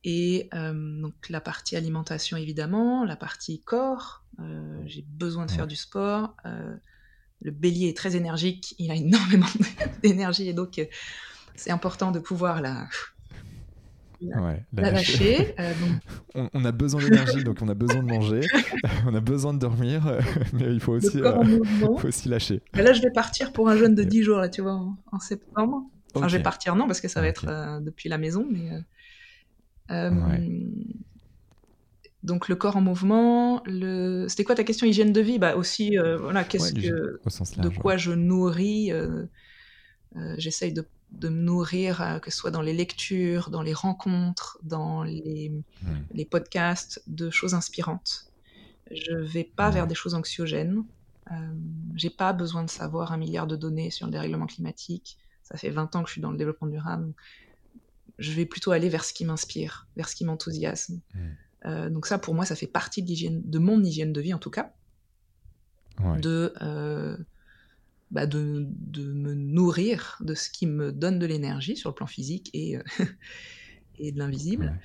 [0.04, 5.68] Et euh, donc la partie alimentation évidemment, la partie corps, euh, j'ai besoin de faire
[5.68, 6.36] du sport.
[6.46, 6.76] Euh,
[7.42, 9.48] le bélier est très énergique, il a énormément
[10.02, 10.82] d'énergie et donc
[11.56, 12.88] c'est important de pouvoir la,
[14.74, 15.56] lâcher.
[16.36, 18.42] on, a besoin d'énergie, donc on a besoin de manger,
[19.06, 20.20] on a besoin de dormir,
[20.52, 21.22] mais il faut aussi,
[21.80, 22.62] faut aussi lâcher.
[22.74, 24.82] là, je vais partir pour un jeûne de 10 jours, là, tu vois,
[25.12, 25.84] en, septembre.
[26.16, 28.70] Enfin, je vais partir, non, parce que ça va être depuis la maison, mais
[29.92, 30.12] euh,
[32.24, 34.28] donc le corps en mouvement, le...
[34.30, 35.40] c'était quoi ta question hygiène de vie?
[35.40, 37.20] Bah aussi, euh, voilà, qu'est-ce que,
[37.62, 39.26] de quoi je nourris euh,
[40.38, 45.04] J'essaye de, de, me nourrir, que ce soit dans les lectures, dans les rencontres, dans
[45.04, 45.88] les, hmm.
[46.14, 48.32] les podcasts, de choses inspirantes.
[48.92, 50.84] Je vais pas vers des choses anxiogènes.
[51.96, 55.18] J'ai pas besoin de savoir un milliard de données sur le dérèglement climatique.
[55.54, 57.14] Ça fait 20 ans que je suis dans le développement durable
[58.20, 61.02] je vais plutôt aller vers ce qui m'inspire, vers ce qui m'enthousiasme.
[61.14, 61.20] Hmm.
[61.66, 64.40] Euh, donc ça, pour moi, ça fait partie de, de mon hygiène de vie, en
[64.40, 64.74] tout cas.
[66.20, 67.16] De, euh,
[68.10, 72.08] bah de, de, me nourrir de ce qui me donne de l'énergie sur le plan
[72.08, 72.84] physique et, euh,
[74.00, 74.80] et de l'invisible.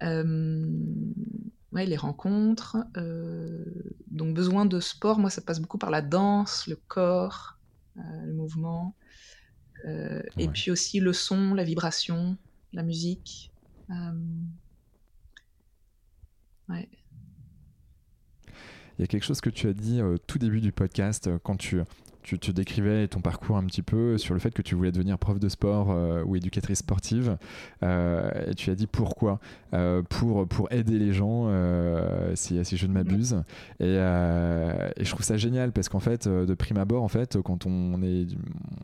[0.00, 2.76] ouais, les rencontres.
[4.08, 7.58] donc besoin de sport, moi ça passe beaucoup par la danse, le corps,
[7.96, 8.94] le mouvement.
[9.84, 12.36] Et puis aussi le son, la vibration,
[12.72, 13.50] la musique.
[16.68, 16.88] ouais.
[18.98, 21.56] Il y a quelque chose que tu as dit au tout début du podcast quand
[21.56, 21.80] tu
[22.22, 25.18] tu, te décrivais ton parcours un petit peu sur le fait que tu voulais devenir
[25.18, 27.36] prof de sport euh, ou éducatrice sportive.
[27.82, 29.40] Euh, et tu as dit pourquoi?
[29.74, 31.50] Euh, pour, pour aider les gens,
[32.34, 33.42] si, si je ne m'abuse.
[33.80, 38.02] Et, je trouve ça génial parce qu'en fait, de prime abord, en fait, quand on,
[38.02, 38.26] est,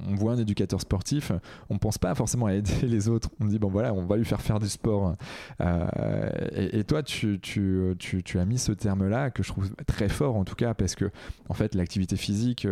[0.09, 1.33] on voit un éducateur sportif,
[1.71, 3.31] on ne pense pas forcément à aider les autres.
[3.41, 5.15] On dit, bon voilà, on va lui faire faire du sport.
[5.61, 10.09] Et, et, toi, tu, tu, tu, tu, as mis ce terme-là que je trouve très
[10.09, 11.11] fort en tout cas parce que,
[11.49, 12.67] en fait, l'activité physique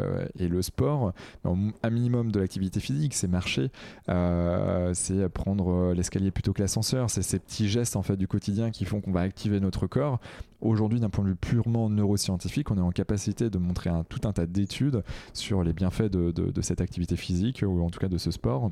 [0.00, 1.12] euh, et le sport,
[1.44, 3.70] un minimum de l'activité physique, c'est marcher,
[4.08, 8.26] euh, c'est prendre euh, l'escalier plutôt que l'ascenseur, c'est ces petits gestes en fait du
[8.28, 10.20] quotidien qui font qu'on va activer notre corps.
[10.60, 14.32] Aujourd'hui, d'un point de vue purement neuroscientifique, on est en capacité de montrer tout un
[14.32, 15.02] tas d'études
[15.32, 18.70] sur les bienfaits de cette activité physique ou en tout cas de ce sport.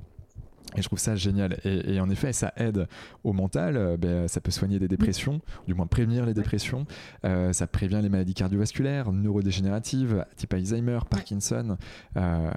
[0.77, 1.59] Et je trouve ça génial.
[1.65, 2.87] Et, en effet, ça aide
[3.25, 3.77] au mental.
[3.77, 6.87] Euh, ben, ça peut soigner des dépressions, du moins prévenir les dépressions.
[7.25, 11.79] Euh, ça prévient les maladies cardiovasculaires, neurodégénératives, type Alzheimer, Parkinson.
[12.17, 12.51] Euh,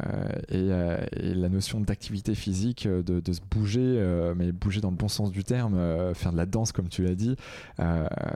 [0.49, 5.43] et, la notion d'activité physique, de, se bouger, mais bouger dans le bon sens du
[5.43, 7.35] terme, faire de la danse, comme tu l'as dit,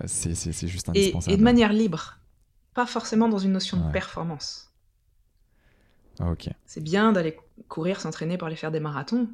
[0.05, 1.33] c'est juste indispensable.
[1.33, 2.19] Et, de manière libre,
[2.73, 4.71] pas forcément dans une notion de performance.
[6.19, 6.33] Ah,
[6.65, 7.37] c'est bien d'aller
[7.67, 9.27] courir, s'entraîner pour aller faire des marathons,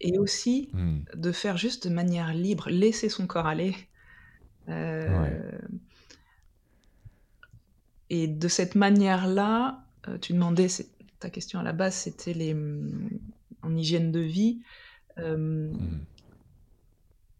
[0.00, 0.98] et aussi mmh.
[1.14, 3.76] de faire juste de manière libre, laisser son corps aller.
[4.68, 5.58] Euh,
[8.08, 10.68] et de cette manière-là, euh, tu demandais,
[11.18, 13.18] ta question à la base, c'était les mmh,
[13.62, 14.60] en hygiène de vie.
[15.18, 16.06] Euh, mmh.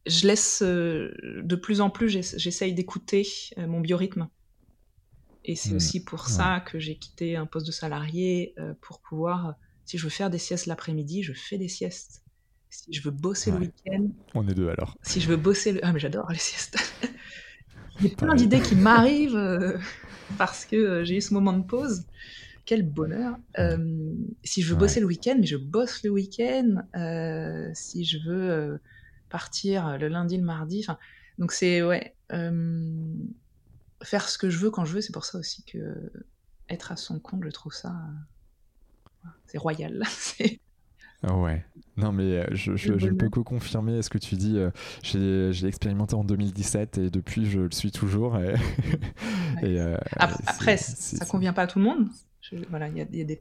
[0.07, 3.27] Je laisse de plus en plus, j'essaye d'écouter
[3.59, 4.28] mon biorhythme.
[5.45, 9.99] Et c'est aussi pour ça que j'ai quitté un poste de salarié pour pouvoir, si
[9.99, 12.24] je veux faire des siestes l'après-midi, je fais des siestes
[12.71, 14.09] si je veux bosser le week-end.
[14.35, 14.97] On est deux alors.
[15.03, 15.81] Si je veux bosser le.
[15.83, 16.79] Ah, mais j'adore les siestes.
[18.01, 19.77] Il y a plein d'idées qui m'arrivent euh,
[20.39, 22.07] parce que euh, j'ai eu ce moment de pause.
[22.65, 23.37] Quel bonheur.
[23.59, 24.15] Euh,
[24.45, 26.77] si je veux bosser le week-end, mais je bosse le week-end.
[27.75, 28.81] si je veux
[29.29, 30.87] partir le lundi, le mardi.
[31.39, 31.83] Donc c'est.
[31.83, 32.15] Ouais.
[34.03, 36.13] faire ce que je veux quand je veux, c'est pour ça aussi que
[36.69, 37.93] être à son compte, je trouve ça.
[39.47, 40.05] c'est royal.
[41.23, 41.65] Ouais.
[41.97, 44.59] Non, mais euh, je, ne peux que confirmer ce que tu dis.
[44.59, 48.39] Euh, j'ai expérimenté en 2017 et depuis, je le suis toujours.
[48.39, 48.55] Et,
[49.63, 52.09] euh, après, ça convient pas à tout le monde.
[52.71, 53.41] voilà, il y, a des.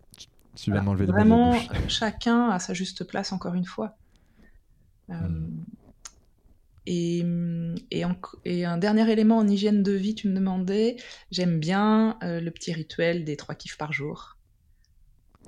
[0.55, 1.55] Tu vas m'enlever Vraiment,
[1.87, 3.95] chacun a sa juste place, encore une fois.
[5.07, 5.63] Hmm.
[6.85, 7.23] Et,
[7.91, 8.03] et,
[8.45, 10.97] et, un dernier élément en hygiène de vie, tu me demandais,
[11.31, 14.38] j'aime bien le petit rituel des trois kiffs par jour.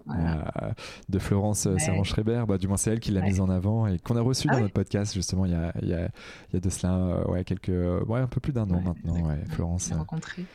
[0.10, 0.72] Euh,
[1.10, 2.04] de Florence euh, ouais.
[2.04, 4.48] schreiber bah, du moins c'est elle qui l'a mise en avant et qu'on a reçu
[4.50, 6.10] ah dans notre podcast justement il y a, il y a,
[6.50, 9.36] il y a de cela euh, ouais, quelques, ouais, un peu plus d'un an maintenant,
[9.50, 9.92] Florence.
[9.92, 10.46] rencontré.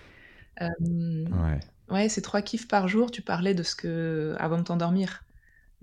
[0.60, 1.60] ouais.
[1.90, 3.10] ouais, c'est trois kiffs par jour.
[3.10, 5.24] Tu parlais de ce que, avant de t'endormir,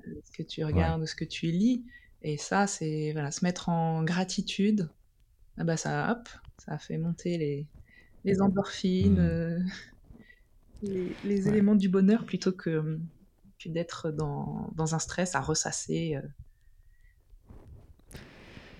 [0.03, 1.85] ce que tu regardes, ce que tu lis.
[2.21, 4.89] Et ça, c'est voilà, se mettre en gratitude.
[5.57, 7.67] Ah bah ça, hop, ça fait monter les,
[8.25, 9.71] les endorphines, mmh.
[10.83, 12.99] les, les éléments du bonheur plutôt que
[13.69, 16.17] d'être dans, un stress à ressasser.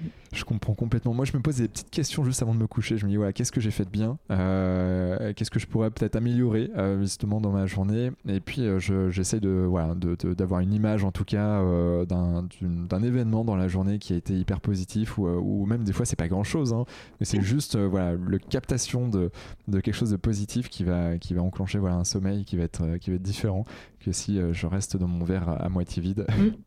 [0.01, 0.07] Euh.
[0.33, 1.13] Je comprends complètement.
[1.13, 2.97] Moi, je me pose des petites questions juste avant de me coucher.
[2.97, 5.91] Je me dis, voilà, qu'est-ce que j'ai fait de bien euh, Qu'est-ce que je pourrais
[5.91, 9.93] peut-être améliorer euh, justement dans ma journée Et puis, j'essaie de, voilà,
[10.23, 11.61] d'avoir une image, en tout cas,
[12.05, 16.05] d'un événement dans la journée qui a été hyper positif, ou, ou même des fois,
[16.05, 16.85] c'est pas grand-chose, hein,
[17.19, 19.29] mais c'est juste voilà, le captation de,
[19.67, 22.63] de, quelque chose de positif qui va, qui va enclencher voilà, un sommeil qui va
[22.63, 23.65] être, qui va être différent
[24.03, 26.25] que si euh, je reste dans mon verre à, moitié vide.
[26.29, 26.49] Mm.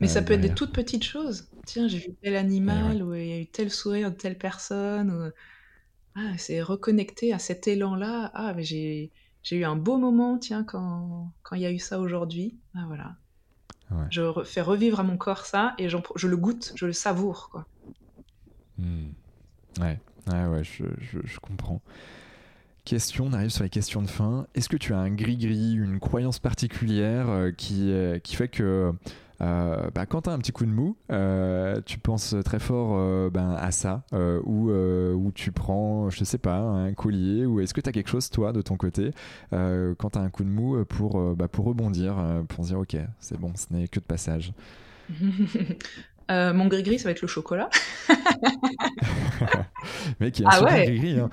[0.00, 1.48] Mais ça euh, peut être des toutes petites choses.
[1.66, 5.32] Tiens, j'ai vu tel animal, ou il y a eu tel sourire de telle personne.
[6.14, 8.30] Ah, c'est reconnecté à cet élan-là.
[8.34, 9.10] Ah, mais j'ai,
[9.42, 12.56] j'ai eu un beau moment, tiens, quand, quand il y a eu ça aujourd'hui.
[12.74, 13.16] Ah, voilà.
[14.10, 17.50] Je fais revivre à mon corps ça et je le goûte, je le savoure.
[17.50, 17.66] Quoi.
[18.78, 19.10] Hmm.
[19.80, 21.82] Ouais, ouais, ouais je, je, je comprends.
[22.84, 24.46] Question, on arrive sur les questions de fin.
[24.54, 28.92] Est-ce que tu as un gris-gris, une croyance particulière euh, qui, euh, qui fait que
[29.40, 30.96] euh, bah, quand tu as un petit coup de mou,
[31.86, 37.46] tu penses très fort ben, à ça, ou, tu prends, je sais pas, un collier,
[37.46, 39.10] ou est-ce que tu as quelque chose, toi, de ton côté,
[39.50, 42.16] quand tu as un coup de mou, pour, bah, pour rebondir,
[42.48, 44.52] pour dire, ok, c'est bon, ce n'est que de passage
[46.30, 47.68] Euh, mon gris-gris, ça va être le chocolat.
[48.08, 48.14] Il
[50.20, 51.20] y a un ah super gris-gris.
[51.20, 51.30] Hein.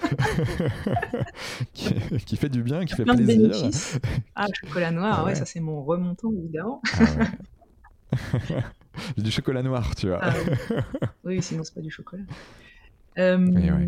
[2.25, 3.69] qui, fait du bien, qui fait plaisir.
[4.35, 5.35] Ah, le chocolat noir, ah ouais.
[5.35, 6.81] ça c'est mon remontant, évidemment.
[6.99, 7.05] Ah
[9.17, 10.21] du chocolat noir, tu vois.
[11.23, 12.23] oui, sinon c'est pas du chocolat.
[13.17, 13.87] ouais.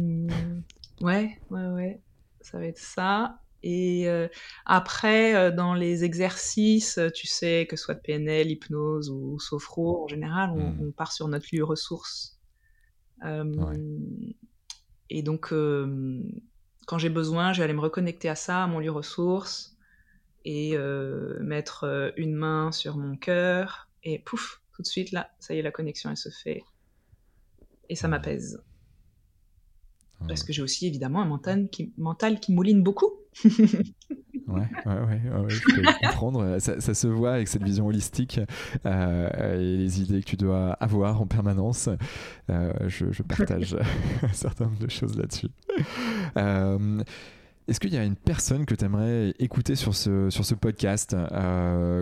[1.01, 2.01] ouais, ouais, ouais.
[2.41, 3.41] Ça va être ça.
[3.63, 4.27] Et euh,
[4.65, 9.39] après, euh, dans les exercices, euh, tu sais, que ce soit de PNL, hypnose ou
[9.39, 10.93] sophro, en général, on, mmh.
[10.93, 12.39] part sur notre lieu ressource.
[15.13, 15.53] Et donc,
[16.87, 19.77] quand j'ai besoin, je vais aller me reconnecter à ça, à mon lieu ressource,
[20.43, 20.75] et
[21.39, 25.61] mettre une main sur mon cœur, et pouf, tout de suite, là, ça y est,
[25.61, 26.63] la connexion, elle se fait.
[27.89, 28.61] Et ça m'apaise.
[30.27, 33.11] Parce que j'ai aussi évidemment un mental qui, mental qui mouline beaucoup.
[33.45, 36.59] ouais, ouais, ouais, je peux comprendre.
[36.59, 38.39] Ça, se voit avec cette vision holistique
[38.85, 41.89] euh, et les idées que tu dois avoir en permanence.
[42.49, 43.75] Euh, je, partage
[44.21, 45.49] un certain nombre de choses là-dessus.
[46.37, 47.03] Euh,
[47.67, 51.15] est-ce qu'il y a une personne que tu aimerais écouter sur ce, sur ce podcast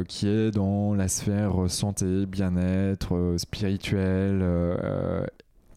[0.07, 4.43] qui est dans la sphère santé, bien-être, spirituel,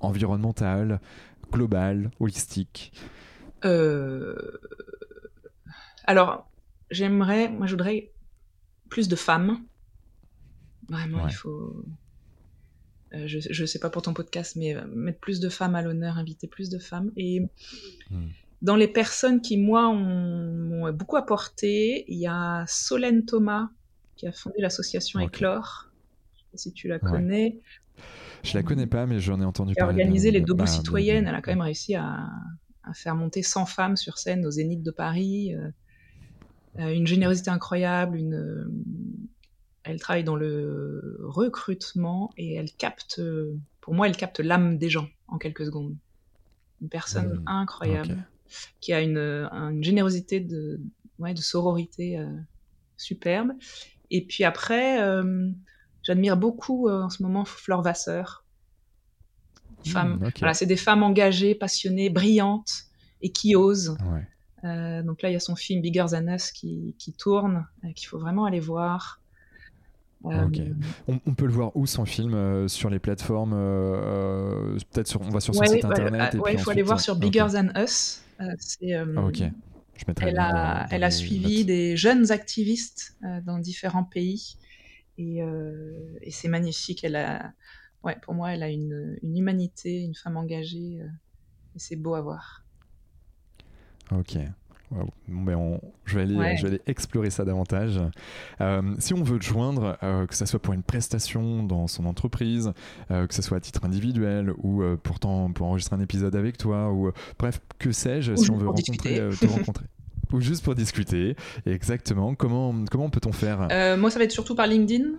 [0.00, 1.00] environnemental
[1.52, 2.92] global, holistique?
[3.64, 4.34] Euh,
[6.04, 6.50] Alors,
[6.90, 8.10] j'aimerais, moi je voudrais
[8.88, 9.64] plus de femmes.
[10.88, 11.84] Vraiment, il faut.
[13.14, 15.82] Euh, je ne sais pas pour ton podcast, mais euh, mettre plus de femmes à
[15.82, 17.12] l'honneur, inviter plus de femmes.
[17.16, 17.40] Et
[18.10, 18.28] hmm.
[18.62, 23.68] Dans les personnes qui, moi, m'ont beaucoup apporté, il y a Solène Thomas,
[24.16, 25.90] qui a fondé l'association Éclore.
[26.34, 27.60] Je sais pas si tu la connais.
[28.44, 29.94] Je la connais pas, mais j'en ai entendu parler.
[29.94, 31.26] Elle a organisé les Debout citoyennes.
[31.26, 32.30] Elle a quand même réussi à,
[32.94, 35.55] faire monter 100 femmes sur scène au Zénith de Paris.
[35.55, 35.68] Euh,
[36.78, 38.16] euh, une générosité incroyable.
[38.16, 38.72] Une, euh,
[39.82, 43.20] elle travaille dans le recrutement et elle capte,
[43.80, 45.97] pour moi, elle capte l'âme des gens en quelques secondes.
[46.80, 48.24] Une personne hmm, incroyable
[48.80, 50.80] qui a une, une générosité de,
[51.18, 52.18] ouais, de sororité
[52.96, 53.52] superbe.
[54.10, 54.98] Et puis après,
[56.02, 58.44] J'admire beaucoup euh, en ce moment Flore Vasseur.
[59.86, 62.84] Femme, hmm, voilà, c'est des femmes engagées, passionnées, brillantes
[63.20, 63.96] et qui osent.
[64.64, 67.92] Euh, donc là, il y a son film Bigger Than Us qui, qui tourne, euh,
[67.94, 69.20] qu'il faut vraiment aller voir.
[70.24, 73.56] On, peut le voir où son film Sur les plateformes
[74.92, 76.36] Peut-être sur, on va sur son site internet.
[76.52, 78.22] il faut aller voir sur Bigger Than Us.
[78.38, 79.42] Ok.
[79.94, 84.56] Je elle a, elle a suivi des jeunes activistes dans différents pays
[85.18, 87.04] euh, et, c'est magnifique.
[87.04, 87.52] Elle a,
[88.02, 91.00] ouais, pour moi, elle a une, humanité, une femme engagée.
[91.00, 91.09] Euh,
[91.74, 92.66] et c'est beau à voir.
[94.10, 94.36] Ok.
[95.28, 98.01] Ben je, vais aller, je, vais aller, explorer ça davantage.
[98.60, 99.97] Euh, si on veut te joindre,
[100.28, 102.73] que ce soit pour une prestation dans son entreprise,
[103.09, 107.10] que ce soit à titre individuel ou pourtant pour enregistrer un épisode avec toi, ou
[107.39, 109.86] bref, que sais-je, si on veut rencontrer, te rencontrer.
[110.32, 111.36] ou juste pour discuter.
[111.66, 113.69] exactement, comment, comment peut-on faire?
[113.70, 115.19] Euh, Moi, ça va être surtout par LinkedIn.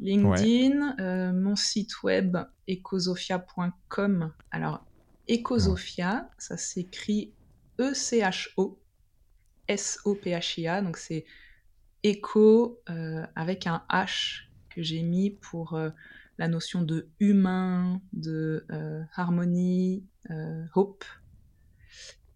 [0.00, 2.36] LinkedIn, euh, mon site web
[2.66, 4.32] ecosofia.com.
[4.50, 4.84] Alors,
[5.28, 7.32] Ecosofia, ça s'écrit
[7.80, 8.78] E-C-H-O
[9.68, 10.82] S-O-P-H-I-A.
[10.82, 11.24] Donc, c'est
[12.02, 15.78] éco euh, avec un H que j'ai mis pour
[16.38, 18.66] la notion de humain, de
[19.14, 20.04] harmonie,
[20.74, 21.04] hope.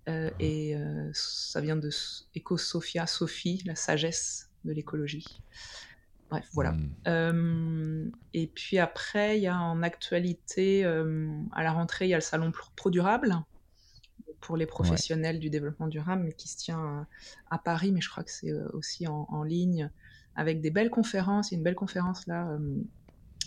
[0.08, 1.90] Euh, et euh, ça vient de
[2.36, 5.24] Eco-Sophia, Sophie, la sagesse de l'écologie.
[6.30, 6.72] Bref, voilà.
[6.72, 6.90] Hmm.
[7.06, 12.18] Euh, et puis après, il y a en actualité, à la rentrée, il y a
[12.18, 13.36] le salon Pro Durable
[14.44, 17.06] pour les professionnels du développement durable, qui se tient
[17.50, 19.90] à, Paris, mais je crois que c'est aussi en, ligne,
[20.36, 21.50] avec des belles conférences.
[21.50, 22.58] Il y a une belle conférence là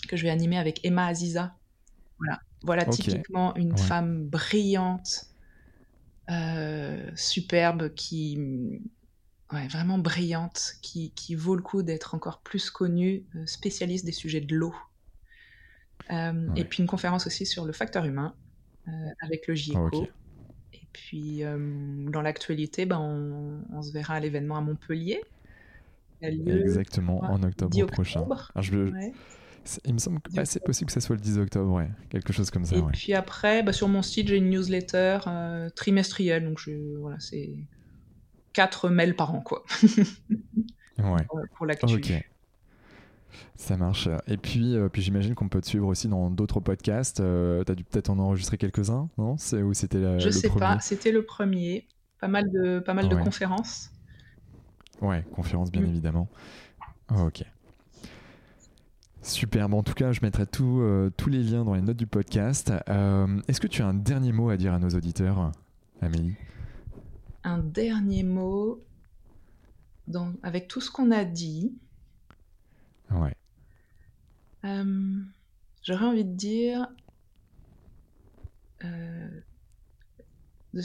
[0.08, 1.56] que je vais animer avec Emma Aziza.
[2.18, 5.28] Voilà, voilà typiquement une femme brillante,
[6.30, 8.82] euh, superbe, qui
[9.54, 14.12] ouais, vraiment brillante, qui, qui, vaut le coup d'être encore plus connue, euh, spécialiste des
[14.12, 14.76] sujets de l'eau.
[16.12, 18.34] Euh, et puis une conférence aussi sur le facteur humain
[19.22, 20.08] avec le GIECO.
[20.98, 21.44] Puis
[22.12, 25.22] dans l'actualité, ben, on, se verra à l'événement à Montpellier.
[26.22, 28.26] Exactement, en octobre prochain.
[28.60, 28.92] je,
[29.86, 31.90] il me semble que c'est possible que ça soit le 10 octobre, ouais.
[32.10, 32.76] quelque chose comme ça.
[32.76, 37.20] Et puis après, bah, sur mon site, j'ai une newsletter euh, trimestrielle, donc je, voilà,
[37.20, 37.52] c'est
[38.54, 39.64] 4 mails par an, quoi.
[40.98, 41.28] ouais.
[41.56, 41.96] Pour l'actu.
[41.96, 42.14] Ok.
[43.56, 44.08] Ça marche.
[44.28, 47.20] Et puis, euh, puis j'imagine qu'on peut te suivre aussi dans d'autres podcasts.
[47.20, 49.38] Euh, tu as dû peut-être en enregistrer quelques-uns, non?
[49.38, 50.80] C'est où c'était Je le sais pas.
[50.80, 51.88] C'était le premier.
[52.20, 53.92] Pas mal de, pas mal de conférences.
[55.02, 55.90] Ouais, conférences bien mm.
[55.90, 56.28] évidemment.
[57.10, 57.44] ok.
[59.22, 60.82] Super, bon, en tout cas, je mettrai tous
[61.28, 62.72] les liens dans les notes du podcast.
[63.48, 65.52] Est-ce que tu as un dernier mot à dire à nos auditeurs,
[66.02, 66.36] Amélie?
[67.44, 68.82] Un dernier mot
[70.08, 71.74] dans, avec tout ce qu'on a dit.
[73.12, 73.36] Ouais.
[75.84, 76.88] J'aurais envie de dire
[80.74, 80.82] de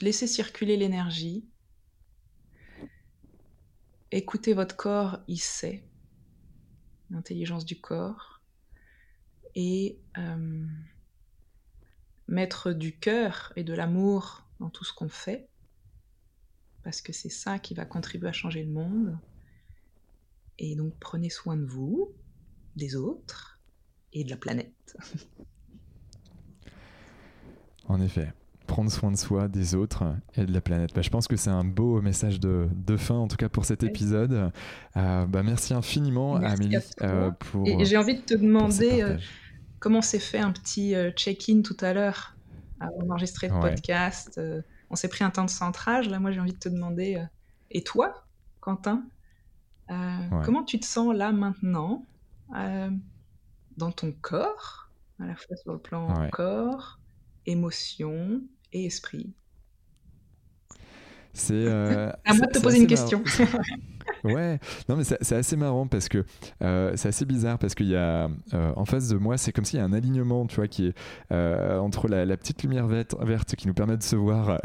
[0.00, 1.44] laisser circuler l'énergie.
[4.10, 5.84] Écoutez votre corps, il sait.
[7.10, 8.40] L'intelligence du corps.
[9.54, 10.66] Et euh,
[12.28, 15.48] mettre du cœur et de l'amour dans tout ce qu'on fait.
[16.82, 19.18] Parce que c'est ça qui va contribuer à changer le monde.
[20.58, 22.12] Et donc prenez soin de vous,
[22.76, 23.60] des autres
[24.12, 24.96] et de la planète.
[27.88, 28.32] En effet
[28.66, 30.04] prendre soin de soi, des autres
[30.34, 30.90] et de la planète.
[30.94, 33.64] Bah, je pense que c'est un beau message de, de, fin, en tout cas pour
[33.64, 34.52] cet épisode.
[34.96, 36.76] Euh, bah, merci infiniment, Amélie.
[37.02, 39.16] Euh, pour, et j'ai envie de te demander euh,
[39.78, 42.36] comment s'est fait un petit check-in tout à l'heure
[42.80, 44.40] avant d'enregistrer le podcast.
[44.90, 46.10] on s'est pris un temps de centrage.
[46.10, 47.24] Là, moi, j'ai envie de te demander,
[47.70, 48.26] et toi,
[48.60, 49.04] Quentin,
[50.44, 52.04] comment tu te sens là maintenant
[52.50, 54.90] dans ton corps,
[55.20, 56.98] à la fois sur le plan corps,
[57.46, 58.42] émotion,
[58.72, 59.32] et esprit?
[61.32, 63.22] C'est euh, à moi de te poser une question.
[64.34, 64.58] Ouais,
[64.88, 66.24] non mais c'est assez marrant parce que
[66.62, 69.64] euh, c'est assez bizarre parce qu'il y a euh, en face de moi, c'est comme
[69.64, 70.94] s'il y a un alignement, tu vois, qui est
[71.32, 74.58] euh, entre la, petite lumière verte, qui nous permet de se voir,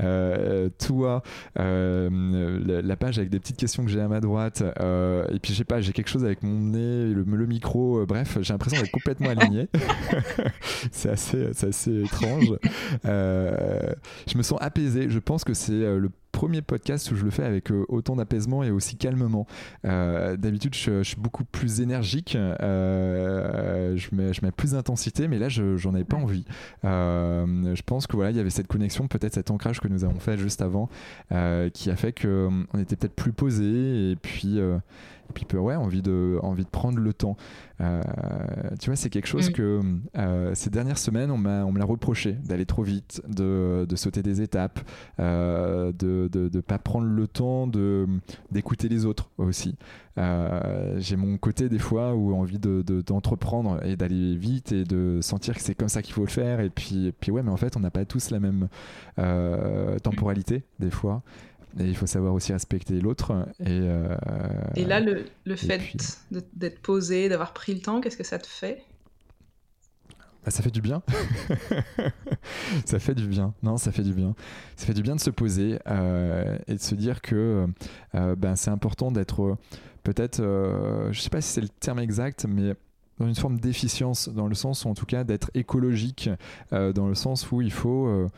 [0.78, 1.22] toi,
[1.56, 5.80] la, page avec des petites questions que j'ai à ma droite, et puis je pas,
[5.80, 9.68] j'ai quelque chose avec mon nez, le, le micro, bref, j'ai l'impression d'être complètement aligné.
[10.90, 12.52] c'est assez, assez étrange.
[13.04, 15.10] je me sens apaisé.
[15.10, 16.10] Je pense que c'est le
[16.40, 19.46] premier podcast où je le fais avec euh, autant d'apaisement et aussi calmement.
[19.84, 25.38] Euh, d'habitude, je, suis beaucoup plus énergique, euh, je, mets, je mets plus d'intensité, mais
[25.38, 26.46] là, je j'en avais pas envie.
[26.82, 30.18] je pense que voilà, il y avait cette connexion, peut-être cet ancrage que nous avons
[30.18, 30.88] fait juste avant,
[31.74, 34.58] qui a fait qu'on était peut-être plus posé et puis
[35.30, 37.36] et puis ouais, envie de, envie de prendre le temps.
[37.80, 38.02] Euh,
[38.78, 39.52] tu vois, c'est quelque chose mm.
[39.52, 39.80] que
[40.18, 44.22] euh, ces dernières semaines, on, on me l'a reproché d'aller trop vite, de, de, sauter
[44.22, 44.80] des étapes,
[45.18, 47.66] euh, de ne pas prendre le temps
[48.50, 49.76] d'écouter les autres aussi.
[50.16, 55.54] J'ai mon côté des fois où envie d'entreprendre de, et d'aller vite et de sentir
[55.54, 56.60] que c'est comme ça qu'il faut le faire.
[56.60, 58.68] Et puis, et puis ouais, mais en fait, on n'a pas tous la même
[60.02, 61.22] temporalité des fois.
[61.78, 63.46] Et il faut savoir aussi respecter l'autre.
[63.60, 64.16] Et, euh,
[64.74, 65.80] et là, le, le fait
[66.54, 68.82] d'être posé, d'avoir pris le temps, qu'est-ce que ça te fait?
[70.44, 71.02] Bah, ça fait du bien.
[72.84, 73.54] ça fait du bien.
[73.62, 74.34] Non, ça fait du bien.
[74.76, 77.66] Ça fait du bien de se poser euh, et de se dire que
[78.14, 79.56] euh, ben, c'est important d'être
[80.02, 80.42] peut-être,
[81.10, 82.74] je sais pas si c'est le terme exact, mais
[83.18, 86.30] dans une forme d'efficience, dans le sens, en tout cas, d'être écologique,
[86.70, 88.28] dans le sens où il faut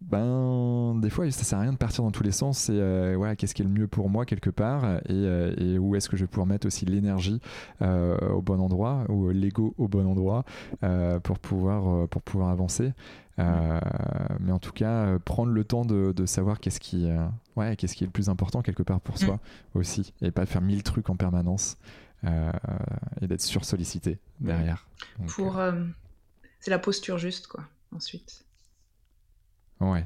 [0.00, 3.14] ben des fois ça sert à rien de partir dans tous les sens c'est euh,
[3.16, 6.08] voilà qu'est-ce qui est le mieux pour moi quelque part et, euh, et où est-ce
[6.08, 7.40] que je vais pouvoir mettre aussi l'énergie
[7.82, 10.44] euh, au bon endroit ou l'ego au bon endroit
[11.24, 12.92] pour pouvoir pour pouvoir avancer.
[13.38, 17.08] Mais en tout cas prendre le temps de, de savoir qu'est-ce qui
[17.56, 19.34] ouais qu'est-ce qui est le plus important quelque part pour soi
[19.74, 19.78] mm.
[19.78, 21.76] aussi et pas faire mille trucs en permanence
[22.24, 24.86] et d'être sursollicité derrière.
[25.26, 25.60] Pour
[26.60, 27.64] c'est la posture juste quoi
[27.94, 28.44] ensuite
[29.80, 30.04] Ouais.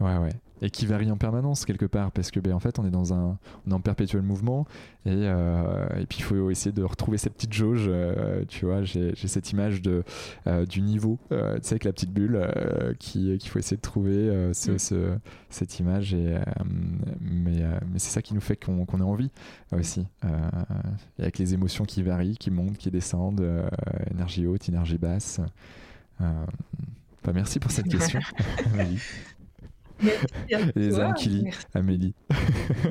[0.00, 0.32] Ouais, ouais.
[0.62, 3.12] Et qui varie en permanence quelque part, parce que ben, en fait, on est dans
[3.12, 4.66] un, on est en perpétuel mouvement,
[5.04, 7.86] et, euh, et puis il faut essayer de retrouver cette petite jauge.
[7.88, 10.04] Euh, tu vois, j'ai cette image de,
[10.46, 12.40] euh, du niveau, tu sais, avec la petite bulle,
[12.98, 14.78] qu'il faut essayer de trouver ce, mm.
[14.78, 15.18] ce,
[15.50, 16.14] cette image.
[16.14, 16.38] Et,
[17.20, 17.62] mais
[17.92, 19.30] mais c'est ça qui nous fait qu'on qu ait envie
[19.72, 20.06] aussi.
[21.18, 23.44] et avec les émotions qui varient, qui montent, qui descendent,
[24.10, 25.40] énergie haute, énergie basse.
[27.24, 28.20] Bah, merci pour cette question,
[28.74, 29.00] Amélie.
[30.74, 32.14] Les âmes qui Amélie.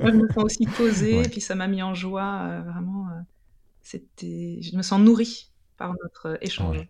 [0.01, 3.07] Moi, je me sens aussi posée, et puis ça m'a mis en joie, euh, vraiment.
[3.09, 3.21] Euh,
[3.81, 6.87] c'était, je me sens nourrie par notre échange.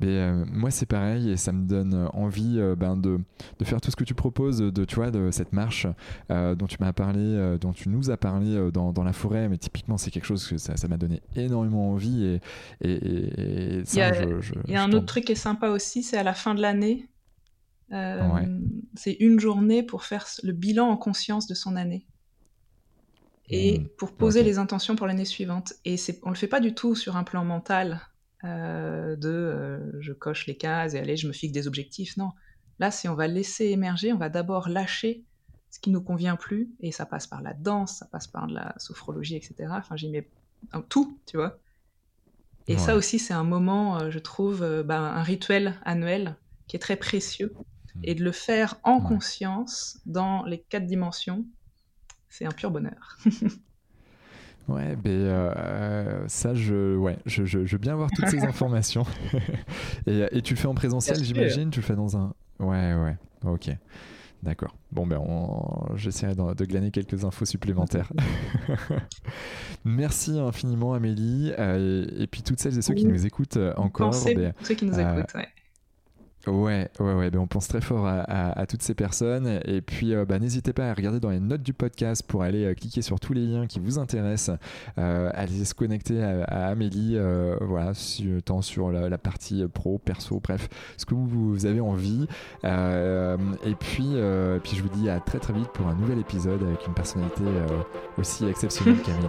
[0.00, 3.20] Mais euh, moi, c'est pareil et ça me donne envie euh, ben, de,
[3.58, 5.86] de, faire tout ce que tu proposes, de, tu vois, de cette marche
[6.30, 9.48] euh, dont tu m'as parlé, dont tu nous as parlé dans, dans, la forêt.
[9.48, 12.24] Mais typiquement, c'est quelque chose que ça m'a donné énormément envie.
[12.24, 12.40] Et,
[12.80, 14.24] et, il y a,
[14.66, 16.60] il y a un autre truc qui est sympa aussi, c'est à la fin de
[16.60, 17.08] l'année.
[18.94, 22.06] C'est une journée pour faire le bilan en conscience de son année
[23.48, 23.88] et mmh.
[23.98, 25.74] pour poser les intentions pour l'année suivante.
[25.84, 28.00] Et on le fait pas du tout sur un plan mental.
[28.46, 32.16] Euh, de euh, je coche les cases et allez, je me fixe des objectifs.
[32.16, 32.32] Non.
[32.78, 35.24] Là, si on va laisser émerger, on va d'abord lâcher
[35.70, 38.54] ce qui nous convient plus, et ça passe par la danse, ça passe par de
[38.54, 39.54] la sophrologie, etc.
[39.70, 40.28] Enfin, j'y mets
[40.88, 41.58] tout, tu vois.
[42.68, 46.36] Et ça aussi, c'est un moment, euh, je trouve, bah, un rituel annuel
[46.66, 47.54] qui est très précieux.
[47.94, 48.00] Mmh.
[48.04, 51.46] Et de le faire en conscience, dans les quatre dimensions,
[52.28, 53.18] c'est un pur bonheur.
[54.68, 59.04] Ouais, ben euh, ça, je, ouais, je, je, veux bien avoir toutes ces informations.
[60.06, 62.34] et, et, tu le fais en présentiel, j'imagine Tu le fais dans un.
[62.58, 63.70] Ouais, ouais, ok.
[64.42, 64.76] D'accord.
[64.92, 65.20] Bon, ben,
[65.96, 68.12] j'essaierai de, glaner quelques infos supplémentaires.
[69.84, 71.52] Merci infiniment, Amélie.
[71.58, 74.10] Euh, et, puis, toutes celles et ceux qui nous écoutent euh, encore.
[74.10, 75.48] Pensez, ben, ceux qui nous écoutent, ouais.
[76.46, 77.30] Ouais, ouais, ouais.
[77.30, 79.60] Ben on pense très fort à, toutes ces personnes.
[79.64, 82.64] Et puis, euh, bah, n'hésitez pas à regarder dans les notes du podcast pour aller
[82.64, 84.56] euh, cliquer sur tous les liens qui vous intéressent.
[84.98, 87.18] Euh, aller se connecter à, Amélie,
[87.60, 87.92] voilà,
[88.44, 92.26] tant sur la, partie pro, perso, bref, ce que vous, avez envie.
[92.64, 94.14] et puis,
[94.62, 97.44] puis, je vous dis à très très vite pour un nouvel épisode avec une personnalité
[98.18, 99.26] aussi exceptionnelle qu'Amélie.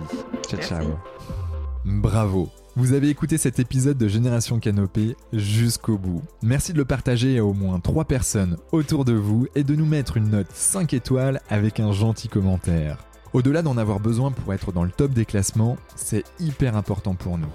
[0.47, 1.46] Ciao, ciao.
[1.87, 2.49] Bravo.
[2.75, 6.21] Vous avez écouté cet épisode de Génération Canopée jusqu'au bout.
[6.43, 9.85] Merci de le partager à au moins 3 personnes autour de vous et de nous
[9.85, 13.05] mettre une note 5 étoiles avec un gentil commentaire.
[13.31, 17.37] Au-delà d'en avoir besoin pour être dans le top des classements, c'est hyper important pour
[17.37, 17.47] nous.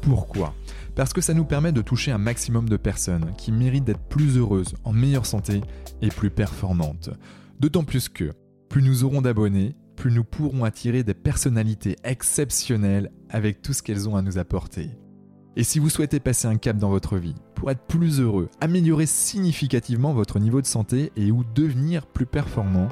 [0.00, 0.54] Pourquoi?
[0.94, 4.38] Parce que ça nous permet de toucher un maximum de personnes qui méritent d'être plus
[4.38, 5.60] heureuses, en meilleure santé
[6.02, 7.10] et plus performantes.
[7.58, 8.30] D'autant plus que,
[8.68, 14.08] plus nous aurons d'abonnés, plus nous pourrons attirer des personnalités exceptionnelles avec tout ce qu'elles
[14.08, 14.90] ont à nous apporter.
[15.54, 19.06] Et si vous souhaitez passer un cap dans votre vie, pour être plus heureux, améliorer
[19.06, 22.88] significativement votre niveau de santé et ou devenir plus performant,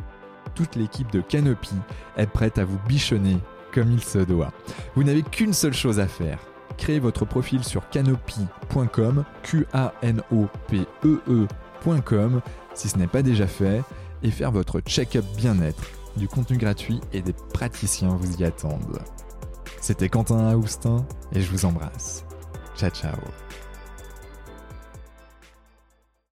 [0.55, 1.75] toute l'équipe de Canopy
[2.17, 3.39] est prête à vous bichonner
[3.73, 4.53] comme il se doit.
[4.95, 6.39] Vous n'avez qu'une seule chose à faire.
[6.77, 12.41] Créez votre profil sur canopy.com, Q A N O P E E.com
[12.75, 13.83] si ce n'est pas déjà fait
[14.23, 19.01] et faire votre check-up bien-être du contenu gratuit et des praticiens vous y attendent.
[19.81, 22.25] C'était Quentin Aoustin et je vous embrasse.
[22.77, 23.17] Ciao ciao